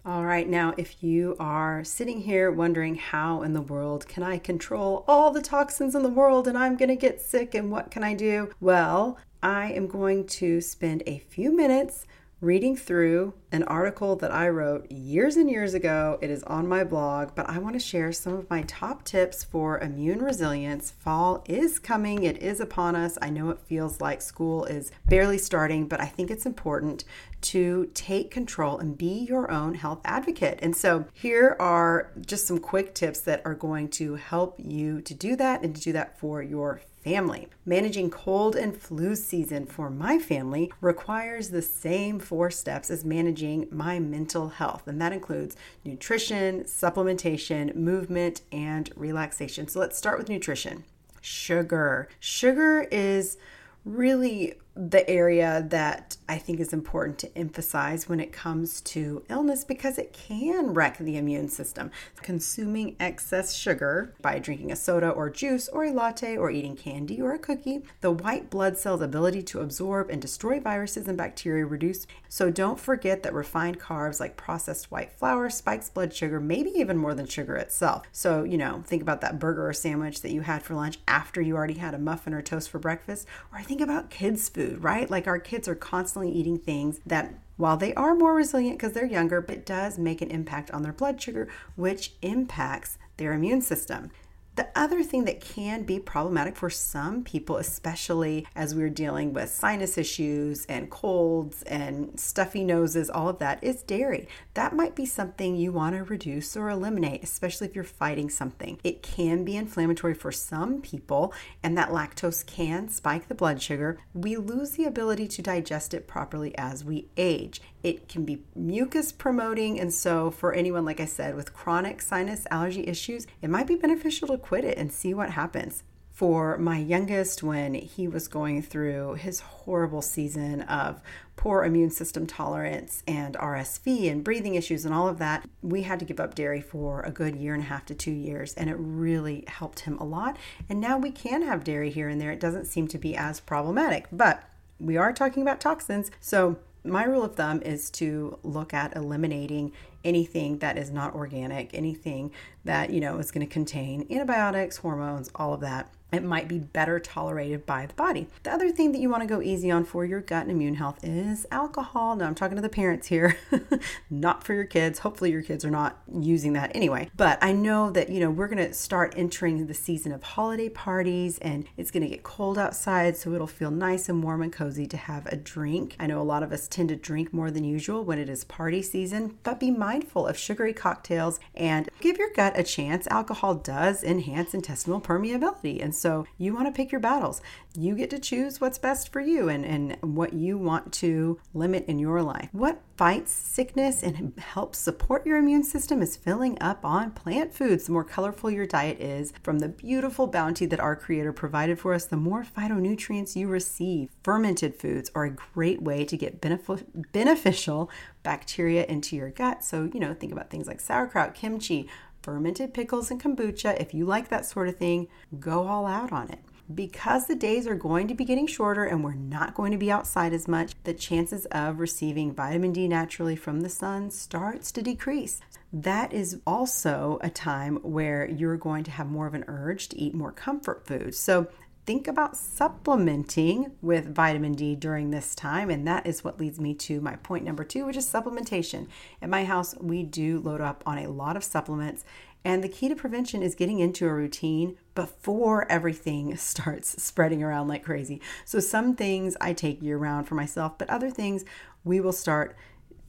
All 0.07 0.23
right, 0.23 0.47
now 0.47 0.73
if 0.77 1.03
you 1.03 1.35
are 1.37 1.83
sitting 1.83 2.21
here 2.21 2.49
wondering 2.49 2.95
how 2.95 3.41
in 3.41 3.51
the 3.51 3.61
world 3.61 4.07
can 4.07 4.23
I 4.23 4.37
control 4.37 5.03
all 5.05 5.31
the 5.31 5.41
toxins 5.41 5.95
in 5.95 6.01
the 6.01 6.07
world 6.07 6.47
and 6.47 6.57
I'm 6.57 6.77
going 6.77 6.87
to 6.87 6.95
get 6.95 7.19
sick 7.19 7.53
and 7.53 7.69
what 7.69 7.91
can 7.91 8.05
I 8.05 8.13
do? 8.13 8.49
Well, 8.61 9.17
I 9.43 9.73
am 9.73 9.85
going 9.85 10.25
to 10.27 10.61
spend 10.61 11.03
a 11.05 11.19
few 11.19 11.53
minutes 11.53 12.07
reading 12.39 12.75
through 12.75 13.33
an 13.51 13.63
article 13.63 14.15
that 14.15 14.31
I 14.31 14.47
wrote 14.49 14.91
years 14.91 15.37
and 15.37 15.49
years 15.49 15.73
ago. 15.73 16.19
It 16.21 16.29
is 16.29 16.43
on 16.43 16.67
my 16.67 16.83
blog, 16.83 17.31
but 17.33 17.49
I 17.49 17.57
want 17.57 17.73
to 17.73 17.79
share 17.79 18.11
some 18.11 18.33
of 18.33 18.49
my 18.49 18.61
top 18.63 19.03
tips 19.03 19.43
for 19.43 19.79
immune 19.79 20.21
resilience. 20.21 20.91
Fall 20.91 21.43
is 21.47 21.79
coming, 21.79 22.23
it 22.23 22.37
is 22.37 22.59
upon 22.59 22.95
us. 22.95 23.17
I 23.23 23.31
know 23.31 23.49
it 23.49 23.59
feels 23.59 23.99
like 23.99 24.21
school 24.21 24.65
is 24.65 24.91
barely 25.05 25.39
starting, 25.39 25.87
but 25.87 25.99
I 25.99 26.05
think 26.05 26.29
it's 26.29 26.45
important 26.45 27.05
to 27.39 27.89
take 27.95 28.29
control 28.29 28.77
and 28.77 28.97
be 28.97 29.25
your 29.27 29.49
own 29.49 29.73
health 29.73 30.01
advocate. 30.05 30.59
And 30.61 30.75
so, 30.75 31.05
here 31.13 31.55
are 31.59 32.11
just 32.23 32.45
some 32.45 32.59
quick 32.59 32.93
tips 32.93 33.21
that 33.21 33.41
are 33.45 33.55
going 33.55 33.89
to 33.89 34.15
help 34.15 34.59
you 34.59 35.01
to 35.01 35.13
do 35.13 35.35
that 35.37 35.63
and 35.63 35.75
to 35.75 35.81
do 35.81 35.93
that 35.93 36.19
for 36.19 36.43
your 36.43 36.81
family. 37.07 37.47
Managing 37.65 38.09
cold 38.09 38.57
and 38.57 38.75
flu 38.75 39.15
season 39.15 39.65
for 39.65 39.89
my 39.89 40.19
family 40.19 40.69
requires 40.81 41.49
the 41.49 41.61
same 41.61 42.19
four 42.19 42.51
steps 42.51 42.91
as 42.91 43.05
managing 43.05 43.65
my 43.71 43.97
mental 43.97 44.49
health, 44.49 44.87
and 44.87 44.99
that 45.01 45.13
includes 45.13 45.55
nutrition, 45.85 46.65
supplementation, 46.65 47.73
movement, 47.75 48.41
and 48.51 48.91
relaxation. 48.97 49.69
So 49.69 49.79
let's 49.79 49.97
start 49.97 50.19
with 50.19 50.27
nutrition. 50.27 50.83
Sugar. 51.21 52.09
Sugar 52.19 52.89
is 52.91 53.37
really 53.85 54.55
the 54.77 55.09
area 55.09 55.65
that 55.69 56.17
I 56.29 56.37
think 56.37 56.59
is 56.59 56.71
important 56.71 57.17
to 57.19 57.37
emphasize 57.37 58.07
when 58.07 58.19
it 58.19 58.31
comes 58.31 58.79
to 58.81 59.23
illness 59.27 59.63
because 59.63 59.97
it 59.97 60.13
can 60.13 60.73
wreck 60.73 60.99
the 60.99 61.17
immune 61.17 61.49
system. 61.49 61.89
Consuming 62.21 62.95
excess 62.99 63.55
sugar 63.55 64.13
by 64.21 64.37
drinking 64.37 64.71
a 64.71 64.75
soda 64.75 65.09
or 65.09 65.29
juice 65.31 65.67
or 65.67 65.85
a 65.85 65.91
latte 65.91 66.37
or 66.37 66.51
eating 66.51 66.75
candy 66.75 67.19
or 67.19 67.33
a 67.33 67.39
cookie, 67.39 67.83
the 68.01 68.11
white 68.11 68.51
blood 68.51 68.77
cell's 68.77 69.01
ability 69.01 69.41
to 69.43 69.61
absorb 69.61 70.09
and 70.09 70.21
destroy 70.21 70.59
viruses 70.59 71.07
and 71.07 71.17
bacteria 71.17 71.65
reduce. 71.65 72.05
So 72.29 72.51
don't 72.51 72.79
forget 72.79 73.23
that 73.23 73.33
refined 73.33 73.79
carbs 73.79 74.19
like 74.19 74.37
processed 74.37 74.91
white 74.91 75.11
flour 75.11 75.49
spikes 75.49 75.89
blood 75.89 76.13
sugar, 76.13 76.39
maybe 76.39 76.69
even 76.75 76.97
more 76.97 77.15
than 77.15 77.25
sugar 77.25 77.55
itself. 77.55 78.05
So, 78.11 78.43
you 78.43 78.57
know, 78.57 78.83
think 78.85 79.01
about 79.01 79.21
that 79.21 79.39
burger 79.39 79.67
or 79.67 79.73
sandwich 79.73 80.21
that 80.21 80.31
you 80.31 80.41
had 80.41 80.61
for 80.61 80.75
lunch 80.75 80.99
after 81.07 81.41
you 81.41 81.55
already 81.55 81.75
had 81.75 81.95
a 81.95 81.99
muffin 81.99 82.33
or 82.33 82.41
toast 82.41 82.69
for 82.69 82.79
breakfast, 82.79 83.25
or 83.51 83.61
think 83.61 83.81
about 83.81 84.09
kids' 84.09 84.49
food 84.49 84.66
food, 84.67 84.83
right? 84.83 85.09
Like 85.09 85.27
our 85.27 85.39
kids 85.39 85.67
are 85.67 85.75
constantly 85.75 86.31
eating 86.31 86.57
things 86.57 86.99
that 87.05 87.33
while 87.57 87.77
they 87.77 87.93
are 87.95 88.15
more 88.15 88.35
resilient 88.35 88.77
because 88.77 88.93
they're 88.93 89.05
younger, 89.05 89.41
but 89.41 89.65
does 89.65 89.97
make 89.97 90.21
an 90.21 90.29
impact 90.29 90.69
on 90.71 90.83
their 90.83 90.93
blood 90.93 91.21
sugar, 91.21 91.47
which 91.75 92.13
impacts 92.21 92.97
their 93.17 93.33
immune 93.33 93.61
system. 93.61 94.11
The 94.57 94.67
other 94.75 95.03
thing 95.03 95.25
that 95.25 95.39
can 95.39 95.83
be 95.83 95.99
problematic 95.99 96.55
for 96.55 96.71
some 96.71 97.23
people, 97.23 97.57
especially 97.57 98.47
as 98.55 98.73
we're 98.73 98.89
dealing 98.89 99.31
with 99.31 99.51
sinus 99.51 99.99
issues 99.99 100.65
and 100.65 100.89
colds 100.89 101.61
and 101.61 102.19
stuffy 102.19 102.63
noses, 102.63 103.11
all 103.11 103.29
of 103.29 103.37
that, 103.37 103.63
is 103.63 103.83
dairy. 103.83 104.27
That 104.55 104.75
might 104.75 104.95
be 104.95 105.05
something 105.05 105.55
you 105.55 105.71
want 105.71 105.95
to 105.95 106.03
reduce 106.03 106.57
or 106.57 106.71
eliminate, 106.71 107.23
especially 107.23 107.67
if 107.67 107.75
you're 107.75 107.83
fighting 107.83 108.31
something. 108.31 108.79
It 108.83 109.03
can 109.03 109.45
be 109.45 109.55
inflammatory 109.55 110.15
for 110.15 110.31
some 110.31 110.81
people, 110.81 111.35
and 111.61 111.77
that 111.77 111.89
lactose 111.89 112.43
can 112.43 112.89
spike 112.89 113.27
the 113.27 113.35
blood 113.35 113.61
sugar. 113.61 113.99
We 114.15 114.37
lose 114.37 114.71
the 114.71 114.85
ability 114.85 115.27
to 115.27 115.43
digest 115.43 115.93
it 115.93 116.07
properly 116.07 116.57
as 116.57 116.83
we 116.83 117.09
age. 117.15 117.61
It 117.83 118.09
can 118.09 118.25
be 118.25 118.43
mucus 118.55 119.11
promoting, 119.11 119.79
and 119.79 119.93
so 119.93 120.31
for 120.31 120.53
anyone, 120.53 120.85
like 120.85 120.99
I 120.99 121.05
said, 121.05 121.35
with 121.35 121.53
chronic 121.53 122.01
sinus 122.01 122.47
allergy 122.49 122.87
issues, 122.87 123.27
it 123.41 123.49
might 123.49 123.67
be 123.67 123.75
beneficial 123.75 124.27
to 124.29 124.37
quit 124.37 124.65
it 124.65 124.77
and 124.77 124.91
see 124.91 125.13
what 125.13 125.31
happens. 125.31 125.83
For 126.17 126.57
my 126.57 126.79
youngest, 126.79 127.43
when 127.43 127.75
he 127.75 128.07
was 128.07 128.27
going 128.27 128.63
through 128.63 129.13
his 129.13 129.41
horrible 129.41 130.01
season 130.01 130.63
of 130.63 130.99
poor 131.35 131.63
immune 131.63 131.91
system 131.91 132.25
tolerance 132.25 133.03
and 133.05 133.35
RSV 133.35 134.11
and 134.11 134.23
breathing 134.23 134.55
issues 134.55 134.83
and 134.83 134.95
all 134.95 135.07
of 135.07 135.19
that, 135.19 135.47
we 135.61 135.83
had 135.83 135.99
to 135.99 136.05
give 136.05 136.19
up 136.19 136.33
dairy 136.33 136.59
for 136.59 137.01
a 137.01 137.11
good 137.11 137.35
year 137.35 137.53
and 137.53 137.61
a 137.61 137.67
half 137.67 137.85
to 137.85 137.93
two 137.93 138.09
years, 138.09 138.55
and 138.55 138.67
it 138.67 138.77
really 138.79 139.43
helped 139.47 139.81
him 139.81 139.95
a 139.99 140.03
lot. 140.03 140.37
And 140.67 140.81
now 140.81 140.97
we 140.97 141.11
can 141.11 141.43
have 141.43 141.63
dairy 141.63 141.91
here 141.91 142.09
and 142.09 142.19
there. 142.19 142.31
It 142.31 142.39
doesn't 142.39 142.65
seem 142.65 142.87
to 142.87 142.97
be 142.97 143.15
as 143.15 143.39
problematic, 143.39 144.07
but 144.11 144.43
we 144.79 144.97
are 144.97 145.13
talking 145.13 145.43
about 145.43 145.61
toxins. 145.61 146.09
So, 146.19 146.57
my 146.87 147.03
rule 147.03 147.23
of 147.23 147.35
thumb 147.35 147.61
is 147.61 147.89
to 147.91 148.39
look 148.43 148.73
at 148.73 148.95
eliminating 148.95 149.71
anything 150.03 150.59
that 150.59 150.77
is 150.77 150.89
not 150.89 151.13
organic, 151.13 151.73
anything 151.73 152.31
that, 152.65 152.89
you 152.89 152.99
know, 152.99 153.17
is 153.17 153.31
going 153.31 153.45
to 153.45 153.51
contain 153.51 154.07
antibiotics, 154.09 154.77
hormones, 154.77 155.29
all 155.35 155.53
of 155.53 155.61
that 155.61 155.91
it 156.11 156.23
might 156.23 156.47
be 156.47 156.59
better 156.59 156.99
tolerated 156.99 157.65
by 157.65 157.85
the 157.85 157.93
body. 157.93 158.27
The 158.43 158.51
other 158.53 158.71
thing 158.71 158.91
that 158.93 158.99
you 158.99 159.09
want 159.09 159.23
to 159.23 159.27
go 159.27 159.41
easy 159.41 159.69
on 159.69 159.83
for 159.83 160.05
your 160.05 160.21
gut 160.21 160.43
and 160.43 160.51
immune 160.51 160.75
health 160.75 160.99
is 161.03 161.45
alcohol. 161.51 162.15
Now, 162.15 162.27
I'm 162.27 162.35
talking 162.35 162.55
to 162.55 162.61
the 162.61 162.69
parents 162.69 163.07
here, 163.07 163.37
not 164.09 164.43
for 164.43 164.53
your 164.53 164.63
kids. 164.63 164.99
Hopefully, 164.99 165.31
your 165.31 165.41
kids 165.41 165.65
are 165.65 165.71
not 165.71 165.99
using 166.13 166.53
that 166.53 166.73
anyway. 166.75 167.09
But 167.17 167.39
I 167.41 167.51
know 167.51 167.91
that, 167.91 168.09
you 168.09 168.19
know, 168.21 168.29
we're 168.29 168.47
going 168.47 168.65
to 168.65 168.73
start 168.73 169.13
entering 169.17 169.67
the 169.67 169.73
season 169.73 170.11
of 170.11 170.23
holiday 170.23 170.69
parties 170.69 171.37
and 171.39 171.65
it's 171.75 171.91
going 171.91 172.03
to 172.03 172.09
get 172.09 172.23
cold 172.23 172.57
outside, 172.57 173.17
so 173.17 173.33
it'll 173.33 173.47
feel 173.47 173.71
nice 173.71 174.07
and 174.07 174.23
warm 174.23 174.41
and 174.41 174.53
cozy 174.53 174.85
to 174.87 174.97
have 174.97 175.25
a 175.27 175.35
drink. 175.35 175.95
I 175.99 176.07
know 176.07 176.21
a 176.21 176.23
lot 176.23 176.43
of 176.43 176.53
us 176.53 176.67
tend 176.67 176.89
to 176.89 176.95
drink 176.95 177.33
more 177.33 177.51
than 177.51 177.63
usual 177.63 178.03
when 178.03 178.19
it 178.19 178.29
is 178.29 178.43
party 178.45 178.81
season, 178.81 179.37
but 179.43 179.59
be 179.59 179.71
mindful 179.71 180.27
of 180.27 180.37
sugary 180.37 180.73
cocktails 180.73 181.39
and 181.53 181.89
give 181.99 182.17
your 182.17 182.31
gut 182.33 182.53
a 182.57 182.63
chance. 182.63 183.07
Alcohol 183.07 183.55
does 183.55 184.03
enhance 184.03 184.53
intestinal 184.53 185.01
permeability. 185.01 185.83
And 185.83 185.96
so 185.97 186.25
you 186.37 186.53
want 186.53 186.67
to 186.67 186.71
pick 186.71 186.91
your 186.91 187.01
battles. 187.01 187.41
You 187.75 187.95
get 187.95 188.09
to 188.11 188.19
choose 188.19 188.59
what's 188.61 188.77
best 188.77 189.11
for 189.11 189.21
you 189.21 189.49
and, 189.49 189.65
and 189.65 189.97
what 190.15 190.33
you 190.33 190.57
want 190.57 190.93
to 190.93 191.39
limit 191.53 191.85
in 191.87 191.99
your 191.99 192.21
life. 192.23 192.49
What 192.51 192.81
fights 192.95 193.31
sickness 193.31 194.01
and 194.01 194.33
helps 194.39 194.79
support 194.79 195.25
your 195.25 195.37
immune 195.37 195.63
system 195.63 196.01
is 196.01 196.17
filling 196.17 196.57
up 196.59 196.83
on 196.83 197.11
plant 197.11 197.53
foods. 197.53 197.85
The 197.85 197.91
more 197.91 198.03
colorful 198.03 198.49
your 198.49 198.65
diet 198.65 198.99
is, 198.99 199.33
from 199.43 199.59
the 199.59 199.69
beautiful 199.69 200.25
bounty 200.25 200.65
that 200.65 200.79
our 200.79 200.95
Creator 200.95 201.33
provided 201.33 201.79
for 201.79 201.93
us, 201.93 202.05
the 202.05 202.17
more 202.17 202.43
phytonutrients 202.43 203.35
you 203.35 203.47
receive. 203.47 204.09
Fermented 204.23 204.75
foods 204.75 205.11
are 205.13 205.25
a 205.25 205.31
great 205.31 205.81
way 205.81 206.03
to 206.05 206.17
get 206.17 206.41
benef- 206.41 207.11
beneficial 207.11 207.91
bacteria 208.23 208.85
into 208.85 209.15
your 209.15 209.29
gut. 209.29 209.63
So, 209.63 209.89
you 209.93 209.99
know, 209.99 210.13
think 210.13 210.31
about 210.31 210.49
things 210.49 210.67
like 210.67 210.81
sauerkraut, 210.81 211.33
kimchi, 211.33 211.87
fermented 212.27 212.73
pickles 212.73 213.09
and 213.09 213.23
kombucha. 213.23 213.79
If 213.79 213.93
you 213.93 214.03
like 214.03 214.27
that 214.27 214.45
sort 214.45 214.67
of 214.67 214.75
thing, 214.75 215.07
go 215.39 215.65
all 215.65 215.85
out 215.85 216.11
on 216.11 216.29
it. 216.29 216.39
Because 216.75 217.25
the 217.25 217.35
days 217.35 217.65
are 217.65 217.73
going 217.73 218.09
to 218.09 218.13
be 218.13 218.25
getting 218.25 218.47
shorter 218.47 218.83
and 218.83 219.01
we're 219.01 219.13
not 219.13 219.55
going 219.55 219.71
to 219.71 219.77
be 219.77 219.89
outside 219.89 220.33
as 220.33 220.45
much, 220.45 220.73
the 220.83 220.93
chances 220.93 221.45
of 221.45 221.79
receiving 221.79 222.33
vitamin 222.33 222.73
D 222.73 222.89
naturally 222.89 223.37
from 223.37 223.61
the 223.61 223.69
sun 223.69 224.11
starts 224.11 224.73
to 224.73 224.81
decrease. 224.81 225.39
That 225.71 226.11
is 226.11 226.41
also 226.45 227.17
a 227.21 227.29
time 227.29 227.77
where 227.77 228.29
you're 228.29 228.57
going 228.57 228.83
to 228.83 228.91
have 228.91 229.09
more 229.09 229.27
of 229.27 229.33
an 229.33 229.45
urge 229.47 229.87
to 229.87 229.97
eat 229.97 230.13
more 230.13 230.33
comfort 230.33 230.85
food. 230.85 231.15
So 231.15 231.47
think 231.87 232.05
about 232.05 232.35
supplementing 232.35 233.71
with 233.81 234.13
vitamin 234.13 234.51
D 234.53 234.75
during 234.75 235.09
this 235.09 235.33
time. 235.33 235.69
And 235.69 235.87
that 235.87 236.05
is 236.05 236.21
what 236.21 236.37
leads 236.37 236.59
me 236.59 236.73
to 236.75 236.99
my 236.99 237.15
point 237.15 237.45
number 237.45 237.63
two, 237.63 237.85
which 237.85 237.95
is 237.95 238.05
supplementation. 238.05 238.87
At 239.21 239.29
my 239.29 239.45
house, 239.45 239.73
we 239.79 240.03
do 240.03 240.39
load 240.39 240.59
up 240.59 240.83
on 240.85 240.97
a 240.97 241.07
lot 241.07 241.37
of 241.37 241.45
supplements. 241.45 242.03
And 242.43 242.61
the 242.61 242.69
key 242.69 242.89
to 242.89 242.95
prevention 242.95 243.41
is 243.41 243.55
getting 243.55 243.79
into 243.79 244.05
a 244.05 244.13
routine 244.13 244.77
before 244.95 245.65
everything 245.71 246.35
starts 246.37 247.01
spreading 247.01 247.41
around 247.41 247.69
like 247.69 247.85
crazy. 247.85 248.21
So, 248.43 248.59
some 248.59 248.95
things 248.95 249.37
I 249.39 249.53
take 249.53 249.81
year 249.81 249.97
round 249.97 250.27
for 250.27 250.35
myself, 250.35 250.77
but 250.77 250.89
other 250.89 251.09
things 251.09 251.45
we 251.85 252.01
will 252.01 252.11
start 252.11 252.57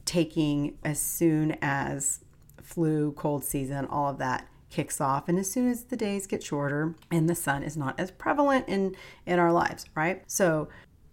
taking 0.05 0.79
as 0.85 1.01
soon 1.01 1.59
as 1.61 2.20
flu, 2.62 3.11
cold 3.12 3.45
season, 3.45 3.87
all 3.87 4.09
of 4.09 4.18
that 4.18 4.47
kicks 4.70 5.00
off. 5.00 5.28
And 5.28 5.38
as 5.38 5.50
soon 5.50 5.70
as 5.70 5.84
the 5.84 5.96
days 5.96 6.26
get 6.26 6.42
shorter 6.42 6.94
and 7.10 7.28
the 7.28 7.34
sun 7.34 7.62
is 7.62 7.76
not 7.76 7.98
as 7.98 8.10
prevalent 8.10 8.68
in 8.68 8.94
in 9.26 9.38
our 9.38 9.52
lives 9.52 9.86
right? 9.94 10.22
So 10.26 10.68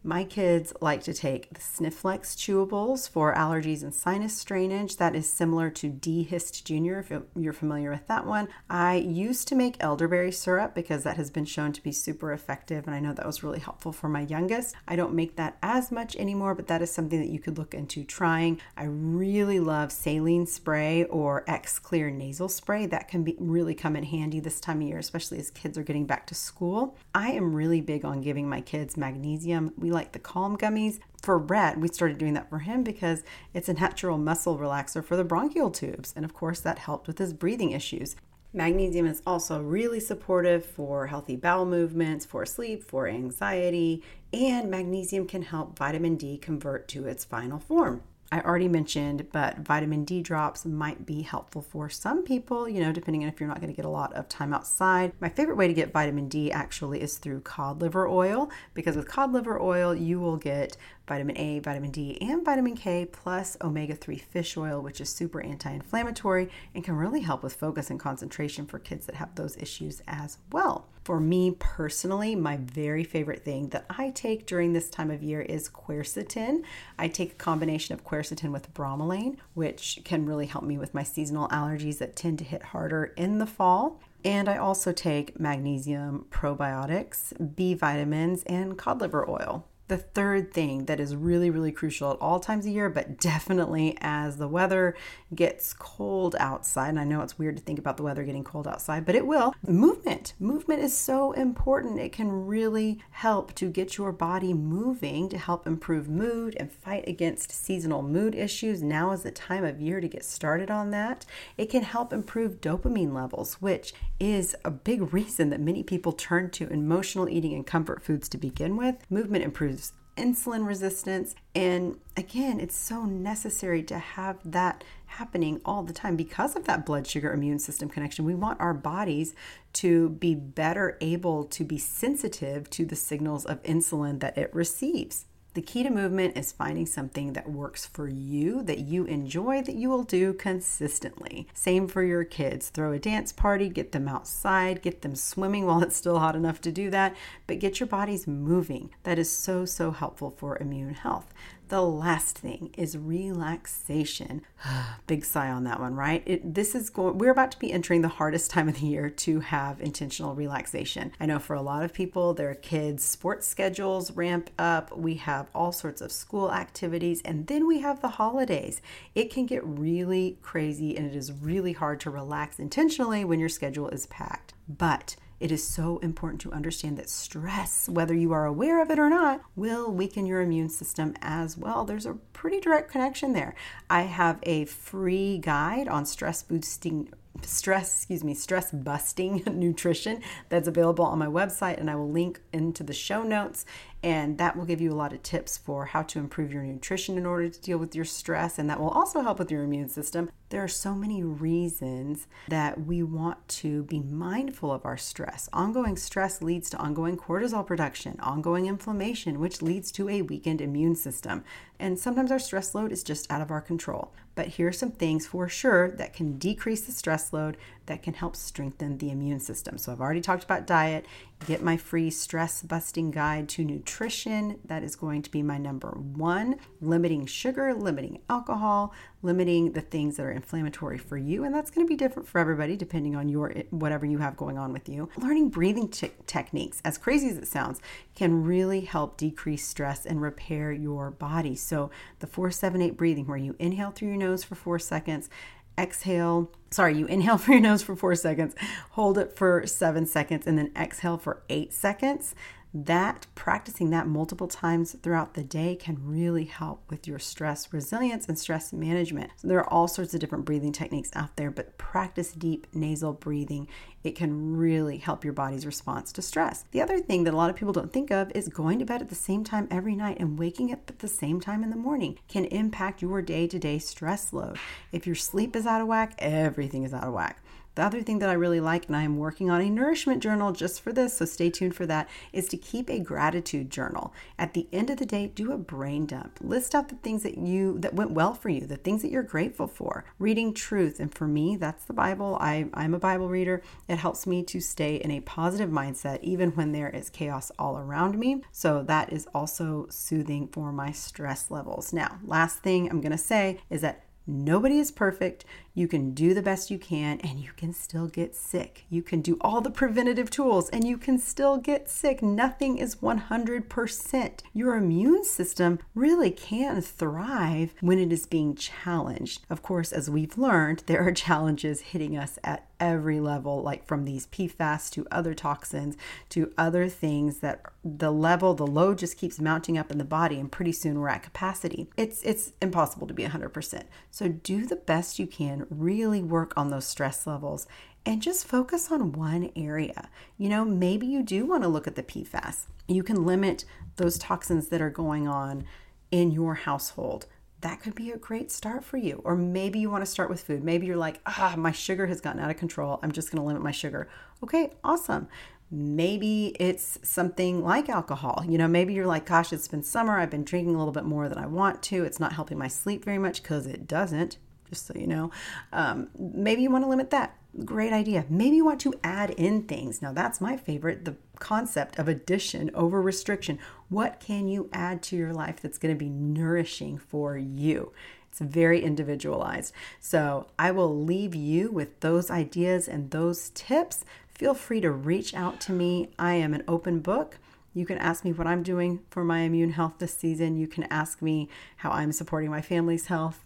my 0.06 0.24
kids 0.24 0.72
like 0.82 1.04
to 1.04 1.14
take 1.14 1.50
the 1.50 1.60
Snifflex 1.60 2.36
chewables 2.36 3.10
for 3.10 3.34
allergies 3.34 3.82
and 3.82 3.94
sinus 3.94 4.44
drainage. 4.44 4.98
That 4.98 5.16
is 5.16 5.28
similar 5.28 5.70
to 5.72 5.90
D-Hist 5.90 6.66
Junior, 6.66 7.00
if 7.00 7.12
you're 7.36 7.54
familiar 7.54 7.90
with 7.90 8.06
that 8.08 8.26
one. 8.26 8.48
I 8.70 8.96
used 8.96 9.48
to 9.48 9.56
make 9.56 9.78
elderberry 9.80 10.32
syrup 10.32 10.76
because 10.76 11.04
that 11.04 11.18
has 11.18 11.32
been 11.32 11.46
shown 11.46 11.74
to 11.74 11.82
be 11.82 11.92
super 11.92 12.32
effective, 12.34 12.86
and 12.86 12.96
I 12.96 13.00
know 13.00 13.14
that 13.14 13.26
was 13.26 13.44
really 13.44 13.60
helpful 13.60 13.92
for 13.92 14.08
my 14.08 14.22
youngest. 14.22 14.76
I 14.88 14.96
don't 14.96 15.14
make 15.14 15.36
that 15.38 15.58
as 15.64 15.92
much 15.92 16.16
anymore, 16.16 16.56
but 16.56 16.68
that 16.68 16.82
is 16.82 16.92
something 16.92 17.20
that 17.20 17.30
you 17.30 17.40
could 17.40 17.58
look 17.58 17.74
into 17.74 18.04
trying. 18.04 18.62
I 18.78 18.84
really 18.86 19.60
love 19.60 19.92
saline 19.92 20.46
spray 20.46 21.06
or 21.06 21.44
X 21.48 21.80
Clear 21.80 22.12
nasal 22.12 22.50
spray. 22.50 22.86
That 22.86 23.08
can 23.08 23.24
be 23.24 23.36
really 23.40 23.74
come 23.74 23.96
in 23.96 24.04
handy 24.04 24.40
this 24.40 24.60
time 24.60 24.82
of 24.82 24.88
year, 24.88 25.00
especially 25.00 25.40
as 25.40 25.50
kids 25.50 25.78
are 25.78 25.84
getting 25.84 26.06
back 26.06 26.28
to 26.28 26.36
school. 26.36 26.98
I 27.14 27.32
am 27.32 27.56
really 27.56 27.82
big 27.82 28.06
on 28.06 28.22
giving 28.22 28.48
my 28.48 28.62
kids 28.62 28.98
magnesium. 28.98 29.74
We 29.78 29.95
like 29.96 30.12
the 30.12 30.20
Calm 30.20 30.56
gummies. 30.56 31.00
For 31.24 31.40
Brett, 31.40 31.80
we 31.80 31.88
started 31.88 32.20
doing 32.20 32.36
that 32.36 32.50
for 32.52 32.60
him 32.60 32.84
because 32.84 33.24
it's 33.56 33.68
a 33.68 33.74
natural 33.74 34.20
muscle 34.20 34.60
relaxer 34.60 35.04
for 35.04 35.16
the 35.16 35.24
bronchial 35.24 35.72
tubes. 35.72 36.14
And 36.16 36.24
of 36.24 36.36
course, 36.36 36.60
that 36.60 36.78
helped 36.78 37.08
with 37.08 37.18
his 37.18 37.34
breathing 37.34 37.72
issues. 37.72 38.16
Magnesium 38.54 39.08
is 39.08 39.22
also 39.26 39.62
really 39.62 40.00
supportive 40.00 40.66
for 40.66 41.08
healthy 41.08 41.36
bowel 41.36 41.66
movements, 41.66 42.26
for 42.26 42.46
sleep, 42.46 42.84
for 42.84 43.08
anxiety, 43.08 44.04
and 44.32 44.70
magnesium 44.70 45.28
can 45.28 45.42
help 45.42 45.78
vitamin 45.78 46.16
D 46.16 46.38
convert 46.38 46.88
to 46.90 47.08
its 47.08 47.26
final 47.26 47.60
form. 47.60 48.04
I 48.36 48.42
already 48.42 48.68
mentioned, 48.68 49.28
but 49.32 49.60
vitamin 49.60 50.04
D 50.04 50.22
drops 50.22 50.66
might 50.66 51.06
be 51.06 51.22
helpful 51.22 51.62
for 51.62 51.90
some 51.90 52.22
people, 52.22 52.68
you 52.68 52.82
know, 52.82 52.92
depending 52.92 53.24
on 53.24 53.30
if 53.30 53.40
you're 53.40 53.48
not 53.48 53.62
going 53.62 53.72
to 53.72 53.76
get 53.76 53.86
a 53.86 53.90
lot 53.90 54.12
of 54.12 54.28
time 54.28 54.54
outside. 54.54 55.14
My 55.22 55.30
favorite 55.30 55.56
way 55.56 55.70
to 55.70 55.74
get 55.74 55.94
vitamin 55.94 56.28
D 56.28 56.52
actually 56.52 57.02
is 57.02 57.18
through 57.18 57.40
cod 57.42 57.80
liver 57.80 58.10
oil 58.10 58.52
because 58.74 58.98
with 58.98 59.08
cod 59.08 59.32
liver 59.32 59.58
oil, 59.62 59.96
you 59.96 60.20
will 60.20 60.36
get 60.36 60.76
vitamin 61.08 61.38
A, 61.38 61.60
vitamin 61.60 61.92
D, 61.92 62.18
and 62.22 62.44
vitamin 62.44 62.76
K, 62.76 63.06
plus 63.06 63.58
omega 63.62 63.96
3 63.96 64.18
fish 64.18 64.58
oil, 64.58 64.82
which 64.82 65.02
is 65.02 65.10
super 65.10 65.42
anti 65.42 65.72
inflammatory 65.72 66.50
and 66.74 66.84
can 66.84 66.96
really 66.96 67.22
help 67.22 67.44
with 67.44 67.54
focus 67.54 67.90
and 67.90 68.00
concentration 68.00 68.66
for 68.66 68.80
kids 68.80 69.06
that 69.06 69.16
have 69.16 69.36
those 69.36 69.58
issues 69.58 70.02
as 70.08 70.38
well. 70.52 70.88
For 71.06 71.20
me 71.20 71.52
personally, 71.52 72.36
my 72.36 72.58
very 72.58 73.04
favorite 73.04 73.46
thing 73.46 73.70
that 73.70 73.86
I 73.92 74.10
take 74.10 74.48
during 74.48 74.74
this 74.74 74.90
time 74.90 75.12
of 75.12 75.22
year 75.22 75.42
is 75.42 75.70
quercetin. 75.70 76.64
I 76.98 77.08
take 77.10 77.34
a 77.34 77.36
combination 77.36 77.94
of 77.94 78.04
quercetin 78.04 78.52
with 78.52 78.74
bromelain, 78.74 79.38
which 79.54 80.00
can 80.04 80.26
really 80.26 80.48
help 80.48 80.64
me 80.64 80.80
with 80.80 80.96
my 80.96 81.04
seasonal 81.04 81.48
allergies 81.50 82.00
that 82.00 82.16
tend 82.16 82.40
to 82.40 82.44
hit 82.44 82.64
harder 82.64 83.14
in 83.18 83.38
the 83.38 83.46
fall. 83.46 84.02
And 84.24 84.50
I 84.50 84.58
also 84.58 84.92
take 84.92 85.40
magnesium 85.40 86.26
probiotics, 86.32 87.56
B 87.56 87.76
vitamins, 87.76 88.42
and 88.48 88.76
cod 88.76 89.00
liver 89.00 89.30
oil. 89.30 89.68
The 89.88 89.98
third 89.98 90.52
thing 90.52 90.86
that 90.86 91.00
is 91.00 91.16
really, 91.16 91.52
really 91.52 91.72
crucial 91.72 92.12
at 92.12 92.18
all 92.20 92.40
times 92.40 92.66
of 92.66 92.72
year, 92.72 92.90
but 92.90 93.20
definitely 93.20 93.96
as 94.02 94.38
the 94.38 94.48
weather 94.48 94.96
gets 95.36 95.74
cold 95.74 96.36
outside, 96.40 96.90
and 96.90 97.00
I 97.00 97.04
know 97.04 97.22
it's 97.22 97.38
weird 97.38 97.58
to 97.58 97.62
think 97.62 97.78
about 97.78 97.98
the 97.98 98.04
weather 98.04 98.24
getting 98.24 98.44
cold 98.44 98.68
outside, 98.68 99.06
but 99.06 99.14
it 99.14 99.28
will. 99.28 99.54
Movement. 99.68 100.34
Movement 100.40 100.82
is 100.82 100.98
so 100.98 101.34
important. 101.34 102.00
It 102.00 102.12
can 102.12 102.48
really 102.48 103.00
help 103.12 103.54
to 103.56 103.70
get 103.70 103.96
your 103.96 104.12
body 104.12 104.56
moving 104.56 105.30
to 105.30 105.38
help 105.38 105.68
improve 105.68 106.10
mood 106.10 106.58
and 106.60 106.72
fight 106.72 107.08
against 107.08 107.52
seasonal 107.52 108.02
mood 108.02 108.34
issues. 108.34 108.82
Now 108.82 109.12
is 109.12 109.22
the 109.22 109.30
time 109.30 109.64
of 109.64 109.80
year 109.80 110.02
to 110.02 110.08
get 110.08 110.26
started 110.26 110.72
on 110.72 110.90
that. 110.92 111.28
It 111.58 111.70
can 111.70 111.84
help 111.84 112.12
improve 112.12 112.60
dopamine 112.60 113.14
levels, 113.14 113.62
which 113.62 113.94
is 114.20 114.56
a 114.66 114.72
big 114.72 115.14
reason 115.14 115.52
that 115.52 115.60
many 115.60 115.84
people 115.84 116.12
turn 116.12 116.50
to 116.52 116.68
emotional 116.70 117.30
eating 117.30 117.54
and 117.54 117.68
comfort 117.68 118.02
foods 118.02 118.28
to 118.30 118.40
begin 118.40 118.78
with. 118.78 118.96
Movement 119.12 119.44
improves 119.44 119.75
insulin 120.18 120.66
resistance. 120.66 121.36
And 121.54 122.00
again, 122.16 122.60
it's 122.60 122.76
so 122.76 123.06
necessary 123.06 123.84
to 123.84 123.98
have 124.00 124.40
that 124.44 124.84
happening 125.08 125.62
all 125.64 125.84
the 125.84 125.94
time 125.94 126.16
because 126.16 126.56
of 126.56 126.66
that 126.66 126.86
blood 126.86 127.08
sugar 127.08 127.32
immune 127.32 127.60
system 127.60 127.90
connection. 127.90 128.26
We 128.26 128.36
want 128.36 128.60
our 128.60 128.74
bodies 128.74 129.34
to 129.74 130.10
be 130.10 130.36
better 130.36 130.98
able 131.02 131.44
to 131.46 131.64
be 131.64 131.78
sensitive 131.78 132.70
to 132.72 132.86
the 132.86 132.96
signals 132.96 133.46
of 133.46 133.62
insulin 133.64 134.20
that 134.22 134.38
it 134.38 134.54
receives. 134.54 135.26
The 135.56 135.62
key 135.62 135.84
to 135.84 135.90
movement 135.90 136.36
is 136.36 136.52
finding 136.52 136.86
something 136.86 137.32
that 137.32 137.50
works 137.50 137.86
for 137.86 138.10
you, 138.10 138.62
that 138.64 138.80
you 138.80 139.06
enjoy, 139.06 139.62
that 139.62 139.76
you 139.76 139.88
will 139.88 140.04
do 140.04 140.34
consistently. 140.34 141.48
Same 141.54 141.88
for 141.88 142.04
your 142.04 142.26
kids. 142.26 142.68
Throw 142.68 142.92
a 142.92 143.00
dance 143.00 143.32
party, 143.32 143.70
get 143.70 143.94
them 143.94 144.10
outside, 144.10 144.82
get 144.82 145.02
them 145.02 145.16
swimming 145.16 145.66
while 145.66 145.82
it's 145.82 145.96
still 145.96 146.20
hot 146.20 146.36
enough 146.36 146.60
to 146.60 146.74
do 146.74 146.90
that, 146.90 147.16
but 147.48 147.60
get 147.60 147.80
your 147.80 147.88
bodies 147.88 148.28
moving. 148.28 148.90
That 149.04 149.18
is 149.18 149.32
so, 149.32 149.64
so 149.64 149.92
helpful 149.92 150.32
for 150.32 150.58
immune 150.58 150.96
health. 150.96 151.34
The 151.68 151.82
last 151.82 152.38
thing 152.38 152.70
is 152.78 152.96
relaxation. 152.96 154.44
Big 155.08 155.26
sigh 155.26 155.50
on 155.50 155.64
that 155.64 155.80
one, 155.80 155.96
right? 155.96 156.22
It, 156.26 156.54
this 156.54 156.76
is 156.76 156.92
going, 156.92 157.18
we're 157.18 157.32
about 157.32 157.52
to 157.52 157.60
be 157.60 157.72
entering 157.72 158.02
the 158.02 158.08
hardest 158.08 158.52
time 158.52 158.70
of 158.70 158.80
the 158.80 158.86
year 158.86 159.10
to 159.10 159.40
have 159.40 159.82
intentional 159.82 160.36
relaxation. 160.36 161.12
I 161.20 161.26
know 161.26 161.40
for 161.40 161.56
a 161.56 161.62
lot 161.62 161.84
of 161.84 161.92
people, 161.92 162.34
their 162.34 162.54
kids' 162.54 163.04
sports 163.04 163.48
schedules 163.48 164.12
ramp 164.12 164.52
up. 164.60 164.96
We 164.96 165.16
have 165.16 165.50
all 165.56 165.72
sorts 165.72 166.02
of 166.02 166.12
school 166.12 166.52
activities, 166.52 167.22
and 167.26 167.48
then 167.48 167.66
we 167.66 167.80
have 167.80 168.02
the 168.02 168.10
holidays. 168.10 168.82
It 169.16 169.32
can 169.32 169.48
get 169.48 169.66
really 169.66 170.38
crazy, 170.44 170.96
and 170.96 171.08
it 171.08 171.16
is 171.16 171.32
really 171.32 171.74
hard 171.74 172.00
to 172.02 172.12
relax 172.12 172.60
intentionally 172.60 173.26
when 173.26 173.40
your 173.40 173.50
schedule 173.50 173.90
is 173.90 174.06
packed. 174.08 174.54
But 174.68 175.16
It 175.40 175.52
is 175.52 175.68
so 175.68 175.98
important 176.00 176.40
to 176.42 176.54
understand 176.54 176.98
that 176.98 177.10
stress, 177.10 177.90
whether 177.90 178.14
you 178.14 178.32
are 178.32 178.46
aware 178.46 178.82
of 178.82 178.90
it 178.90 179.00
or 179.00 179.10
not, 179.10 179.42
will 179.56 179.92
weaken 179.92 180.26
your 180.26 180.42
immune 180.42 180.70
system 180.70 181.14
as 181.22 181.58
well. 181.58 181.84
There's 181.84 182.06
a 182.06 182.14
pretty 182.34 182.62
direct 182.62 182.90
connection 182.90 183.34
there. 183.34 183.54
I 183.90 184.04
have 184.04 184.40
a 184.44 184.66
free 184.66 185.38
guide 185.38 185.90
on 185.90 186.06
stress 186.06 186.42
boosting 186.42 187.10
stress, 187.44 187.96
excuse 187.98 188.24
me, 188.24 188.34
stress 188.34 188.72
busting 188.72 189.44
nutrition 189.52 190.22
that's 190.50 190.68
available 190.68 191.06
on 191.06 191.20
my 191.20 191.28
website 191.28 191.78
and 191.80 191.90
I 191.90 191.96
will 191.96 192.10
link 192.10 192.42
into 192.54 192.84
the 192.84 192.94
show 192.94 193.24
notes 193.24 193.66
and 194.04 194.38
that 194.38 194.56
will 194.56 194.66
give 194.66 194.82
you 194.82 194.92
a 194.92 194.96
lot 194.96 195.14
of 195.14 195.24
tips 195.24 195.58
for 195.58 195.86
how 195.86 196.04
to 196.04 196.20
improve 196.20 196.54
your 196.54 196.64
nutrition 196.64 197.18
in 197.18 197.26
order 197.26 197.50
to 197.50 197.62
deal 197.62 197.78
with 197.78 197.96
your 197.96 198.06
stress 198.06 198.60
and 198.60 198.70
that 198.70 198.80
will 198.80 198.90
also 198.90 199.22
help 199.22 199.40
with 199.40 199.52
your 199.52 199.64
immune 199.64 199.90
system. 199.90 200.30
There 200.50 200.64
are 200.64 200.68
so 200.68 200.94
many 200.94 201.24
reasons 201.24 202.28
that 202.48 202.86
we 202.86 203.02
want 203.02 203.48
to 203.48 203.84
be 203.84 204.00
mindful 204.00 204.72
of 204.72 204.86
our 204.86 204.98
stress. 204.98 205.50
Ongoing 205.52 205.98
stress 205.98 206.42
leads 206.42 206.70
to 206.70 206.78
ongoing 206.78 207.18
cortisol 207.18 207.66
production, 207.66 208.20
ongoing 208.20 208.68
inflammation, 208.68 209.40
which 209.40 209.62
leads 209.62 209.92
to 209.94 210.08
a 210.08 210.22
weakened 210.22 210.62
immune 210.62 210.96
system. 210.96 211.44
And 211.80 211.98
sometimes 211.98 212.32
our 212.32 212.40
stress 212.40 212.76
load 212.76 212.92
is 212.92 213.04
just 213.04 213.30
out 213.32 213.42
of 213.42 213.50
our 213.50 213.62
control. 213.62 214.14
But 214.36 214.48
here 214.48 214.68
are 214.68 214.74
some 214.74 214.92
things 214.92 215.26
for 215.26 215.48
sure 215.48 215.92
that 215.92 216.14
can 216.14 216.38
decrease 216.38 216.82
the 216.82 216.92
stress 216.92 217.34
load 217.34 217.58
that 217.86 218.04
can 218.04 218.14
help 218.14 218.36
strengthen 218.36 218.98
the 218.98 219.10
immune 219.10 219.40
system. 219.40 219.78
So 219.78 219.92
I've 219.92 220.02
already 220.02 220.22
talked 220.22 220.44
about 220.44 220.68
diet. 220.68 221.06
Get 221.46 221.62
my 221.62 221.78
free 221.78 222.10
stress 222.10 222.64
busting 222.64 223.12
guide 223.12 223.48
to 223.50 223.64
nutrition. 223.64 224.58
That 224.66 224.82
is 224.82 224.96
going 224.96 225.22
to 225.22 225.30
be 225.30 225.44
my 225.44 225.60
number 225.60 225.92
one. 225.92 226.56
Limiting 226.82 227.28
sugar, 227.28 227.72
limiting 227.72 228.20
alcohol, 228.32 228.94
limiting 229.22 229.74
the 229.74 229.82
things 229.82 230.18
that 230.18 230.26
are 230.26 230.32
inflammatory 230.32 230.98
for 230.98 231.18
you. 231.18 231.44
And 231.44 231.54
that's 231.54 231.70
going 231.70 231.86
to 231.86 231.90
be 231.90 231.96
different 231.96 232.28
for 232.28 232.40
everybody 232.40 232.76
depending 232.76 233.16
on 233.16 233.30
your 233.30 233.54
whatever 233.70 234.08
you 234.08 234.18
have 234.18 234.36
going 234.36 234.58
on 234.58 234.74
with 234.74 234.90
you. 234.90 235.08
Learning 235.18 235.50
breathing 235.50 235.88
t- 235.90 236.10
techniques, 236.26 236.82
as 236.84 236.98
crazy 236.98 237.30
as 237.30 237.38
it 237.38 237.48
sounds, 237.48 237.80
can 238.16 238.44
really 238.44 238.82
help 238.82 239.16
decrease 239.16 239.68
stress 239.68 240.04
and 240.04 240.22
repair 240.22 240.72
your 240.72 241.12
body. 241.12 241.56
So 241.56 241.92
the 242.20 242.28
478 242.28 242.98
breathing, 242.98 243.28
where 243.28 243.38
you 243.38 243.56
inhale 243.60 243.92
through 243.92 244.08
your 244.08 244.18
nose 244.18 244.44
for 244.44 244.56
four 244.56 244.80
seconds 244.80 245.30
exhale. 245.78 246.52
Sorry, 246.72 246.98
you 246.98 247.06
inhale 247.06 247.38
through 247.40 247.56
your 247.56 247.64
nose 247.64 247.82
for 247.82 247.96
four 247.96 248.16
seconds, 248.16 248.56
hold 248.92 249.18
it 249.18 249.36
for 249.36 249.66
seven 249.68 250.06
seconds, 250.06 250.48
and 250.48 250.58
then 250.58 250.72
exhale 250.76 251.18
for 251.18 251.42
eight 251.50 251.74
seconds 251.74 252.36
that 252.76 253.26
practicing 253.36 253.90
that 253.92 254.06
multiple 254.06 254.50
times 254.50 254.98
throughout 255.02 255.34
the 255.34 255.44
day 255.44 255.78
can 255.78 255.98
really 256.06 256.44
help 256.44 256.84
with 256.90 257.08
your 257.08 257.20
stress 257.20 257.72
resilience 257.72 258.28
and 258.28 258.38
stress 258.38 258.74
management. 258.74 259.32
So 259.38 259.48
there 259.48 259.60
are 259.60 259.74
all 259.74 259.88
sorts 259.88 260.14
of 260.14 260.20
different 260.20 260.44
breathing 260.44 260.74
techniques 260.74 261.10
out 261.16 261.38
there, 261.38 261.50
but 261.50 261.78
practice 261.78 262.34
deep 262.34 262.68
nasal 262.74 263.14
breathing. 263.14 263.70
It 264.04 264.18
can 264.18 264.58
really 264.58 264.98
help 264.98 265.24
your 265.24 265.32
body's 265.32 265.66
response 265.66 266.12
to 266.14 266.22
stress. 266.22 266.66
The 266.72 266.82
other 266.82 267.00
thing 267.00 267.24
that 267.24 267.34
a 267.34 267.38
lot 267.38 267.50
of 267.50 267.56
people 267.56 267.74
don't 267.74 267.94
think 267.94 268.12
of 268.12 268.30
is 268.36 268.50
going 268.50 268.80
to 268.80 268.86
bed 268.86 269.02
at 269.02 269.08
the 269.08 269.16
same 269.16 269.46
time 269.46 269.70
every 269.72 269.96
night 269.96 270.18
and 270.20 270.38
waking 270.38 270.74
up 270.74 270.82
at 270.90 271.00
the 271.00 271.08
same 271.08 271.40
time 271.40 271.64
in 271.64 271.70
the 271.70 271.78
morning 271.78 272.20
can 272.28 272.44
impact 272.46 273.02
your 273.02 273.22
day 273.22 273.48
to 273.48 273.58
day 273.58 273.80
stress 273.80 274.34
load. 274.34 274.58
If 274.92 275.06
your 275.06 275.16
sleep 275.16 275.56
is 275.56 275.66
out 275.66 275.80
of 275.80 275.88
whack, 275.88 276.16
everything 276.20 276.84
is 276.84 276.94
out 276.94 277.06
of 277.06 277.14
whack. 277.14 277.42
The 277.76 277.84
other 277.84 278.02
thing 278.02 278.20
that 278.20 278.30
I 278.30 278.34
really 278.34 278.62
like, 278.62 278.88
and 278.88 278.96
I 278.96 279.04
am 279.04 279.18
working 279.18 279.50
on 279.50 279.62
a 279.62 279.70
nourishment 279.70 280.24
journal 280.24 280.54
just 280.54 280.82
for 280.82 280.94
this, 280.94 281.16
so 281.16 281.26
stay 281.26 281.50
tuned 281.50 281.76
for 281.76 281.86
that, 281.86 282.10
is 282.32 282.48
to 282.48 282.58
keep 282.58 282.90
a 282.90 283.00
gratitude 283.00 283.70
journal. 283.70 284.14
At 284.40 284.54
the 284.54 284.68
end 284.72 284.90
of 284.90 284.98
the 284.98 285.06
day, 285.06 285.28
do 285.28 285.52
a 285.52 285.58
brain 285.58 286.06
dump. 286.06 286.40
List 286.42 286.74
out 286.74 286.88
the 286.88 286.96
things 286.96 287.24
that 287.24 287.38
you 287.38 287.78
that 287.80 287.94
went 287.94 288.12
well 288.12 288.34
for 288.34 288.50
you, 288.50 288.62
the 288.62 288.78
things 288.78 289.02
that 289.02 289.12
you're 289.12 289.24
grateful 289.24 289.68
for. 289.68 290.06
Reading 290.20 290.54
truth, 290.54 291.00
and 291.00 291.14
for 291.14 291.28
me, 291.28 291.58
that's 291.58 291.84
the 291.84 291.94
Bible. 291.94 292.38
I, 292.40 292.68
I'm 292.74 292.94
a 292.94 293.00
Bible 293.00 293.28
reader. 293.28 293.62
It 293.90 293.98
helps 293.98 294.26
me 294.26 294.42
to 294.44 294.62
stay 294.62 294.96
in 294.96 295.12
a 295.12 295.20
positive 295.20 295.70
mindset 295.70 296.24
even 296.24 296.52
when 296.52 296.72
there 296.72 296.90
is 296.90 297.10
chaos 297.10 297.52
all 297.60 297.78
around 297.78 298.18
me. 298.18 298.42
So 298.52 298.84
that 298.84 299.12
is 299.12 299.28
also 299.34 299.88
soothing 299.90 300.48
for 300.48 300.72
my 300.72 300.92
stress 300.92 301.52
levels. 301.52 301.92
Now, 301.92 302.20
last 302.24 302.60
thing 302.60 302.90
I'm 302.90 303.02
gonna 303.02 303.18
say 303.18 303.60
is 303.70 303.82
that 303.82 304.06
Nobody 304.28 304.80
is 304.80 304.92
perfect. 304.92 305.46
You 305.78 305.90
can 305.90 306.12
do 306.12 306.34
the 306.34 306.42
best 306.42 306.72
you 306.72 306.80
can 306.80 307.20
and 307.20 307.38
you 307.38 307.52
can 307.58 307.74
still 307.74 308.08
get 308.08 308.34
sick. 308.34 308.86
You 308.90 309.04
can 309.04 309.20
do 309.20 309.38
all 309.42 309.60
the 309.60 309.70
preventative 309.70 310.30
tools 310.30 310.70
and 310.70 310.88
you 310.88 310.98
can 310.98 311.20
still 311.20 311.58
get 311.58 311.90
sick. 311.90 312.24
Nothing 312.24 312.78
is 312.78 312.96
100%. 312.96 314.40
Your 314.54 314.76
immune 314.76 315.26
system 315.26 315.80
really 315.94 316.32
can 316.32 316.82
thrive 316.82 317.76
when 317.82 318.00
it 318.00 318.14
is 318.14 318.26
being 318.26 318.56
challenged. 318.56 319.46
Of 319.50 319.62
course, 319.62 319.92
as 319.92 320.10
we've 320.10 320.38
learned, 320.38 320.84
there 320.86 321.06
are 321.06 321.12
challenges 321.26 321.82
hitting 321.82 322.18
us 322.18 322.40
at 322.42 322.70
every 322.80 323.20
level, 323.20 323.62
like 323.62 323.86
from 323.86 324.06
these 324.06 324.28
PFAS 324.28 324.90
to 324.92 325.08
other 325.12 325.34
toxins 325.34 325.96
to 326.30 326.52
other 326.58 326.90
things 326.90 327.40
that 327.40 327.62
the 327.84 328.12
level, 328.12 328.54
the 328.54 328.68
load 328.68 328.98
just 328.98 329.18
keeps 329.18 329.40
mounting 329.40 329.78
up 329.78 329.92
in 329.92 329.98
the 329.98 330.04
body, 330.04 330.40
and 330.40 330.52
pretty 330.52 330.72
soon 330.72 331.00
we're 331.00 331.10
at 331.10 331.24
capacity. 331.24 331.88
It's 331.98 332.22
it's 332.24 332.54
impossible 332.62 333.08
to 333.08 333.14
be 333.14 333.24
100%. 333.24 333.84
So 334.12 334.28
do 334.28 334.66
the 334.66 334.76
best 334.76 335.20
you 335.20 335.28
can 335.28 335.65
really 335.70 336.22
work 336.22 336.54
on 336.56 336.70
those 336.70 336.86
stress 336.86 337.26
levels 337.26 337.68
and 338.06 338.22
just 338.22 338.46
focus 338.46 338.92
on 338.92 339.14
one 339.14 339.52
area. 339.56 340.10
You 340.38 340.50
know, 340.50 340.64
maybe 340.64 341.08
you 341.08 341.24
do 341.24 341.46
want 341.46 341.64
to 341.64 341.70
look 341.70 341.88
at 341.88 341.96
the 341.96 342.04
PFAS. 342.04 342.68
You 342.88 343.04
can 343.04 343.26
limit 343.26 343.66
those 343.96 344.18
toxins 344.18 344.68
that 344.70 344.82
are 344.82 344.90
going 344.90 345.28
on 345.28 345.66
in 346.12 346.32
your 346.32 346.54
household. 346.54 347.26
That 347.62 347.82
could 347.82 347.96
be 347.96 348.12
a 348.12 348.18
great 348.18 348.52
start 348.52 348.84
for 348.84 348.98
you. 348.98 349.22
Or 349.24 349.36
maybe 349.36 349.80
you 349.80 349.90
want 349.90 350.04
to 350.04 350.12
start 350.12 350.30
with 350.30 350.44
food. 350.44 350.64
Maybe 350.64 350.86
you're 350.86 350.98
like, 350.98 351.20
ah, 351.26 351.56
my 351.58 351.72
sugar 351.72 352.06
has 352.06 352.22
gotten 352.22 352.40
out 352.40 352.52
of 352.52 352.58
control. 352.58 353.00
I'm 353.02 353.12
just 353.12 353.32
going 353.32 353.42
to 353.42 353.48
limit 353.48 353.64
my 353.64 353.72
sugar. 353.72 354.08
Okay, 354.44 354.72
awesome. 354.84 355.28
Maybe 355.72 356.56
it's 356.60 357.00
something 357.02 357.64
like 357.64 357.90
alcohol. 357.90 358.44
You 358.48 358.60
know, 358.60 358.68
maybe 358.68 358.94
you're 358.94 359.08
like, 359.08 359.26
gosh, 359.26 359.52
it's 359.52 359.68
been 359.68 359.82
summer. 359.82 360.20
I've 360.20 360.30
been 360.30 360.44
drinking 360.44 360.76
a 360.76 360.78
little 360.78 360.94
bit 360.94 361.06
more 361.06 361.28
than 361.28 361.40
I 361.40 361.48
want 361.48 361.82
to. 361.84 362.04
It's 362.04 362.20
not 362.20 362.34
helping 362.34 362.60
my 362.60 362.68
sleep 362.68 363.04
very 363.04 363.18
much 363.18 363.42
because 363.42 363.66
it 363.66 363.88
doesn't 363.88 364.38
just 364.70 364.86
so 364.86 364.94
you 364.96 365.08
know. 365.08 365.32
Um, 365.72 366.08
maybe 366.18 366.62
you 366.62 366.72
want 366.72 366.84
to 366.84 366.90
limit 366.90 367.10
that. 367.12 367.38
Great 367.64 367.94
idea. 367.94 368.26
Maybe 368.30 368.58
you 368.58 368.66
want 368.66 368.82
to 368.82 368.94
add 369.04 369.30
in 369.32 369.64
things. 369.64 370.02
Now, 370.02 370.12
that's 370.12 370.42
my 370.42 370.58
favorite 370.58 371.06
the 371.06 371.16
concept 371.40 371.98
of 371.98 372.08
addition 372.08 372.70
over 372.74 373.02
restriction. 373.02 373.60
What 373.90 374.20
can 374.20 374.48
you 374.48 374.70
add 374.74 375.02
to 375.04 375.16
your 375.16 375.34
life 375.34 375.62
that's 375.62 375.78
going 375.78 375.94
to 375.94 376.00
be 376.00 376.10
nourishing 376.10 376.98
for 376.98 377.38
you? 377.38 377.94
It's 378.30 378.42
very 378.42 378.82
individualized. 378.82 379.74
So, 380.02 380.48
I 380.60 380.72
will 380.72 381.04
leave 381.04 381.34
you 381.34 381.72
with 381.72 382.02
those 382.02 382.30
ideas 382.30 382.90
and 382.90 383.12
those 383.12 383.52
tips. 383.52 384.04
Feel 384.28 384.54
free 384.54 384.82
to 384.82 384.92
reach 384.92 385.34
out 385.34 385.62
to 385.62 385.72
me. 385.72 386.10
I 386.20 386.34
am 386.34 386.54
an 386.54 386.64
open 386.68 387.00
book. 387.00 387.38
You 387.74 387.86
can 387.86 387.98
ask 387.98 388.26
me 388.26 388.34
what 388.34 388.48
I'm 388.48 388.64
doing 388.64 389.00
for 389.10 389.24
my 389.24 389.40
immune 389.40 389.72
health 389.72 389.96
this 390.00 390.14
season. 390.18 390.58
You 390.58 390.68
can 390.68 390.84
ask 390.86 391.22
me 391.22 391.48
how 391.78 391.92
I'm 391.92 392.12
supporting 392.12 392.50
my 392.50 392.62
family's 392.62 393.08
health 393.08 393.45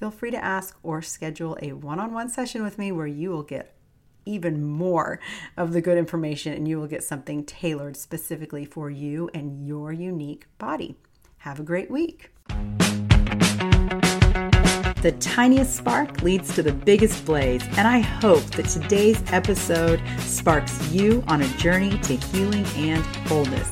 feel 0.00 0.10
free 0.10 0.30
to 0.30 0.42
ask 0.42 0.78
or 0.82 1.02
schedule 1.02 1.58
a 1.60 1.74
one 1.74 2.00
on 2.00 2.14
one 2.14 2.30
session 2.30 2.62
with 2.62 2.78
me 2.78 2.90
where 2.90 3.06
you 3.06 3.28
will 3.28 3.42
get 3.42 3.74
even 4.24 4.64
more 4.64 5.20
of 5.58 5.74
the 5.74 5.82
good 5.82 5.98
information 5.98 6.54
and 6.54 6.66
you 6.66 6.80
will 6.80 6.86
get 6.86 7.04
something 7.04 7.44
tailored 7.44 7.94
specifically 7.98 8.64
for 8.64 8.88
you 8.88 9.28
and 9.34 9.66
your 9.66 9.92
unique 9.92 10.46
body. 10.56 10.96
Have 11.38 11.60
a 11.60 11.62
great 11.62 11.90
week. 11.90 12.30
The 15.02 15.14
tiniest 15.20 15.76
spark 15.76 16.22
leads 16.22 16.54
to 16.54 16.62
the 16.62 16.72
biggest 16.72 17.26
blaze, 17.26 17.62
and 17.76 17.86
I 17.86 17.98
hope 17.98 18.44
that 18.52 18.66
today's 18.66 19.22
episode 19.32 20.02
sparks 20.18 20.90
you 20.90 21.22
on 21.26 21.42
a 21.42 21.48
journey 21.56 21.98
to 21.98 22.16
healing 22.16 22.64
and 22.76 23.04
wholeness. 23.26 23.70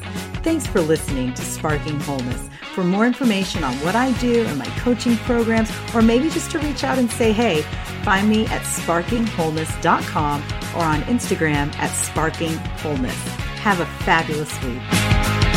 Thanks 0.48 0.66
for 0.66 0.80
listening 0.80 1.34
to 1.34 1.42
Sparking 1.42 2.00
Wholeness. 2.00 2.48
For 2.72 2.82
more 2.82 3.04
information 3.04 3.62
on 3.64 3.74
what 3.80 3.94
I 3.94 4.12
do 4.12 4.46
and 4.46 4.58
my 4.58 4.64
coaching 4.78 5.18
programs, 5.18 5.70
or 5.94 6.00
maybe 6.00 6.30
just 6.30 6.50
to 6.52 6.58
reach 6.58 6.82
out 6.84 6.96
and 6.96 7.10
say 7.10 7.32
hey, 7.32 7.60
find 8.02 8.30
me 8.30 8.46
at 8.46 8.62
sparkingwholeness.com 8.62 10.42
or 10.74 10.82
on 10.82 11.02
Instagram 11.02 11.74
at 11.74 11.90
sparkingwholeness. 11.90 13.26
Have 13.58 13.80
a 13.80 13.86
fabulous 14.06 14.50
week. 14.62 15.47